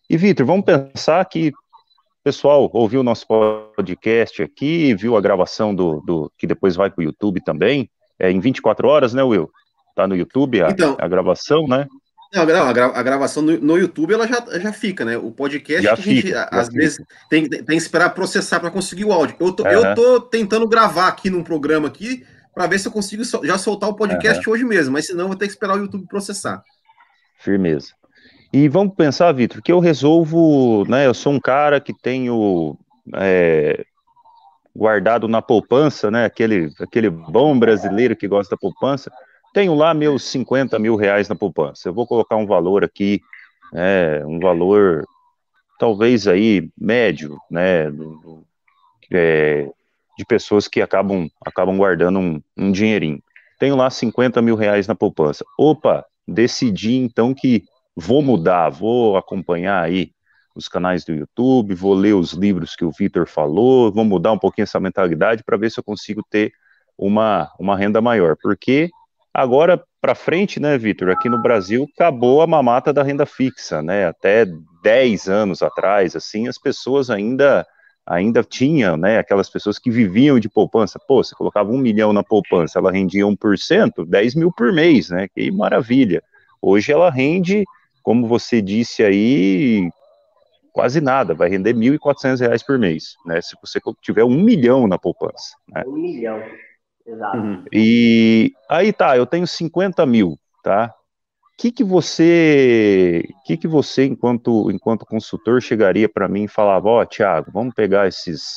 E, 0.09 0.15
Vitor, 0.15 0.45
vamos 0.45 0.63
pensar 0.63 1.25
que 1.25 1.51
pessoal 2.23 2.69
ouviu 2.71 3.01
o 3.01 3.03
nosso 3.03 3.27
podcast 3.27 4.41
aqui, 4.41 4.95
viu 4.95 5.17
a 5.17 5.21
gravação 5.21 5.75
do, 5.75 6.01
do 6.01 6.31
que 6.37 6.47
depois 6.47 6.75
vai 6.75 6.89
para 6.89 7.01
o 7.01 7.03
YouTube 7.03 7.43
também, 7.43 7.89
é 8.17 8.31
em 8.31 8.39
24 8.39 8.87
horas, 8.87 9.13
né, 9.13 9.23
Will? 9.23 9.51
Tá 9.93 10.07
no 10.07 10.15
YouTube 10.15 10.63
a, 10.63 10.69
então, 10.69 10.95
a 10.97 11.07
gravação, 11.07 11.67
né? 11.67 11.85
Não, 12.35 12.67
a, 12.67 12.73
gra 12.73 12.85
a 12.87 13.03
gravação 13.03 13.41
no, 13.41 13.57
no, 13.57 13.77
YouTube 13.77 14.13
ela 14.13 14.27
já, 14.27 14.43
já 14.59 14.73
fica, 14.73 15.05
né? 15.05 15.17
O 15.17 15.31
podcast 15.31 15.81
já 15.81 15.93
a 15.93 15.95
gente, 15.95 16.23
fica, 16.23 16.49
às 16.51 16.67
vezes 16.67 16.97
tem, 17.29 17.47
tem, 17.47 17.63
que 17.63 17.73
esperar 17.75 18.09
processar 18.09 18.59
para 18.59 18.69
conseguir 18.69 19.05
o 19.05 19.13
áudio. 19.13 19.37
Eu 19.39 19.53
tô, 19.53 19.63
uhum. 19.63 19.69
eu 19.69 19.95
tô 19.95 20.19
tentando 20.19 20.67
gravar 20.67 21.07
aqui 21.07 21.29
num 21.29 21.43
programa 21.43 21.87
aqui 21.87 22.25
para 22.53 22.67
ver 22.67 22.79
se 22.79 22.87
eu 22.87 22.91
consigo 22.91 23.23
já 23.43 23.57
soltar 23.57 23.89
o 23.89 23.95
podcast 23.95 24.45
uhum. 24.45 24.53
hoje 24.53 24.65
mesmo, 24.65 24.93
mas 24.93 25.07
senão 25.07 25.23
eu 25.23 25.27
vou 25.29 25.37
ter 25.37 25.45
que 25.45 25.53
esperar 25.53 25.77
o 25.77 25.79
YouTube 25.79 26.07
processar. 26.07 26.61
Firmeza. 27.37 27.93
E 28.51 28.67
vamos 28.67 28.95
pensar, 28.95 29.31
Vitor, 29.31 29.61
que 29.61 29.71
eu 29.71 29.79
resolvo, 29.79 30.85
né? 30.89 31.05
Eu 31.05 31.13
sou 31.13 31.33
um 31.33 31.39
cara 31.39 31.79
que 31.79 31.93
tenho 31.93 32.77
é, 33.15 33.85
guardado 34.75 35.27
na 35.27 35.41
poupança, 35.41 36.11
né? 36.11 36.25
Aquele, 36.25 36.71
aquele 36.79 37.09
bom 37.09 37.57
brasileiro 37.57 38.15
que 38.15 38.27
gosta 38.27 38.55
da 38.55 38.59
poupança 38.59 39.11
tenho 39.55 39.73
lá 39.73 39.93
meus 39.93 40.23
50 40.25 40.77
mil 40.77 40.97
reais 40.97 41.29
na 41.29 41.35
poupança. 41.35 41.87
Eu 41.87 41.93
vou 41.93 42.05
colocar 42.05 42.35
um 42.35 42.45
valor 42.45 42.83
aqui, 42.83 43.21
é, 43.73 44.21
um 44.25 44.37
valor 44.37 45.05
talvez 45.79 46.27
aí 46.27 46.69
médio, 46.77 47.39
né, 47.49 47.85
é, 49.13 49.69
de 50.17 50.25
pessoas 50.25 50.67
que 50.67 50.81
acabam, 50.81 51.29
acabam 51.45 51.77
guardando 51.77 52.19
um, 52.19 52.41
um 52.57 52.69
dinheirinho. 52.69 53.23
Tenho 53.57 53.77
lá 53.77 53.89
50 53.89 54.41
mil 54.41 54.57
reais 54.57 54.87
na 54.87 54.95
poupança. 54.95 55.45
Opa, 55.57 56.05
decidi 56.27 56.97
então 56.97 57.33
que 57.33 57.63
vou 57.95 58.21
mudar, 58.21 58.67
vou 58.67 59.15
acompanhar 59.15 59.81
aí 59.81 60.11
os 60.53 60.67
canais 60.67 61.05
do 61.05 61.13
YouTube, 61.13 61.73
vou 61.75 61.93
ler 61.93 62.13
os 62.13 62.33
livros 62.33 62.75
que 62.75 62.83
o 62.83 62.91
Vitor 62.91 63.25
falou, 63.25 63.89
vou 63.89 64.03
mudar 64.03 64.33
um 64.33 64.37
pouquinho 64.37 64.63
essa 64.63 64.81
mentalidade 64.81 65.45
para 65.45 65.55
ver 65.55 65.71
se 65.71 65.79
eu 65.79 65.83
consigo 65.83 66.21
ter 66.29 66.51
uma, 66.97 67.49
uma 67.57 67.77
renda 67.77 68.01
maior, 68.01 68.35
porque 68.41 68.91
Agora, 69.37 69.83
para 69.99 70.15
frente, 70.15 70.61
né, 70.61 70.77
Vitor, 70.77 71.09
aqui 71.09 71.27
no 71.27 71.41
Brasil 71.41 71.85
acabou 71.93 72.41
a 72.41 72.47
mamata 72.47 72.93
da 72.93 73.03
renda 73.03 73.25
fixa, 73.25 73.81
né? 73.81 74.07
Até 74.07 74.45
10 74.81 75.27
anos 75.27 75.61
atrás, 75.61 76.15
assim, 76.15 76.47
as 76.47 76.57
pessoas 76.57 77.09
ainda 77.09 77.67
ainda 78.07 78.43
tinham, 78.43 78.95
né, 78.95 79.17
aquelas 79.17 79.49
pessoas 79.49 79.77
que 79.79 79.91
viviam 79.91 80.39
de 80.39 80.47
poupança. 80.47 80.99
Pô, 81.05 81.21
você 81.21 81.35
colocava 81.35 81.69
um 81.69 81.77
milhão 81.77 82.13
na 82.13 82.23
poupança, 82.23 82.79
ela 82.79 82.91
rendia 82.91 83.25
1%, 83.25 84.05
10 84.05 84.35
mil 84.35 84.53
por 84.53 84.71
mês, 84.71 85.09
né? 85.09 85.27
Que 85.27 85.51
maravilha. 85.51 86.23
Hoje 86.61 86.93
ela 86.93 87.11
rende, 87.11 87.65
como 88.01 88.27
você 88.27 88.61
disse 88.61 89.03
aí, 89.03 89.89
quase 90.71 91.01
nada, 91.01 91.33
vai 91.33 91.49
render 91.49 91.73
1.400 91.73 92.39
reais 92.39 92.63
por 92.63 92.79
mês, 92.79 93.15
né? 93.25 93.41
Se 93.41 93.53
você 93.61 93.81
tiver 94.01 94.23
um 94.23 94.41
milhão 94.41 94.87
na 94.87 94.97
poupança. 94.97 95.57
Né? 95.67 95.83
Um 95.85 95.91
milhão. 95.91 96.41
Exato. 97.05 97.37
Uhum. 97.37 97.63
E 97.71 98.53
aí 98.69 98.91
tá, 98.91 99.15
eu 99.15 99.25
tenho 99.25 99.45
50 99.45 100.05
mil, 100.05 100.39
tá? 100.63 100.93
O 101.53 101.57
que, 101.57 101.71
que 101.71 101.83
você, 101.83 103.23
que, 103.45 103.55
que 103.55 103.67
você 103.67 104.05
enquanto, 104.05 104.69
enquanto 104.71 105.05
consultor 105.05 105.61
chegaria 105.61 106.09
para 106.09 106.27
mim 106.27 106.43
e 106.43 106.49
falava, 106.49 106.89
ó, 106.89 107.01
oh, 107.01 107.05
Tiago, 107.05 107.49
vamos 107.53 107.73
pegar 107.73 108.07
esses, 108.07 108.55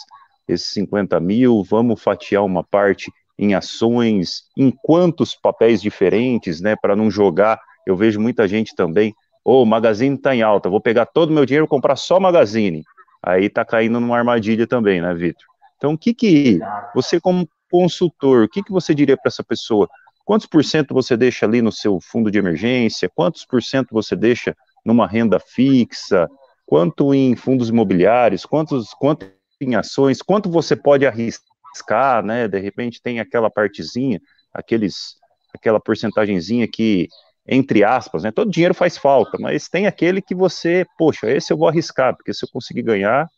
esses 0.49 0.68
50 0.68 1.20
mil, 1.20 1.62
vamos 1.62 2.03
fatiar 2.03 2.44
uma 2.44 2.64
parte 2.64 3.12
em 3.38 3.55
ações, 3.55 4.42
em 4.57 4.72
quantos 4.82 5.36
papéis 5.36 5.80
diferentes, 5.80 6.61
né, 6.61 6.74
para 6.74 6.96
não 6.96 7.09
jogar. 7.09 7.61
Eu 7.86 7.96
vejo 7.96 8.18
muita 8.18 8.49
gente 8.49 8.74
também, 8.74 9.14
ô, 9.44 9.62
oh, 9.62 9.64
Magazine 9.64 10.16
está 10.16 10.34
em 10.34 10.42
alta, 10.42 10.68
vou 10.68 10.80
pegar 10.80 11.07
todo 11.07 11.30
o 11.30 11.32
meu 11.32 11.46
dinheiro 11.46 11.66
e 11.66 11.68
comprar 11.68 11.94
só 11.94 12.18
Magazine. 12.18 12.82
Aí 13.22 13.49
tá 13.49 13.64
caindo 13.64 14.01
numa 14.01 14.16
armadilha 14.16 14.66
também, 14.66 15.01
né, 15.01 15.14
Vitor? 15.14 15.46
Então, 15.76 15.92
o 15.92 15.99
que 15.99 16.12
que 16.12 16.59
você 16.92 17.20
como 17.20 17.49
consultor, 17.71 18.45
o 18.45 18.49
que, 18.49 18.62
que 18.62 18.73
você 18.73 18.95
diria 18.95 19.16
para 19.16 19.29
essa 19.29 19.45
pessoa? 19.45 19.89
Quantos 20.25 20.47
por 20.47 20.62
cento 20.62 20.93
você 20.93 21.16
deixa 21.16 21.47
ali 21.47 21.62
no 21.62 21.73
seu 21.73 21.99
fundo 22.01 22.31
de 22.31 22.39
emergência? 22.39 23.11
Quantos 23.14 23.47
por 23.47 23.62
cento 23.62 23.89
você 23.93 24.14
deixa 24.14 24.55
numa 24.85 25.07
renda 25.07 25.41
fixa? 25.41 26.29
Quanto 26.66 27.14
em 27.14 27.35
fundos 27.35 27.71
imobiliários? 27.71 28.45
Quantos, 28.45 28.91
quanto 28.91 29.27
em 29.61 29.75
ações? 29.75 30.21
Quanto 30.21 30.51
você 30.51 30.77
pode 30.77 31.07
arriscar, 31.07 32.23
né? 32.23 32.47
De 32.47 32.59
repente 32.59 33.01
tem 33.01 33.21
aquela 33.21 33.51
partezinha, 33.51 34.21
aqueles, 34.53 35.14
aquela 35.55 35.81
porcentagemzinha 35.81 36.69
que, 36.69 37.09
entre 37.47 37.83
aspas, 37.83 38.23
né? 38.23 38.31
Todo 38.31 38.51
dinheiro 38.51 38.75
faz 38.75 38.99
falta, 38.99 39.39
mas 39.41 39.69
tem 39.69 39.87
aquele 39.87 40.21
que 40.21 40.35
você, 40.35 40.85
poxa, 40.99 41.31
esse 41.31 41.53
eu 41.53 41.57
vou 41.57 41.69
arriscar, 41.69 42.14
porque 42.14 42.35
se 42.35 42.45
eu 42.45 42.51
conseguir 42.53 42.83
ganhar 42.83 43.31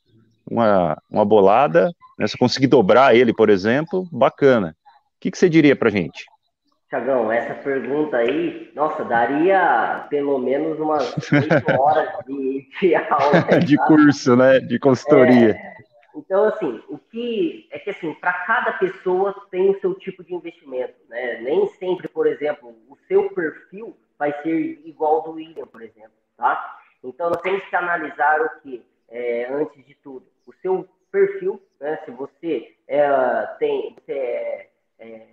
uma, 0.50 1.00
uma 1.08 1.24
bolada, 1.24 1.90
né? 2.18 2.26
Se 2.26 2.34
eu 2.34 2.38
conseguir 2.38 2.66
dobrar 2.66 3.14
ele, 3.14 3.32
por 3.32 3.48
exemplo, 3.48 4.06
bacana. 4.10 4.76
O 5.16 5.20
que, 5.20 5.30
que 5.30 5.38
você 5.38 5.48
diria 5.48 5.76
para 5.76 5.90
gente? 5.90 6.24
Tiagão, 6.88 7.30
essa 7.30 7.54
pergunta 7.54 8.16
aí, 8.16 8.70
nossa, 8.74 9.04
daria 9.04 10.06
pelo 10.10 10.38
menos 10.38 10.78
umas 10.80 11.14
8 11.32 11.70
horas 11.80 12.08
de, 12.26 12.68
de 12.80 12.94
aula. 12.96 13.42
de 13.64 13.76
curso, 13.86 14.34
né? 14.34 14.58
De 14.58 14.78
consultoria. 14.78 15.50
É, 15.50 15.74
então, 16.16 16.44
assim, 16.44 16.82
o 16.88 16.98
que 16.98 17.68
é 17.70 17.78
que 17.78 17.90
assim, 17.90 18.12
para 18.14 18.32
cada 18.32 18.72
pessoa 18.72 19.34
tem 19.50 19.70
o 19.70 19.80
seu 19.80 19.94
tipo 19.94 20.24
de 20.24 20.34
investimento, 20.34 20.94
né? 21.08 21.40
Nem 21.42 21.68
sempre, 21.78 22.08
por 22.08 22.26
exemplo, 22.26 22.74
o 22.88 22.96
seu 23.06 23.30
perfil 23.30 23.96
vai 24.18 24.32
ser 24.42 24.82
igual 24.84 25.16
ao 25.16 25.22
do 25.22 25.32
William, 25.32 25.66
por 25.66 25.82
exemplo, 25.82 26.10
tá? 26.36 26.78
Então, 27.04 27.30
nós 27.30 27.40
temos 27.40 27.64
que 27.64 27.76
analisar 27.76 28.40
o 28.40 28.60
que 28.60 28.84
é, 29.08 29.48
antes 29.50 29.84
de 29.86 29.94
tudo, 29.94 30.26
o 30.46 30.52
seu 30.60 30.88
perfil, 31.10 31.60
né? 31.80 31.98
Se 32.04 32.10
você 32.10 32.74
é, 32.86 33.08
tem, 33.58 33.94
você 33.94 34.12
é, 34.12 34.68
é, 34.98 35.28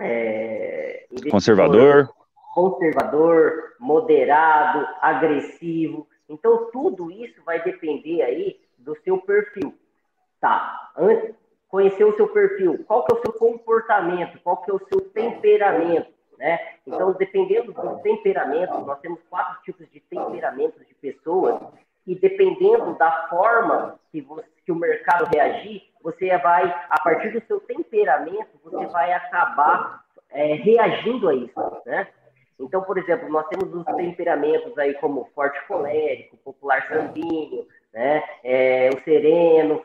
é 0.00 1.06
conservador, 1.30 2.12
conservador, 2.54 3.74
moderado, 3.78 4.86
agressivo. 5.00 6.06
Então, 6.28 6.70
tudo 6.70 7.10
isso 7.10 7.42
vai 7.44 7.62
depender 7.62 8.22
aí 8.22 8.60
do 8.78 8.96
seu 9.02 9.18
perfil. 9.18 9.74
Tá, 10.40 10.92
antes, 10.96 11.34
conhecer 11.68 12.04
o 12.04 12.16
seu 12.16 12.28
perfil, 12.28 12.84
qual 12.86 13.04
que 13.04 13.14
é 13.14 13.18
o 13.18 13.22
seu 13.22 13.32
comportamento, 13.32 14.40
qual 14.42 14.58
que 14.58 14.70
é 14.70 14.74
o 14.74 14.86
seu 14.88 15.00
temperamento, 15.10 16.12
né? 16.38 16.58
Então, 16.86 17.12
dependendo 17.12 17.72
do 17.72 17.98
temperamento, 18.00 18.78
nós 18.80 19.00
temos 19.00 19.18
quatro 19.28 19.62
tipos 19.62 19.90
de 19.90 20.00
temperamentos 20.00 20.86
de 20.86 20.94
pessoas 20.94 21.60
e 22.06 22.14
dependendo 22.14 22.94
da 22.96 23.28
forma 23.28 23.98
que, 24.10 24.20
você, 24.20 24.44
que 24.64 24.72
o 24.72 24.76
mercado 24.76 25.28
reagir, 25.32 25.82
você 26.02 26.36
vai, 26.38 26.64
a 26.90 27.00
partir 27.02 27.30
do 27.30 27.44
seu 27.46 27.60
temperamento, 27.60 28.50
você 28.62 28.86
vai 28.86 29.12
acabar 29.12 30.04
é, 30.30 30.54
reagindo 30.54 31.28
a 31.28 31.34
isso, 31.34 31.82
né? 31.86 32.08
Então, 32.58 32.82
por 32.82 32.98
exemplo, 32.98 33.28
nós 33.28 33.46
temos 33.48 33.74
os 33.74 33.84
temperamentos 33.96 34.76
aí 34.78 34.94
como 34.94 35.30
forte 35.34 35.58
colérico, 35.66 36.36
popular 36.38 36.86
sanguíneo, 36.88 37.66
né? 37.92 38.22
É, 38.44 38.90
o 38.90 39.02
sereno. 39.02 39.84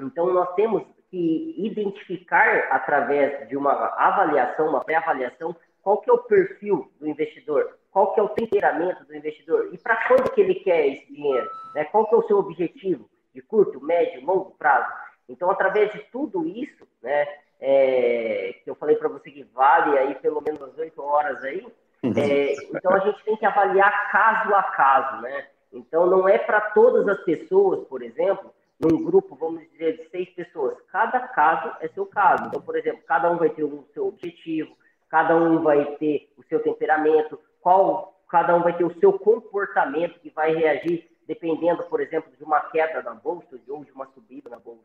Então, 0.00 0.32
nós 0.32 0.54
temos 0.54 0.84
que 1.10 1.54
identificar 1.58 2.68
através 2.70 3.48
de 3.48 3.56
uma 3.56 3.72
avaliação, 3.72 4.68
uma 4.68 4.84
pré-avaliação, 4.84 5.56
qual 5.82 5.98
que 6.00 6.10
é 6.10 6.12
o 6.12 6.18
perfil 6.18 6.90
do 7.00 7.08
investidor, 7.08 7.76
qual 7.92 8.14
que 8.14 8.20
é 8.20 8.22
o 8.22 8.30
temperamento 8.30 9.04
do 9.04 9.14
investidor 9.14 9.68
e 9.72 9.78
para 9.78 10.08
quando 10.08 10.30
que 10.32 10.40
ele 10.40 10.54
quer 10.56 10.88
esse 10.88 11.12
dinheiro, 11.12 11.48
né? 11.74 11.84
Qual 11.84 12.06
que 12.06 12.14
é 12.14 12.18
o 12.18 12.26
seu 12.26 12.38
objetivo 12.38 13.08
de 13.34 13.42
curto, 13.42 13.80
médio, 13.80 14.24
longo 14.24 14.52
prazo? 14.52 14.90
Então, 15.28 15.50
através 15.50 15.92
de 15.92 15.98
tudo 16.10 16.46
isso, 16.46 16.88
né? 17.02 17.28
É, 17.60 18.56
que 18.64 18.68
eu 18.68 18.74
falei 18.74 18.96
para 18.96 19.08
você 19.08 19.30
que 19.30 19.44
vale 19.44 19.96
aí 19.96 20.16
pelo 20.16 20.40
menos 20.40 20.60
as 20.62 20.76
oito 20.78 21.00
horas 21.00 21.44
aí, 21.44 21.64
uhum. 22.02 22.12
é, 22.16 22.54
então 22.74 22.92
a 22.92 22.98
gente 22.98 23.22
tem 23.22 23.36
que 23.36 23.46
avaliar 23.46 24.10
caso 24.10 24.52
a 24.52 24.62
caso, 24.64 25.22
né? 25.22 25.46
Então, 25.72 26.06
não 26.06 26.28
é 26.28 26.38
para 26.38 26.60
todas 26.60 27.06
as 27.08 27.22
pessoas, 27.24 27.86
por 27.88 28.02
exemplo, 28.02 28.52
num 28.78 29.04
grupo, 29.04 29.36
vamos 29.36 29.62
dizer, 29.70 29.96
de 29.96 30.10
seis 30.10 30.28
pessoas. 30.30 30.76
Cada 30.90 31.20
caso 31.28 31.72
é 31.80 31.88
seu 31.88 32.04
caso. 32.04 32.46
Então, 32.46 32.60
por 32.60 32.76
exemplo, 32.76 33.00
cada 33.06 33.30
um 33.30 33.38
vai 33.38 33.50
ter 33.50 33.62
o 33.62 33.86
seu 33.94 34.08
objetivo, 34.08 34.76
cada 35.08 35.36
um 35.36 35.62
vai 35.62 35.84
ter 35.96 36.28
o 36.36 36.42
seu 36.44 36.60
temperamento, 36.60 37.38
qual, 37.62 38.20
cada 38.28 38.54
um 38.54 38.62
vai 38.62 38.76
ter 38.76 38.84
o 38.84 38.98
seu 39.00 39.18
comportamento 39.18 40.20
que 40.20 40.30
vai 40.30 40.54
reagir 40.54 41.10
dependendo, 41.26 41.84
por 41.84 42.00
exemplo, 42.00 42.30
de 42.36 42.44
uma 42.44 42.60
queda 42.60 43.02
na 43.02 43.14
bolsa 43.14 43.58
ou 43.68 43.84
de 43.84 43.92
uma 43.92 44.06
subida 44.08 44.50
na 44.50 44.58
bolsa. 44.58 44.82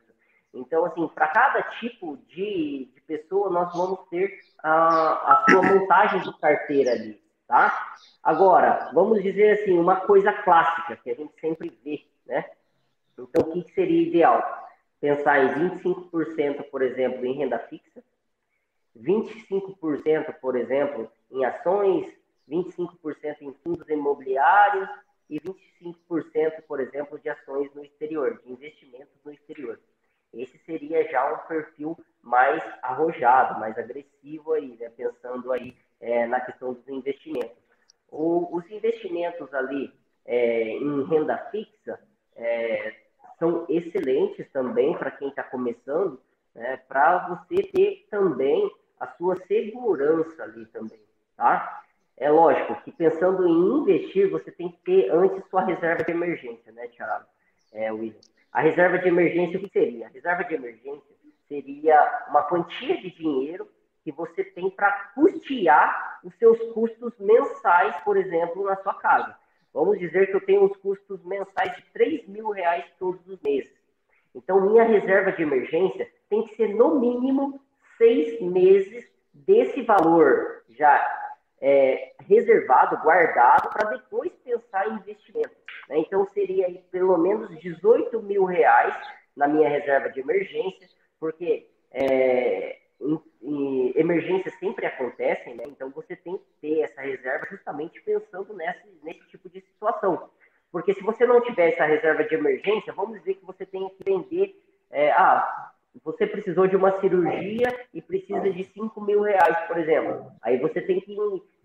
Então, 0.53 0.85
assim, 0.85 1.07
para 1.09 1.27
cada 1.27 1.61
tipo 1.79 2.17
de, 2.29 2.89
de, 2.93 3.01
pessoa, 3.01 3.49
nós 3.49 3.75
vamos 3.75 4.07
ter 4.09 4.39
a, 4.63 5.33
a 5.33 5.45
sua 5.49 5.61
montagem 5.61 6.21
de 6.21 6.39
carteira 6.39 6.91
ali 6.91 7.19
tá? 7.47 7.95
Agora, 8.21 8.91
vamos 8.93 9.23
dizer 9.23 9.61
assim, 9.61 9.79
uma 9.79 10.01
coisa 10.01 10.31
clássica 10.31 10.97
que 10.97 11.09
a 11.09 11.15
gente 11.15 11.33
sempre 11.39 11.75
vê, 11.83 12.05
né? 12.25 12.45
Então, 13.17 13.49
o 13.49 13.63
que 13.63 13.73
seria 13.73 14.07
ideal? 14.07 14.67
Pensar 14.99 15.39
em 15.39 15.69
25%, 15.69 16.63
por 16.69 16.81
exemplo, 16.81 17.25
em 17.25 17.33
renda 17.33 17.57
fixa, 17.57 18.03
25%, 18.95 20.33
por 20.41 20.55
exemplo, 20.55 21.09
em 21.31 21.45
ações, 21.45 22.11
25% 22.49 23.41
em 23.41 23.53
fundos 23.63 23.87
imobiliários 23.89 24.89
e 25.29 25.39
25%, 25.39 26.61
por 26.67 26.79
exemplo, 26.79 27.19
de 27.19 27.29
ações 27.29 27.73
no 27.73 27.83
exterior, 27.83 28.39
de 28.43 28.51
investimentos 28.51 29.13
no 29.23 29.31
exterior. 29.31 29.79
Esse 30.33 30.57
seria 30.59 31.09
já 31.09 31.33
um 31.33 31.47
perfil 31.47 31.97
mais 32.21 32.61
arrojado, 32.81 33.59
mais 33.59 33.77
agressivo 33.77 34.53
aí, 34.53 34.77
né? 34.77 34.89
pensando 34.89 35.51
aí 35.51 35.75
é, 35.99 36.25
na 36.27 36.39
questão 36.41 36.73
dos 36.73 36.87
investimentos. 36.87 37.57
O, 38.09 38.55
os 38.55 38.69
investimentos 38.69 39.53
ali 39.53 39.93
é, 40.25 40.69
em 40.69 41.03
renda 41.05 41.37
fixa 41.51 41.99
é, 42.35 42.95
são 43.39 43.65
excelentes 43.69 44.49
também 44.51 44.97
para 44.97 45.11
quem 45.11 45.29
está 45.29 45.43
começando, 45.43 46.19
né, 46.53 46.77
para 46.87 47.27
você 47.29 47.63
ter 47.63 48.07
também 48.09 48.69
a 48.99 49.07
sua 49.15 49.35
segurança 49.45 50.43
ali 50.43 50.65
também, 50.67 50.99
tá? 51.35 51.83
É 52.17 52.31
lógico 52.31 52.81
que 52.81 52.91
pensando 52.91 53.47
em 53.47 53.51
investir, 54.07 54.29
você 54.29 54.51
tem 54.51 54.69
que 54.69 54.77
ter 54.83 55.11
antes 55.11 55.43
sua 55.49 55.65
reserva 55.65 56.03
de 56.03 56.11
emergência, 56.11 56.71
né, 56.71 56.87
Thiago? 56.87 57.25
É. 57.73 57.89
A 58.51 58.61
reserva 58.61 58.97
de 58.99 59.07
emergência, 59.07 59.57
o 59.57 59.61
que 59.61 59.69
seria? 59.69 60.07
A 60.07 60.09
reserva 60.09 60.43
de 60.43 60.55
emergência 60.55 61.15
seria 61.47 62.25
uma 62.29 62.43
quantia 62.43 62.97
de 62.97 63.11
dinheiro 63.11 63.67
que 64.03 64.11
você 64.11 64.43
tem 64.43 64.69
para 64.69 64.91
custear 65.13 66.19
os 66.23 66.33
seus 66.37 66.57
custos 66.73 67.13
mensais, 67.19 67.95
por 68.03 68.17
exemplo, 68.17 68.63
na 68.63 68.75
sua 68.77 68.93
casa. 68.95 69.35
Vamos 69.73 69.99
dizer 69.99 70.27
que 70.27 70.35
eu 70.35 70.41
tenho 70.41 70.63
uns 70.63 70.75
custos 70.77 71.23
mensais 71.23 71.75
de 71.75 71.83
3 71.93 72.27
mil 72.27 72.49
reais 72.49 72.85
todos 72.97 73.25
os 73.27 73.39
meses. 73.41 73.71
Então, 74.33 74.61
minha 74.61 74.83
reserva 74.83 75.31
de 75.31 75.43
emergência 75.43 76.09
tem 76.29 76.45
que 76.47 76.55
ser 76.55 76.73
no 76.73 76.99
mínimo 76.99 77.59
seis 77.97 78.39
meses 78.41 79.05
desse 79.33 79.81
valor 79.83 80.63
já 80.69 81.17
é, 81.61 82.13
reservado, 82.27 83.01
guardado, 83.01 83.69
para 83.69 83.89
depois 83.91 84.31
pensar 84.43 84.87
em 84.87 84.95
investimento. 84.95 85.55
Né? 85.89 85.99
Então, 85.99 86.25
seria 86.27 86.69
pelo 86.91 87.17
menos 87.17 87.49
18 87.59 88.21
mil 88.21 88.45
reais 88.45 88.95
na 89.35 89.47
minha 89.47 89.69
reserva 89.69 90.09
de 90.09 90.19
emergência, 90.19 90.87
porque 91.19 91.69
é, 91.91 92.77
em, 92.99 93.19
em, 93.41 93.93
emergências 93.95 94.53
sempre 94.59 94.85
acontecem, 94.85 95.55
né? 95.55 95.63
Então 95.67 95.89
você 95.91 96.15
tem 96.15 96.37
que 96.37 96.45
ter 96.59 96.81
essa 96.81 97.01
reserva 97.01 97.45
justamente 97.49 98.01
pensando 98.01 98.53
nesse, 98.53 98.87
nesse 99.03 99.27
tipo 99.29 99.49
de 99.49 99.61
situação. 99.61 100.29
Porque 100.71 100.93
se 100.93 101.01
você 101.01 101.25
não 101.25 101.41
tiver 101.41 101.69
essa 101.69 101.85
reserva 101.85 102.23
de 102.23 102.35
emergência, 102.35 102.93
vamos 102.93 103.19
dizer 103.19 103.35
que 103.35 103.45
você 103.45 103.65
tem 103.65 103.87
que 103.89 104.03
vender. 104.03 104.61
É, 104.89 105.11
ah, 105.11 105.71
você 106.03 106.27
precisou 106.27 106.67
de 106.67 106.75
uma 106.75 106.99
cirurgia 106.99 107.67
e 107.93 108.01
precisa 108.01 108.49
de 108.49 108.63
5 108.63 108.99
mil 109.01 109.21
reais, 109.21 109.57
por 109.67 109.77
exemplo. 109.77 110.31
Aí 110.41 110.57
você 110.57 110.81
tem 110.81 110.99
que 110.99 111.15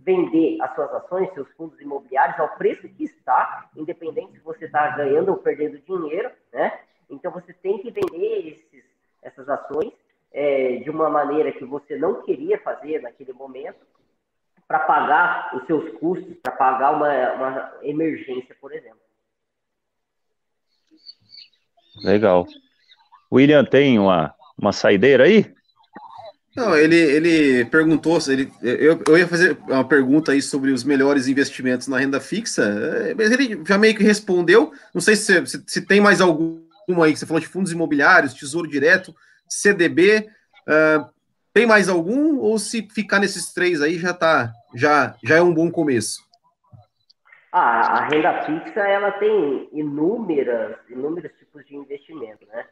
vender 0.05 0.61
as 0.61 0.75
suas 0.75 0.93
ações, 0.95 1.33
seus 1.33 1.51
fundos 1.53 1.81
imobiliários 1.81 2.39
ao 2.39 2.57
preço 2.57 2.89
que 2.89 3.05
está, 3.05 3.71
independente 3.77 4.33
se 4.33 4.41
você 4.41 4.67
está 4.67 4.89
ganhando 4.97 5.31
ou 5.31 5.37
perdendo 5.37 5.79
dinheiro, 5.79 6.31
né? 6.53 6.81
Então 7.09 7.31
você 7.31 7.53
tem 7.53 7.79
que 7.79 7.91
vender 7.91 8.49
esses, 8.49 8.85
essas 9.23 9.49
ações 9.49 9.93
é, 10.33 10.77
de 10.77 10.91
uma 10.91 11.09
maneira 11.09 11.53
que 11.53 11.65
você 11.65 11.97
não 11.97 12.23
queria 12.23 12.59
fazer 12.59 13.01
naquele 13.03 13.33
momento, 13.33 13.85
para 14.67 14.81
pagar 14.81 15.55
os 15.55 15.67
seus 15.67 15.93
custos, 15.99 16.35
para 16.43 16.53
pagar 16.53 16.93
uma, 16.93 17.33
uma 17.35 17.73
emergência, 17.83 18.57
por 18.59 18.73
exemplo. 18.73 19.01
Legal. 22.03 22.47
William, 23.31 23.65
tem 23.65 23.99
uma, 23.99 24.35
uma 24.59 24.73
saideira 24.73 25.25
aí? 25.25 25.55
Não, 26.55 26.77
ele, 26.77 26.97
ele 26.97 27.65
perguntou, 27.65 28.19
ele, 28.29 28.53
eu, 28.63 29.01
eu 29.09 29.19
ia 29.19 29.27
fazer 29.27 29.57
uma 29.67 29.87
pergunta 29.87 30.33
aí 30.33 30.43
sobre 30.43 30.71
os 30.71 30.85
melhores 30.85 31.27
investimentos 31.27 31.89
na 31.89 31.99
renda 31.99 32.21
fixa, 32.21 32.63
é, 32.63 33.15
mas 33.15 33.31
ele 33.31 33.63
já 33.67 33.79
meio 33.79 33.95
que 33.97 34.03
respondeu. 34.03 34.71
Não 34.93 35.01
sei 35.01 35.17
se, 35.17 35.47
se, 35.47 35.63
se 35.67 35.87
tem 35.87 36.01
mais 36.01 36.21
alguma 36.21 36.61
aí 37.05 37.13
que 37.13 37.19
você 37.19 37.27
falou 37.27 37.41
de 37.41 37.47
fundos 37.47 37.73
imobiliários, 37.73 38.35
tesouro 38.35 38.69
direto. 38.69 39.15
CDB. 39.49 40.29
Uh, 40.67 41.11
tem 41.53 41.67
mais 41.67 41.89
algum? 41.89 42.39
Ou 42.39 42.59
se 42.59 42.89
ficar 42.91 43.19
nesses 43.19 43.53
três 43.53 43.83
aí 43.83 43.99
já 43.99 44.15
tá, 44.15 44.53
já, 44.75 45.15
já 45.23 45.37
é 45.37 45.43
um 45.43 45.53
bom 45.53 45.71
começo? 45.71 46.21
Ah, 47.53 47.99
a 47.99 48.09
renda 48.09 48.43
fixa 48.45 48.81
ela 48.81 49.13
tem 49.13 49.69
inúmeras, 49.73 50.77
inúmeros 50.89 51.31
tipos 51.39 51.67
de 51.67 51.77
investimento, 51.77 52.47
né? 52.47 52.65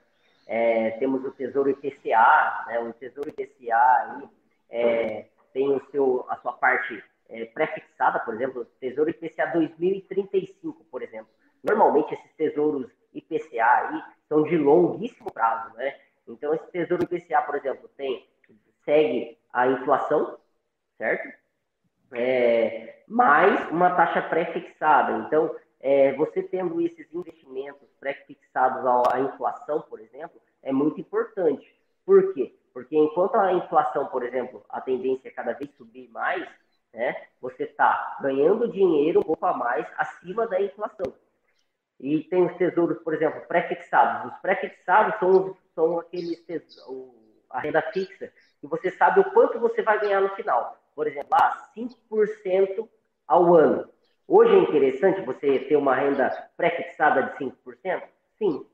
É, 0.53 0.91
temos 0.99 1.25
o 1.25 1.31
Tesouro 1.31 1.71
IPCA, 1.71 2.65
né? 2.67 2.81
O 2.81 2.93
Tesouro 2.95 3.31
IPCA 3.31 3.77
aí 3.77 4.29
é, 4.69 5.27
tem 5.53 5.71
o 5.71 5.81
seu, 5.93 6.27
a 6.29 6.37
sua 6.39 6.55
parte 6.55 7.01
é, 7.29 7.45
pré-fixada, 7.45 8.19
por 8.19 8.35
exemplo, 8.35 8.65
Tesouro 8.81 9.11
IPCA 9.11 9.47
2035, 9.47 10.85
por 10.91 11.03
exemplo. 11.05 11.29
Normalmente 11.63 12.15
esses 12.15 12.33
tesouros 12.33 12.91
IPCA 13.15 13.65
aí 13.65 14.03
são 14.29 14.43
de 14.43 14.59
longuíssimo 14.59 15.33
prazo, 15.33 15.73
né? 15.77 15.97
Então, 16.27 16.53
esse 16.53 16.67
Tesouro 16.73 17.05
IPCA, 17.05 17.43
por 17.43 17.55
exemplo, 17.55 17.89
tem, 17.97 18.29
segue 18.85 19.39
a 19.53 19.69
inflação, 19.69 20.37
certo? 20.99 21.33
É, 22.13 23.05
mais 23.07 23.71
uma 23.71 23.95
taxa 23.95 24.21
pré-fixada. 24.23 25.13
Então, 25.27 25.55
é, 25.81 26.13
você 26.15 26.43
tendo 26.43 26.81
esses 26.81 27.13
investimentos 27.13 27.89
pré-fixados 27.99 28.85
à, 29.13 29.21
inflação, 29.21 29.81
por 29.83 29.99
exemplo, 30.01 30.41
é 30.63 30.73
muito 30.73 31.01
importante. 31.01 31.75
Por 32.05 32.35
quê? 32.35 32.55
Porque 32.73 32.97
enquanto 32.97 33.37
a 33.37 33.53
inflação, 33.53 34.07
por 34.07 34.23
exemplo, 34.23 34.65
a 34.69 34.81
tendência 34.81 35.29
é 35.29 35.33
cada 35.33 35.53
vez 35.53 35.71
subir 35.77 36.09
mais, 36.11 36.47
né, 36.93 37.15
você 37.41 37.65
está 37.65 38.19
ganhando 38.21 38.71
dinheiro 38.71 39.21
um 39.21 39.23
pouco 39.23 39.47
a 39.47 39.55
mais 39.55 39.87
acima 39.97 40.47
da 40.47 40.61
inflação. 40.61 41.13
E 41.99 42.25
tem 42.25 42.47
os 42.47 42.57
tesouros, 42.57 42.99
por 42.99 43.15
exemplo, 43.15 43.41
pré-fixados. 43.47 44.33
Os 44.33 44.39
pré-fixados 44.41 45.19
são, 45.19 45.57
são 45.75 45.99
aqueles 45.99 46.41
tesouros, 46.45 47.15
a 47.51 47.61
renda 47.61 47.83
fixa, 47.93 48.33
que 48.61 48.67
você 48.67 48.91
sabe 48.91 49.21
o 49.21 49.31
quanto 49.33 49.59
você 49.59 49.83
vai 49.83 50.01
ganhar 50.01 50.21
no 50.21 50.31
final. 50.31 50.79
Por 50.95 51.07
exemplo, 51.07 51.31
ah, 51.33 51.71
5% 51.77 52.89
ao 53.27 53.55
ano. 53.55 53.89
Hoje 54.33 54.55
é 54.55 54.59
interessante 54.61 55.23
você 55.23 55.59
ter 55.59 55.75
uma 55.75 55.93
renda 55.93 56.31
pré-fixada 56.57 57.21
de 57.21 57.47
5%? 57.47 58.01
Sim. 58.39 58.65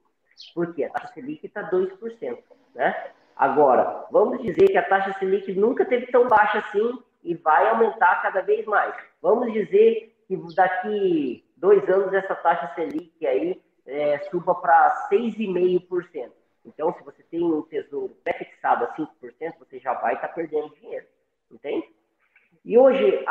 Porque 0.54 0.84
a 0.84 0.90
taxa 0.90 1.14
Selic 1.14 1.46
está 1.46 1.70
2%. 1.70 2.38
Né? 2.74 3.10
Agora, 3.34 4.04
vamos 4.10 4.42
dizer 4.42 4.66
que 4.66 4.76
a 4.76 4.86
taxa 4.86 5.18
Selic 5.18 5.50
nunca 5.54 5.86
teve 5.86 6.08
tão 6.08 6.28
baixa 6.28 6.58
assim 6.58 7.02
e 7.24 7.34
vai 7.34 7.70
aumentar 7.70 8.20
cada 8.20 8.42
vez 8.42 8.66
mais. 8.66 8.94
Vamos 9.22 9.50
dizer 9.50 10.14
que 10.28 10.36
daqui 10.54 11.42
dois 11.56 11.88
anos 11.88 12.12
essa 12.12 12.34
taxa 12.34 12.74
Selic 12.74 13.26
aí 13.26 13.58
é, 13.86 14.18
suba 14.30 14.56
para 14.56 15.08
6,5%. 15.10 16.32
Então, 16.66 16.92
se 16.92 17.02
você 17.02 17.22
tem 17.22 17.42
um 17.42 17.62
tesouro 17.62 18.14
pré-fixado 18.22 18.84
a 18.84 18.94
5%, 18.94 19.06
você 19.58 19.78
já 19.78 19.94
vai 19.94 20.16
estar 20.16 20.28
tá 20.28 20.34
perdendo 20.34 20.68
dinheiro. 20.74 21.06
Entende? 21.50 21.95
E 22.66 22.76
hoje, 22.76 23.24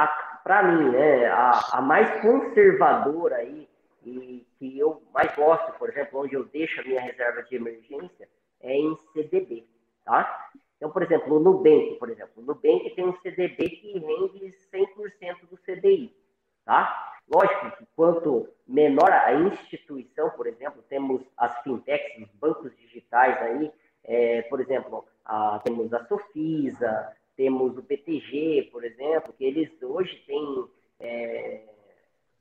para 0.46 0.64
mim, 0.64 0.92
né, 0.92 1.26
a, 1.26 1.52
a, 1.74 1.82
mais 1.82 2.22
conservadora 2.22 3.36
aí, 3.36 3.68
e 4.02 4.48
que 4.58 4.80
eu 4.80 5.02
mais 5.14 5.36
gosto, 5.36 5.78
por 5.78 5.90
exemplo, 5.90 6.22
onde 6.22 6.36
eu 6.36 6.46
deixo 6.46 6.80
a 6.80 6.86
minha 6.86 7.02
reserva 7.02 7.44
de 7.44 7.54
emergência, 7.54 8.30
é 8.62 8.74
em 8.74 8.96
CDB, 9.12 9.68
tá? 10.06 10.52
Então, 10.78 10.90
por 10.90 11.04
exemplo, 11.04 11.36
o 11.36 11.40
Nubank, 11.42 11.96
por 11.96 12.10
exemplo, 12.10 12.32
o 12.38 12.42
Nubank 12.44 12.90
tem 12.96 13.06
um 13.06 13.18
CDB 13.18 13.72
que 13.72 14.00
rende 14.00 14.56
100% 14.74 15.50
do 15.50 15.58
CDI, 15.58 16.16
tá? 16.64 17.18
Lógico 17.28 17.76
que 17.76 17.86
quanto 17.94 18.48
menor 18.66 19.12
a 19.12 19.34
instituição, 19.34 20.30
por 20.30 20.48
exemplo, 20.48 20.82
temos 20.88 21.22
as 21.36 21.62
fintechs, 21.62 22.26
os 22.26 22.34
bancos 22.36 22.74
digitais 22.78 23.38
aí, 23.42 23.70
é, 24.06 24.44
por 24.44 24.62
exemplo, 24.62 25.06
a, 25.26 25.60
temos 25.60 25.94
a 25.94 26.06
Sofisa, 26.06 27.12
temos 27.36 27.78
o 27.78 27.82
BTG, 27.82 28.70
por 28.72 28.84
exemplo, 28.84 29.34
que 29.34 29.46
eles 29.46 29.70
hoje 29.82 30.16
têm 30.26 30.66
é, 31.00 31.62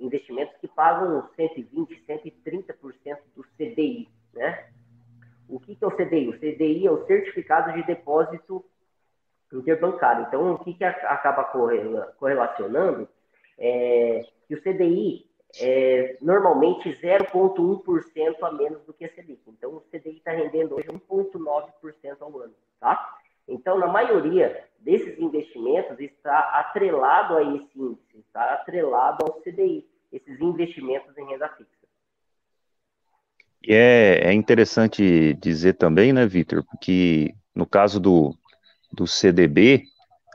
investimentos 0.01 0.57
que 0.61 0.69
pagam 0.69 1.29
120%, 1.37 2.33
130% 2.47 3.19
do 3.35 3.43
CDI, 3.57 4.09
né? 4.33 4.69
O 5.49 5.61
que, 5.61 5.75
que 5.75 5.85
é 5.85 5.87
o 5.87 5.91
CDI? 5.91 6.29
O 6.29 6.39
CDI 6.39 6.87
é 6.87 6.91
o 6.91 7.07
Certificado 7.07 7.73
de 7.75 7.83
Depósito 7.87 8.65
Interbancário. 9.53 10.27
Então, 10.27 10.55
o 10.55 10.59
que, 10.59 10.75
que 10.75 10.85
acaba 10.85 11.45
correlacionando 11.45 13.09
é 13.59 14.27
que 14.49 14.55
o 14.55 14.61
CDI 14.61 15.27
é 15.61 16.17
normalmente 16.21 16.89
0,1% 16.91 18.37
a 18.43 18.53
menos 18.53 18.83
do 18.85 18.93
que 18.93 19.05
a 19.05 19.15
Selic. 19.15 19.43
Então, 19.47 19.77
o 19.77 19.81
CDI 19.83 20.17
está 20.17 20.33
rendendo 20.33 20.75
hoje 20.75 20.89
1,9% 20.89 22.17
ao 22.21 22.39
ano, 22.41 22.55
tá? 22.81 23.19
Então, 23.49 23.79
na 23.79 23.87
maioria 23.87 24.65
desses 24.81 25.19
investimentos, 25.19 25.99
está 25.99 26.39
atrelado 26.61 27.37
a 27.37 27.43
esse 27.43 27.79
índice, 27.79 28.19
está 28.19 28.55
atrelado 28.55 29.25
ao 29.25 29.41
CDI, 29.41 29.87
esses 30.13 30.41
investimentos 30.41 31.17
em 31.17 31.27
renda 31.27 31.49
fixa. 31.49 31.71
E 33.67 33.73
é, 33.73 34.29
é 34.29 34.33
interessante 34.33 35.35
dizer 35.35 35.75
também, 35.75 36.13
né, 36.13 36.27
Vitor, 36.27 36.63
que 36.81 37.35
no 37.55 37.65
caso 37.65 37.99
do, 37.99 38.37
do 38.93 39.07
CDB, 39.07 39.85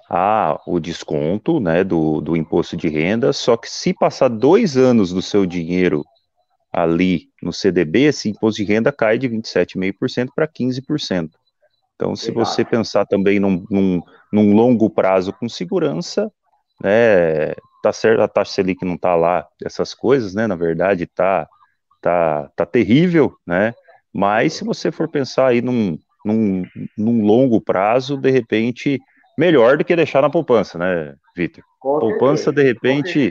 há 0.10 0.60
o 0.66 0.80
desconto 0.80 1.60
né, 1.60 1.84
do, 1.84 2.20
do 2.22 2.36
imposto 2.36 2.76
de 2.76 2.88
renda, 2.88 3.32
só 3.32 3.55
que 3.55 3.70
se 3.70 3.93
passar 3.93 4.30
dois 4.30 4.76
anos 4.76 5.12
do 5.12 5.22
seu 5.22 5.45
dinheiro 5.45 6.03
ali 6.72 7.30
no 7.41 7.53
CDB, 7.53 8.05
esse 8.05 8.30
imposto 8.30 8.64
de 8.64 8.72
renda 8.72 8.91
cai 8.91 9.18
de 9.18 9.30
27,5% 9.30 10.30
para 10.36 10.47
15%. 10.47 11.30
Então, 12.00 12.16
se 12.16 12.30
Legal. 12.30 12.45
você 12.45 12.64
pensar 12.64 13.06
também 13.06 13.41
num, 13.41 13.66
num, 13.70 14.02
num, 14.32 14.56
longo 14.56 14.89
prazo 14.89 15.34
com 15.34 15.50
segurança, 15.50 16.32
né, 16.82 17.54
tá 17.84 17.91
certo, 17.91 18.22
a 18.22 18.28
taxa 18.28 18.54
Selic 18.54 18.86
não 18.86 18.95
está 18.95 19.16
lá, 19.16 19.45
essas 19.62 19.93
coisas, 19.93 20.34
né, 20.34 20.47
na 20.47 20.56
verdade, 20.56 21.06
tá, 21.06 21.45
tá, 22.02 22.50
tá 22.56 22.66
terrível, 22.66 23.36
né, 23.45 23.74
mas 24.14 24.54
se 24.54 24.64
você 24.64 24.93
for 24.93 25.10
pensar 25.10 25.47
aí 25.47 25.62
num, 25.62 25.97
num, 26.24 26.64
num 26.97 27.22
longo 27.22 27.60
prazo, 27.60 28.16
de 28.16 28.32
repente, 28.32 28.97
melhor 29.38 29.78
do 29.78 29.84
que 29.84 29.93
deixar 29.93 30.22
na 30.22 30.30
poupança, 30.30 30.78
né, 30.78 31.14
Vitor? 31.36 31.66
Poupança, 31.82 32.50
de 32.50 32.64
repente, 32.64 33.30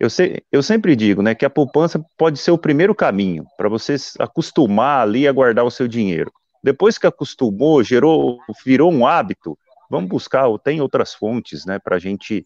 eu, 0.00 0.08
sei, 0.08 0.40
eu 0.50 0.62
sempre 0.62 0.96
digo, 0.96 1.20
né, 1.20 1.34
que 1.34 1.44
a 1.44 1.50
poupança 1.50 2.02
pode 2.16 2.38
ser 2.38 2.50
o 2.50 2.58
primeiro 2.58 2.94
caminho 2.94 3.44
para 3.58 3.68
você 3.68 3.96
acostumar 4.18 5.02
ali 5.02 5.28
a 5.28 5.32
guardar 5.32 5.66
o 5.66 5.70
seu 5.70 5.86
dinheiro. 5.86 6.32
Depois 6.64 6.96
que 6.96 7.06
acostumou, 7.06 7.84
gerou, 7.84 8.40
virou 8.64 8.90
um 8.90 9.06
hábito, 9.06 9.58
vamos 9.90 10.08
buscar, 10.08 10.46
tem 10.60 10.80
outras 10.80 11.12
fontes, 11.12 11.66
né, 11.66 11.78
para 11.78 11.98
gente, 11.98 12.42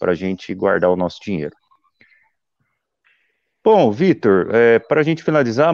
a 0.00 0.14
gente 0.14 0.52
guardar 0.52 0.90
o 0.90 0.96
nosso 0.96 1.20
dinheiro. 1.22 1.54
Bom, 3.62 3.92
Vitor, 3.92 4.48
é, 4.52 4.80
para 4.80 5.00
a 5.00 5.04
gente 5.04 5.22
finalizar, 5.22 5.72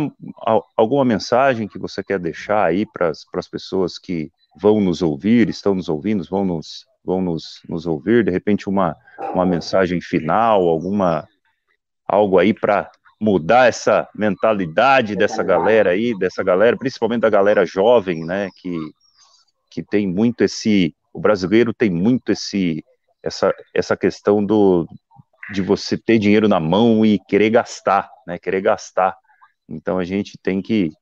alguma 0.76 1.02
mensagem 1.02 1.66
que 1.66 1.78
você 1.78 2.04
quer 2.04 2.18
deixar 2.18 2.62
aí 2.62 2.84
para 2.84 3.08
as 3.08 3.48
pessoas 3.48 3.98
que 3.98 4.30
vão 4.60 4.82
nos 4.82 5.00
ouvir, 5.00 5.48
estão 5.48 5.74
nos 5.74 5.88
ouvindo, 5.88 6.22
vão 6.28 6.44
nos, 6.44 6.84
vão 7.02 7.22
nos, 7.22 7.62
nos 7.66 7.86
ouvir, 7.86 8.22
de 8.22 8.30
repente 8.30 8.68
uma, 8.68 8.94
uma 9.32 9.46
mensagem 9.46 9.98
final, 9.98 10.68
alguma 10.68 11.26
algo 12.06 12.38
aí 12.38 12.52
para 12.52 12.90
mudar 13.20 13.66
essa 13.66 14.08
mentalidade 14.14 15.16
dessa 15.16 15.42
galera 15.42 15.90
aí, 15.90 16.16
dessa 16.16 16.42
galera, 16.42 16.76
principalmente 16.76 17.22
da 17.22 17.30
galera 17.30 17.66
jovem, 17.66 18.24
né, 18.24 18.48
que, 18.56 18.78
que 19.70 19.82
tem 19.82 20.06
muito 20.06 20.42
esse, 20.42 20.94
o 21.12 21.20
brasileiro 21.20 21.74
tem 21.74 21.90
muito 21.90 22.30
esse, 22.30 22.84
essa, 23.22 23.52
essa 23.74 23.96
questão 23.96 24.44
do, 24.44 24.86
de 25.52 25.62
você 25.62 25.96
ter 25.96 26.18
dinheiro 26.18 26.48
na 26.48 26.60
mão 26.60 27.04
e 27.04 27.18
querer 27.18 27.50
gastar, 27.50 28.08
né, 28.26 28.38
querer 28.38 28.60
gastar. 28.60 29.16
Então 29.68 29.98
a 29.98 30.04
gente 30.04 30.38
tem 30.40 30.62
que 30.62 30.92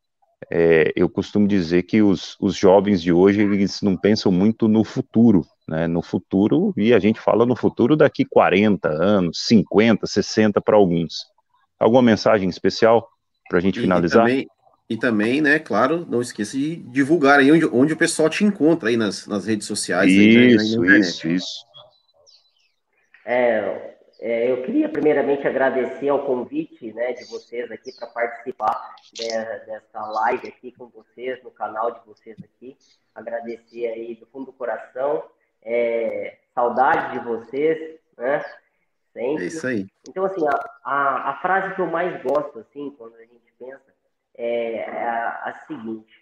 é, 0.51 0.93
eu 0.95 1.09
costumo 1.09 1.49
dizer 1.49 1.83
que 1.85 2.03
os, 2.03 2.37
os 2.41 2.55
jovens 2.55 3.03
de 3.03 3.13
hoje 3.13 3.41
eles 3.41 3.81
não 3.83 3.97
pensam 3.97 4.31
muito 4.31 4.69
no 4.69 4.85
futuro, 4.85 5.45
né? 5.67 5.87
No 5.87 6.03
futuro, 6.03 6.73
e 6.77 6.93
a 6.93 6.99
gente 6.99 7.21
fala 7.21 7.47
no 7.47 7.57
futuro 7.57 7.97
daqui 7.97 8.25
40 8.25 8.89
anos, 8.89 9.45
50, 9.47 10.07
60 10.07 10.61
para 10.61 10.77
alguns. 10.77 11.27
Alguma 11.79 12.03
mensagem 12.03 12.49
especial 12.49 13.09
para 13.49 13.59
a 13.59 13.61
gente 13.61 13.81
finalizar? 13.81 14.27
E 14.27 14.31
também, 14.31 14.49
e 14.89 14.97
também, 14.97 15.41
né, 15.41 15.59
claro, 15.59 16.07
não 16.09 16.21
esqueça 16.21 16.57
de 16.57 16.77
divulgar 16.77 17.41
aí 17.41 17.51
onde, 17.51 17.67
onde 17.67 17.93
o 17.93 17.97
pessoal 17.97 18.31
te 18.31 18.45
encontra 18.45 18.89
aí 18.89 18.97
nas, 18.97 19.27
nas 19.27 19.47
redes 19.47 19.67
sociais. 19.67 20.11
Isso, 20.11 20.83
aí, 20.83 20.89
né, 20.89 20.99
isso, 20.99 21.29
isso. 21.29 21.67
É, 23.25 23.97
é, 24.21 24.51
eu 24.51 24.63
queria 24.63 24.89
primeiramente 24.89 25.47
agradecer 25.47 26.09
ao 26.09 26.25
convite 26.25 26.93
né, 26.93 27.13
de 27.13 27.25
vocês 27.25 27.71
aqui 27.71 27.93
para 27.99 28.07
participar 28.09 28.95
de, 29.13 29.27
dessa 29.67 30.07
live 30.07 30.49
aqui 30.49 30.73
com 30.73 30.89
vocês, 30.89 31.43
no 31.43 31.51
canal 31.51 31.91
de 31.91 32.07
vocês 32.07 32.37
aqui. 32.39 32.77
Agradecer 33.15 33.87
aí 33.89 34.15
do 34.15 34.27
fundo 34.27 34.47
do 34.47 34.53
coração. 34.53 35.25
É, 35.63 36.39
saudade 36.55 37.19
de 37.19 37.25
vocês, 37.25 37.99
né? 38.17 38.45
Sempre. 39.39 39.45
É 39.45 39.49
isso 39.49 39.67
aí. 39.67 39.87
Então, 40.09 40.25
assim, 40.25 40.47
a, 40.47 40.71
a, 40.85 41.31
a, 41.31 41.35
frase 41.41 41.75
que 41.75 41.81
eu 41.81 41.87
mais 41.87 42.23
gosto, 42.23 42.59
assim, 42.59 42.95
quando 42.97 43.15
a 43.17 43.25
gente 43.25 43.53
pensa, 43.59 43.95
é, 44.37 44.77
é 44.79 45.09
a, 45.09 45.43
a 45.45 45.53
seguinte. 45.67 46.21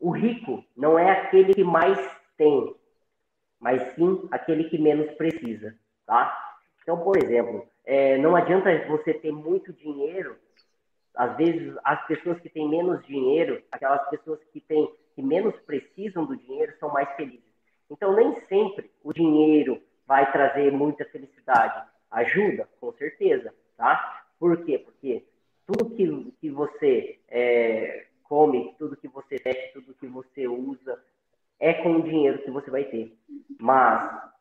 O 0.00 0.10
rico 0.10 0.64
não 0.76 0.98
é 0.98 1.10
aquele 1.10 1.54
que 1.54 1.64
mais 1.64 1.98
tem, 2.36 2.74
mas 3.58 3.94
sim 3.94 4.28
aquele 4.30 4.64
que 4.64 4.78
menos 4.78 5.10
precisa, 5.14 5.74
tá? 6.06 6.56
Então, 6.82 6.98
por 7.02 7.16
exemplo, 7.16 7.66
é, 7.84 8.18
não 8.18 8.36
adianta 8.36 8.70
você 8.86 9.14
ter 9.14 9.32
muito 9.32 9.72
dinheiro. 9.72 10.36
Às 11.14 11.36
vezes, 11.36 11.74
as 11.84 12.06
pessoas 12.06 12.38
que 12.40 12.48
têm 12.48 12.68
menos 12.68 13.04
dinheiro, 13.06 13.62
aquelas 13.70 14.06
pessoas 14.10 14.40
que 14.52 14.60
têm 14.60 14.92
que 15.14 15.22
menos 15.22 15.54
precisam 15.60 16.24
do 16.26 16.36
dinheiro, 16.36 16.74
são 16.78 16.92
mais 16.92 17.08
felizes. 17.14 17.54
Então, 17.88 18.14
nem 18.14 18.34
sempre 18.46 18.90
o 19.02 19.12
dinheiro 19.12 19.80
vai 20.06 20.30
trazer 20.32 20.72
muita 20.72 21.04
felicidade. 21.06 21.86
Ajuda, 22.14 22.68
com 22.80 22.92
certeza, 22.92 23.52
tá? 23.76 24.22
Por 24.38 24.64
quê? 24.64 24.78
Porque 24.78 25.24
tudo 25.66 25.90
que, 25.90 26.32
que 26.40 26.50
você 26.50 27.18
é, 27.28 28.06
come, 28.22 28.74
tudo 28.78 28.96
que 28.96 29.08
você 29.08 29.36
veste, 29.36 29.72
tudo 29.72 29.94
que 29.94 30.06
você 30.06 30.46
usa, 30.46 30.98
é 31.58 31.74
com 31.74 31.96
o 31.96 32.02
dinheiro 32.02 32.38
que 32.38 32.50
você 32.50 32.70
vai 32.70 32.84
ter. 32.84 33.16
mas 33.58 34.32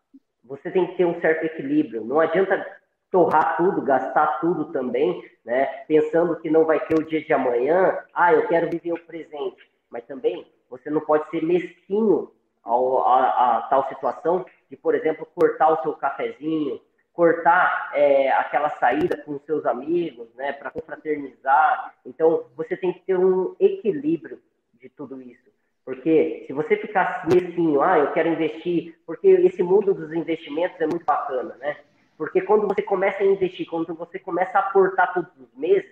você 0.43 0.69
tem 0.69 0.85
que 0.87 0.97
ter 0.97 1.05
um 1.05 1.19
certo 1.21 1.45
equilíbrio. 1.45 2.03
Não 2.03 2.19
adianta 2.19 2.65
torrar 3.09 3.57
tudo, 3.57 3.81
gastar 3.81 4.39
tudo 4.39 4.65
também, 4.71 5.23
né? 5.45 5.65
Pensando 5.87 6.35
que 6.39 6.49
não 6.49 6.65
vai 6.65 6.79
ter 6.85 6.95
o 6.99 7.05
dia 7.05 7.23
de 7.23 7.33
amanhã. 7.33 7.97
Ah, 8.13 8.33
eu 8.33 8.47
quero 8.47 8.69
viver 8.69 8.93
o 8.93 9.05
presente. 9.05 9.71
Mas 9.89 10.05
também 10.05 10.45
você 10.69 10.89
não 10.89 11.01
pode 11.01 11.29
ser 11.29 11.43
mesquinho 11.43 12.31
ao, 12.63 13.07
a, 13.07 13.57
a, 13.57 13.61
tal 13.63 13.87
situação 13.87 14.45
de, 14.69 14.75
por 14.75 14.95
exemplo, 14.95 15.27
cortar 15.35 15.69
o 15.69 15.81
seu 15.83 15.93
cafezinho, 15.93 16.81
cortar 17.13 17.91
é, 17.93 18.31
aquela 18.31 18.69
saída 18.69 19.15
com 19.17 19.39
seus 19.39 19.65
amigos, 19.65 20.27
né, 20.35 20.51
para 20.51 20.71
confraternizar. 20.71 21.93
Então, 22.05 22.47
você 22.55 22.75
tem 22.75 22.91
que 22.91 23.01
ter 23.01 23.17
um 23.17 23.55
equilíbrio 23.59 24.41
de 24.73 24.89
tudo 24.89 25.21
isso. 25.21 25.53
Porque 25.85 26.43
se 26.47 26.53
você 26.53 26.75
ficar 26.77 27.27
mesquinho, 27.27 27.81
ah, 27.81 27.99
eu 27.99 28.11
quero 28.13 28.29
investir, 28.29 28.97
porque 29.05 29.27
esse 29.27 29.61
mundo 29.61 29.93
dos 29.93 30.13
investimentos 30.13 30.79
é 30.79 30.87
muito 30.87 31.05
bacana, 31.05 31.55
né? 31.55 31.77
Porque 32.17 32.41
quando 32.41 32.67
você 32.67 32.81
começa 32.81 33.21
a 33.21 33.25
investir, 33.25 33.67
quando 33.67 33.93
você 33.93 34.17
começa 34.17 34.57
a 34.57 34.61
aportar 34.61 35.13
todos 35.13 35.31
os 35.37 35.53
meses, 35.55 35.91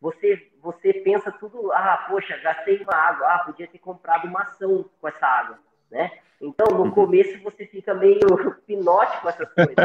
você, 0.00 0.50
você 0.62 0.92
pensa 0.92 1.32
tudo, 1.32 1.72
ah, 1.72 2.06
poxa, 2.08 2.36
gastei 2.38 2.80
uma 2.82 2.94
água, 2.94 3.26
ah, 3.26 3.38
podia 3.40 3.66
ter 3.66 3.78
comprado 3.78 4.28
uma 4.28 4.42
ação 4.42 4.84
com 5.00 5.08
essa 5.08 5.26
água, 5.26 5.58
né? 5.94 6.10
Então, 6.40 6.76
no 6.76 6.92
começo 6.92 7.40
você 7.42 7.64
fica 7.66 7.94
meio 7.94 8.20
pinote 8.66 9.20
com 9.22 9.28
essas 9.28 9.48
coisas, 9.54 9.76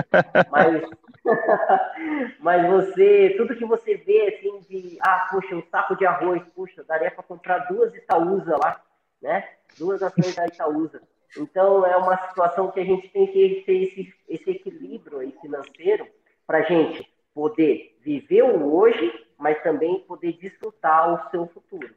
mas, 0.49 0.89
mas 2.39 2.69
você, 2.69 3.35
tudo 3.37 3.55
que 3.55 3.63
você 3.63 3.95
vê, 3.95 4.35
assim, 4.35 4.59
de, 4.67 4.97
ah, 5.01 5.27
puxa, 5.29 5.55
um 5.55 5.63
saco 5.69 5.95
de 5.95 6.05
arroz, 6.05 6.41
puxa, 6.55 6.83
daria 6.83 7.11
para 7.11 7.23
comprar 7.23 7.59
duas 7.69 7.93
Itaúsa 7.93 8.57
lá, 8.57 8.81
né? 9.21 9.47
Duas 9.77 10.01
ações 10.01 10.35
da 10.35 10.47
Itaúsa. 10.47 11.01
Então, 11.37 11.85
é 11.85 11.95
uma 11.95 12.17
situação 12.27 12.71
que 12.71 12.79
a 12.79 12.83
gente 12.83 13.07
tem 13.09 13.27
que 13.27 13.63
ter 13.65 13.83
esse, 13.83 14.13
esse 14.27 14.49
equilíbrio 14.49 15.19
aí 15.19 15.31
financeiro 15.39 16.07
para 16.47 16.63
gente 16.63 17.07
poder 17.33 17.95
viver 18.01 18.41
o 18.41 18.73
hoje, 18.75 19.27
mas 19.37 19.61
também 19.61 19.99
poder 19.99 20.33
desfrutar 20.33 21.13
o 21.13 21.29
seu 21.29 21.45
futuro. 21.47 21.93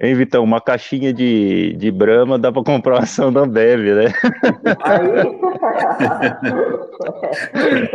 Hein, 0.00 0.14
Vitão, 0.14 0.42
uma 0.42 0.60
caixinha 0.60 1.12
de, 1.12 1.74
de 1.76 1.90
Brahma 1.90 2.36
dá 2.38 2.50
para 2.50 2.64
comprar 2.64 2.94
uma 2.94 3.02
ação 3.04 3.32
da 3.32 3.40
Ambev, 3.42 3.94
né? 3.94 4.12
Aí... 4.82 5.08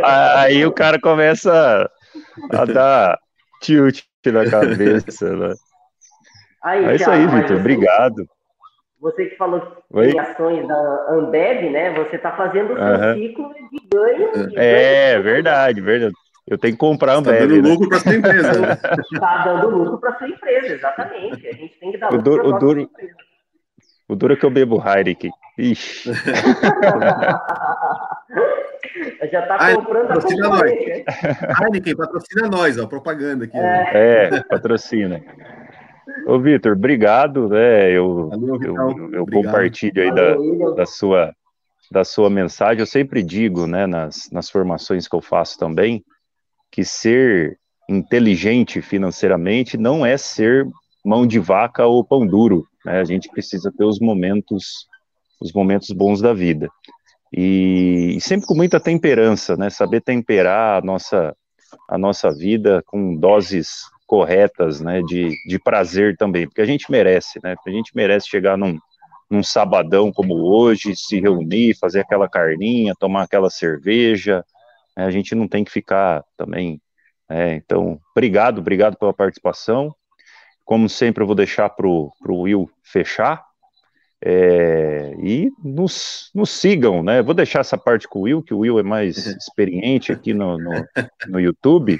Aí 0.02 0.66
o 0.66 0.72
cara 0.72 0.98
começa 0.98 1.90
a 2.52 2.64
dar 2.64 3.18
tilt 3.60 4.02
na 4.26 4.48
cabeça, 4.48 5.36
né? 5.36 5.54
Aí, 6.62 6.84
é 6.84 6.94
isso 6.96 7.10
aí, 7.10 7.26
Vitor, 7.26 7.56
obrigado. 7.56 8.26
Você 9.00 9.26
que 9.26 9.36
falou 9.36 9.62
em 9.94 10.18
ações 10.18 10.68
da 10.68 11.06
Ambev, 11.10 11.70
né? 11.70 11.94
Você 11.94 12.16
está 12.16 12.32
fazendo 12.32 12.74
o 12.74 12.76
seu 12.76 12.84
uhum. 12.84 13.14
ciclo 13.14 13.54
de 13.54 13.88
ganho. 13.90 14.48
De 14.48 14.58
é, 14.58 15.12
ganho 15.12 15.22
verdade, 15.22 15.80
verdade. 15.80 16.14
Eu 16.50 16.58
tenho 16.58 16.74
que 16.74 16.78
comprar 16.80 17.16
um 17.16 17.20
Está 17.20 17.30
dando 17.30 17.62
né? 17.62 17.68
lucro 17.68 17.88
para 17.88 18.00
sua 18.00 18.14
empresa. 18.16 18.60
Né? 18.60 18.72
Está 19.14 19.44
dando 19.46 19.68
lucro 19.68 19.98
para 19.98 20.18
sua 20.18 20.28
empresa, 20.28 20.74
exatamente. 20.74 21.46
A 21.46 21.52
gente 21.52 21.78
tem 21.78 21.92
que 21.92 21.98
dar 21.98 22.10
lucro 22.10 22.40
para 22.40 22.48
o 22.48 22.58
duro, 22.58 22.80
empresa. 22.80 23.14
O 24.08 24.16
duro 24.16 24.32
é 24.32 24.36
que 24.36 24.44
eu 24.44 24.50
bebo 24.50 24.82
Heineken. 24.84 25.30
Ixi. 25.56 26.10
Já 29.30 29.42
está 29.42 29.74
comprando 29.76 30.08
patrocina 30.08 30.46
a 30.46 30.48
nós. 30.48 30.72
Heineken, 31.60 31.96
patrocina 31.96 32.48
nós, 32.48 32.76
ó, 32.78 32.86
propaganda 32.88 33.44
aqui. 33.44 33.56
É, 33.56 34.30
é 34.34 34.42
patrocina. 34.42 35.22
Ô, 36.26 36.40
Vitor, 36.40 36.72
obrigado. 36.72 37.48
Né? 37.48 37.92
Eu, 37.92 38.28
Valeu, 38.28 38.60
eu, 38.60 39.12
eu 39.12 39.26
compartilho 39.26 40.02
aí 40.02 40.12
da, 40.12 40.34
da, 40.74 40.84
sua, 40.84 41.32
da 41.92 42.02
sua 42.02 42.28
mensagem. 42.28 42.80
Eu 42.80 42.86
sempre 42.86 43.22
digo, 43.22 43.68
né, 43.68 43.86
nas, 43.86 44.28
nas 44.32 44.50
formações 44.50 45.06
que 45.06 45.14
eu 45.14 45.20
faço 45.20 45.56
também, 45.56 46.04
que 46.70 46.84
ser 46.84 47.58
inteligente 47.88 48.80
financeiramente 48.80 49.76
não 49.76 50.06
é 50.06 50.16
ser 50.16 50.66
mão 51.04 51.26
de 51.26 51.38
vaca 51.38 51.86
ou 51.86 52.04
pão 52.04 52.26
duro. 52.26 52.66
Né? 52.84 53.00
A 53.00 53.04
gente 53.04 53.28
precisa 53.28 53.72
ter 53.76 53.84
os 53.84 53.98
momentos, 53.98 54.86
os 55.40 55.52
momentos 55.52 55.90
bons 55.90 56.20
da 56.20 56.32
vida. 56.32 56.68
E, 57.32 58.14
e, 58.16 58.20
sempre 58.20 58.46
com 58.46 58.54
muita 58.54 58.80
temperança, 58.80 59.56
né? 59.56 59.70
Saber 59.70 60.00
temperar 60.00 60.82
a 60.82 60.84
nossa, 60.84 61.34
a 61.88 61.96
nossa 61.96 62.30
vida 62.30 62.82
com 62.86 63.14
doses 63.14 63.82
corretas, 64.06 64.80
né? 64.80 65.00
De, 65.02 65.36
de 65.46 65.58
prazer 65.58 66.16
também, 66.16 66.46
porque 66.46 66.60
a 66.60 66.66
gente 66.66 66.90
merece, 66.90 67.38
né? 67.42 67.54
A 67.64 67.70
gente 67.70 67.92
merece 67.94 68.28
chegar 68.28 68.58
num, 68.58 68.76
num 69.30 69.44
sabadão 69.44 70.12
como 70.12 70.34
hoje, 70.34 70.96
se 70.96 71.20
reunir, 71.20 71.78
fazer 71.78 72.00
aquela 72.00 72.28
carninha, 72.28 72.94
tomar 72.98 73.22
aquela 73.22 73.48
cerveja, 73.48 74.44
a 75.04 75.10
gente 75.10 75.34
não 75.34 75.46
tem 75.46 75.64
que 75.64 75.70
ficar 75.70 76.24
também. 76.36 76.80
É, 77.28 77.54
então, 77.54 78.00
obrigado, 78.10 78.58
obrigado 78.58 78.96
pela 78.96 79.12
participação. 79.12 79.94
Como 80.64 80.88
sempre, 80.88 81.22
eu 81.22 81.26
vou 81.26 81.36
deixar 81.36 81.68
para 81.70 81.86
o 81.86 82.12
Will 82.28 82.70
fechar. 82.82 83.44
É, 84.22 85.14
e 85.18 85.50
nos, 85.64 86.30
nos, 86.34 86.50
sigam, 86.50 87.02
né? 87.02 87.22
Vou 87.22 87.32
deixar 87.32 87.60
essa 87.60 87.78
parte 87.78 88.06
com 88.06 88.18
o 88.18 88.22
Will, 88.22 88.42
que 88.42 88.52
o 88.52 88.58
Will 88.58 88.78
é 88.78 88.82
mais 88.82 89.16
experiente 89.26 90.12
aqui 90.12 90.34
no, 90.34 90.58
no, 90.58 90.86
no 91.26 91.40
YouTube. 91.40 91.98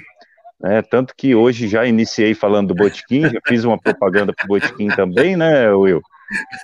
Né? 0.59 0.81
Tanto 0.83 1.15
que 1.15 1.33
hoje 1.33 1.67
já 1.67 1.85
iniciei 1.85 2.35
falando 2.35 2.69
do 2.69 2.75
Botequim, 2.75 3.21
já 3.23 3.39
fiz 3.47 3.63
uma 3.63 3.79
propaganda 3.79 4.31
para 4.33 4.45
o 4.45 4.47
Botequim 4.47 4.89
também, 4.89 5.35
né, 5.35 5.71
Will? 5.73 6.01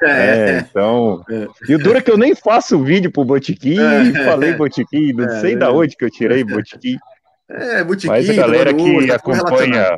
É, 0.04 0.10
é, 0.10 0.60
então. 0.60 1.24
E 1.68 1.76
o 1.76 1.80
duro 1.80 1.98
é 1.98 2.02
que 2.02 2.12
eu 2.12 2.18
nem 2.18 2.36
faço 2.36 2.82
vídeo 2.84 3.12
pro 3.12 3.26
Botiquim 3.26 3.80
é. 3.80 4.26
falei 4.26 4.54
Botiquim, 4.54 5.14
não 5.14 5.26
é, 5.26 5.42
sei 5.42 5.56
da 5.56 5.72
onde 5.72 5.96
que 5.96 6.06
eu 6.06 6.10
tirei 6.10 6.44
Botiquim. 6.44 6.98
É, 7.50 7.84
Botiquim. 7.84 8.08
Mas 8.08 8.30
a 8.30 8.34
galera 8.34 8.74
que 8.74 9.12
acompanha, 9.12 9.98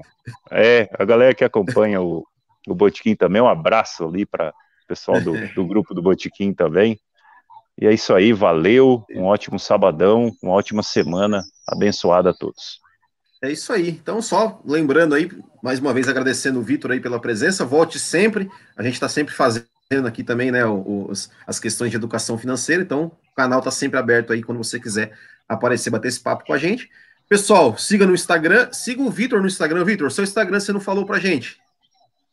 é, 0.52 0.90
a 0.98 1.06
galera 1.06 1.34
que 1.34 1.44
acompanha 1.44 2.02
o, 2.02 2.26
o 2.68 2.76
Botiquim 2.76 3.16
também, 3.16 3.42
um 3.42 3.48
abraço 3.48 4.06
ali 4.06 4.26
para 4.26 4.50
o 4.50 4.88
pessoal 4.88 5.20
do, 5.22 5.34
do 5.54 5.66
grupo 5.66 5.94
do 5.94 6.02
Botiquim 6.02 6.54
também. 6.54 7.00
E 7.82 7.88
é 7.88 7.94
isso 7.94 8.14
aí, 8.14 8.34
valeu, 8.34 9.06
um 9.16 9.24
ótimo 9.24 9.58
sabadão, 9.58 10.32
uma 10.44 10.54
ótima 10.54 10.84
semana, 10.84 11.42
abençoada 11.66 12.32
a 12.32 12.34
todos. 12.34 12.80
É 13.42 13.50
isso 13.50 13.72
aí. 13.72 13.90
Então, 13.90 14.22
só 14.22 14.62
lembrando 14.66 15.16
aí, 15.16 15.30
mais 15.64 15.80
uma 15.80 15.94
vez 15.94 16.10
agradecendo 16.10 16.60
o 16.60 16.64
Vitor 16.64 16.92
aí 16.92 17.00
pela 17.00 17.22
presença. 17.22 17.66
Volte 17.66 17.98
sempre. 17.98 18.50
A 18.76 18.84
gente 18.84 18.96
está 18.96 19.08
sempre 19.08 19.34
fazendo 19.34 19.66
aqui 20.06 20.24
também, 20.24 20.52
né, 20.52 20.66
os, 20.66 21.32
as 21.48 21.60
questões 21.60 21.90
de 21.90 21.98
educação 21.98 22.38
financeira. 22.38 22.84
Então, 22.84 23.12
o 23.32 23.36
canal 23.36 23.60
está 23.60 23.72
sempre 23.72 23.98
aberto 23.98 24.34
aí 24.34 24.44
quando 24.44 24.58
você 24.58 24.80
quiser 24.80 25.14
aparecer, 25.48 25.90
bater 25.90 26.10
esse 26.10 26.20
papo 26.20 26.46
com 26.46 26.54
a 26.54 26.58
gente. 26.58 26.90
Pessoal, 27.30 27.78
siga 27.78 28.06
no 28.06 28.14
Instagram, 28.14 28.70
siga 28.74 29.02
o 29.02 29.10
Vitor 29.10 29.40
no 29.40 29.48
Instagram. 29.48 29.86
Vitor, 29.86 30.12
seu 30.12 30.24
Instagram 30.24 30.60
você 30.60 30.74
não 30.74 30.82
falou 30.82 31.06
pra 31.06 31.20
gente. 31.20 31.62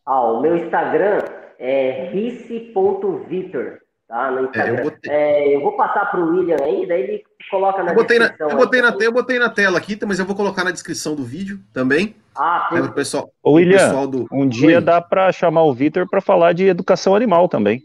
Ah, 0.04 0.32
o 0.32 0.40
meu 0.40 0.56
Instagram 0.56 1.18
é 1.58 2.10
rice.vitor. 2.12 3.78
Tá, 4.08 4.30
no 4.30 4.44
Instagram. 4.44 4.76
É, 4.76 4.80
eu, 4.80 4.84
botei... 4.84 5.12
é, 5.12 5.56
eu, 5.56 5.60
vou 5.60 5.76
passar 5.76 6.10
para 6.10 6.20
o 6.20 6.30
William 6.30 6.56
aí, 6.62 6.86
daí 6.86 7.02
ele 7.02 7.24
coloca 7.50 7.82
na 7.82 7.90
eu 7.90 7.96
botei 7.96 8.18
descrição. 8.18 8.46
Na, 8.46 8.52
eu, 8.52 8.56
botei 8.58 8.82
na, 8.82 8.96
eu 9.00 9.12
botei 9.12 9.38
na 9.38 9.50
tela 9.50 9.78
aqui, 9.78 9.98
mas 10.06 10.18
eu 10.20 10.24
vou 10.24 10.36
colocar 10.36 10.62
na 10.62 10.70
descrição 10.70 11.16
do 11.16 11.24
vídeo 11.24 11.58
também. 11.72 12.14
Ah, 12.36 12.68
sim. 12.70 12.78
É, 12.78 12.88
pessoal, 12.88 13.30
Ô, 13.42 13.54
William, 13.54 13.78
pessoal 13.78 14.06
do... 14.06 14.28
um 14.30 14.46
dia 14.46 14.76
Oi. 14.76 14.80
dá 14.80 15.00
para 15.00 15.32
chamar 15.32 15.64
o 15.64 15.74
Vitor 15.74 16.08
para 16.08 16.20
falar 16.20 16.52
de 16.52 16.66
educação 16.66 17.16
animal 17.16 17.48
também. 17.48 17.82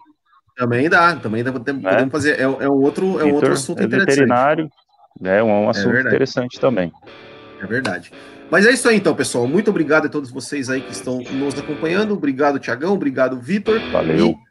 Também 0.56 0.88
dá, 0.88 1.16
também 1.16 1.44
dá, 1.44 1.50
é? 1.50 1.54
podemos 1.54 1.84
é. 1.86 2.10
fazer. 2.10 2.40
É, 2.40 2.44
é, 2.44 2.70
um 2.70 2.84
outro, 2.84 3.20
é 3.20 3.24
um 3.24 3.34
outro 3.34 3.54
assunto 3.54 3.82
é 3.82 3.86
interessante. 3.86 4.10
veterinário, 4.10 4.70
é 5.24 5.42
um, 5.42 5.66
um 5.66 5.70
assunto 5.70 5.98
interessante 5.98 6.60
também. 6.60 6.92
É 7.60 7.66
verdade. 7.66 8.12
Mas 8.52 8.68
é 8.68 8.72
isso 8.72 8.88
aí 8.88 8.98
então, 8.98 9.16
pessoal. 9.16 9.48
Muito 9.48 9.72
obrigado 9.72 10.06
a 10.06 10.10
todos 10.10 10.30
vocês 10.30 10.70
aí 10.70 10.82
que 10.82 10.92
estão 10.92 11.20
nos 11.20 11.58
acompanhando. 11.58 12.14
Obrigado, 12.14 12.60
Tiagão. 12.60 12.94
Obrigado, 12.94 13.40
Vitor. 13.40 13.80
Valeu. 13.92 14.28
E 14.28 14.51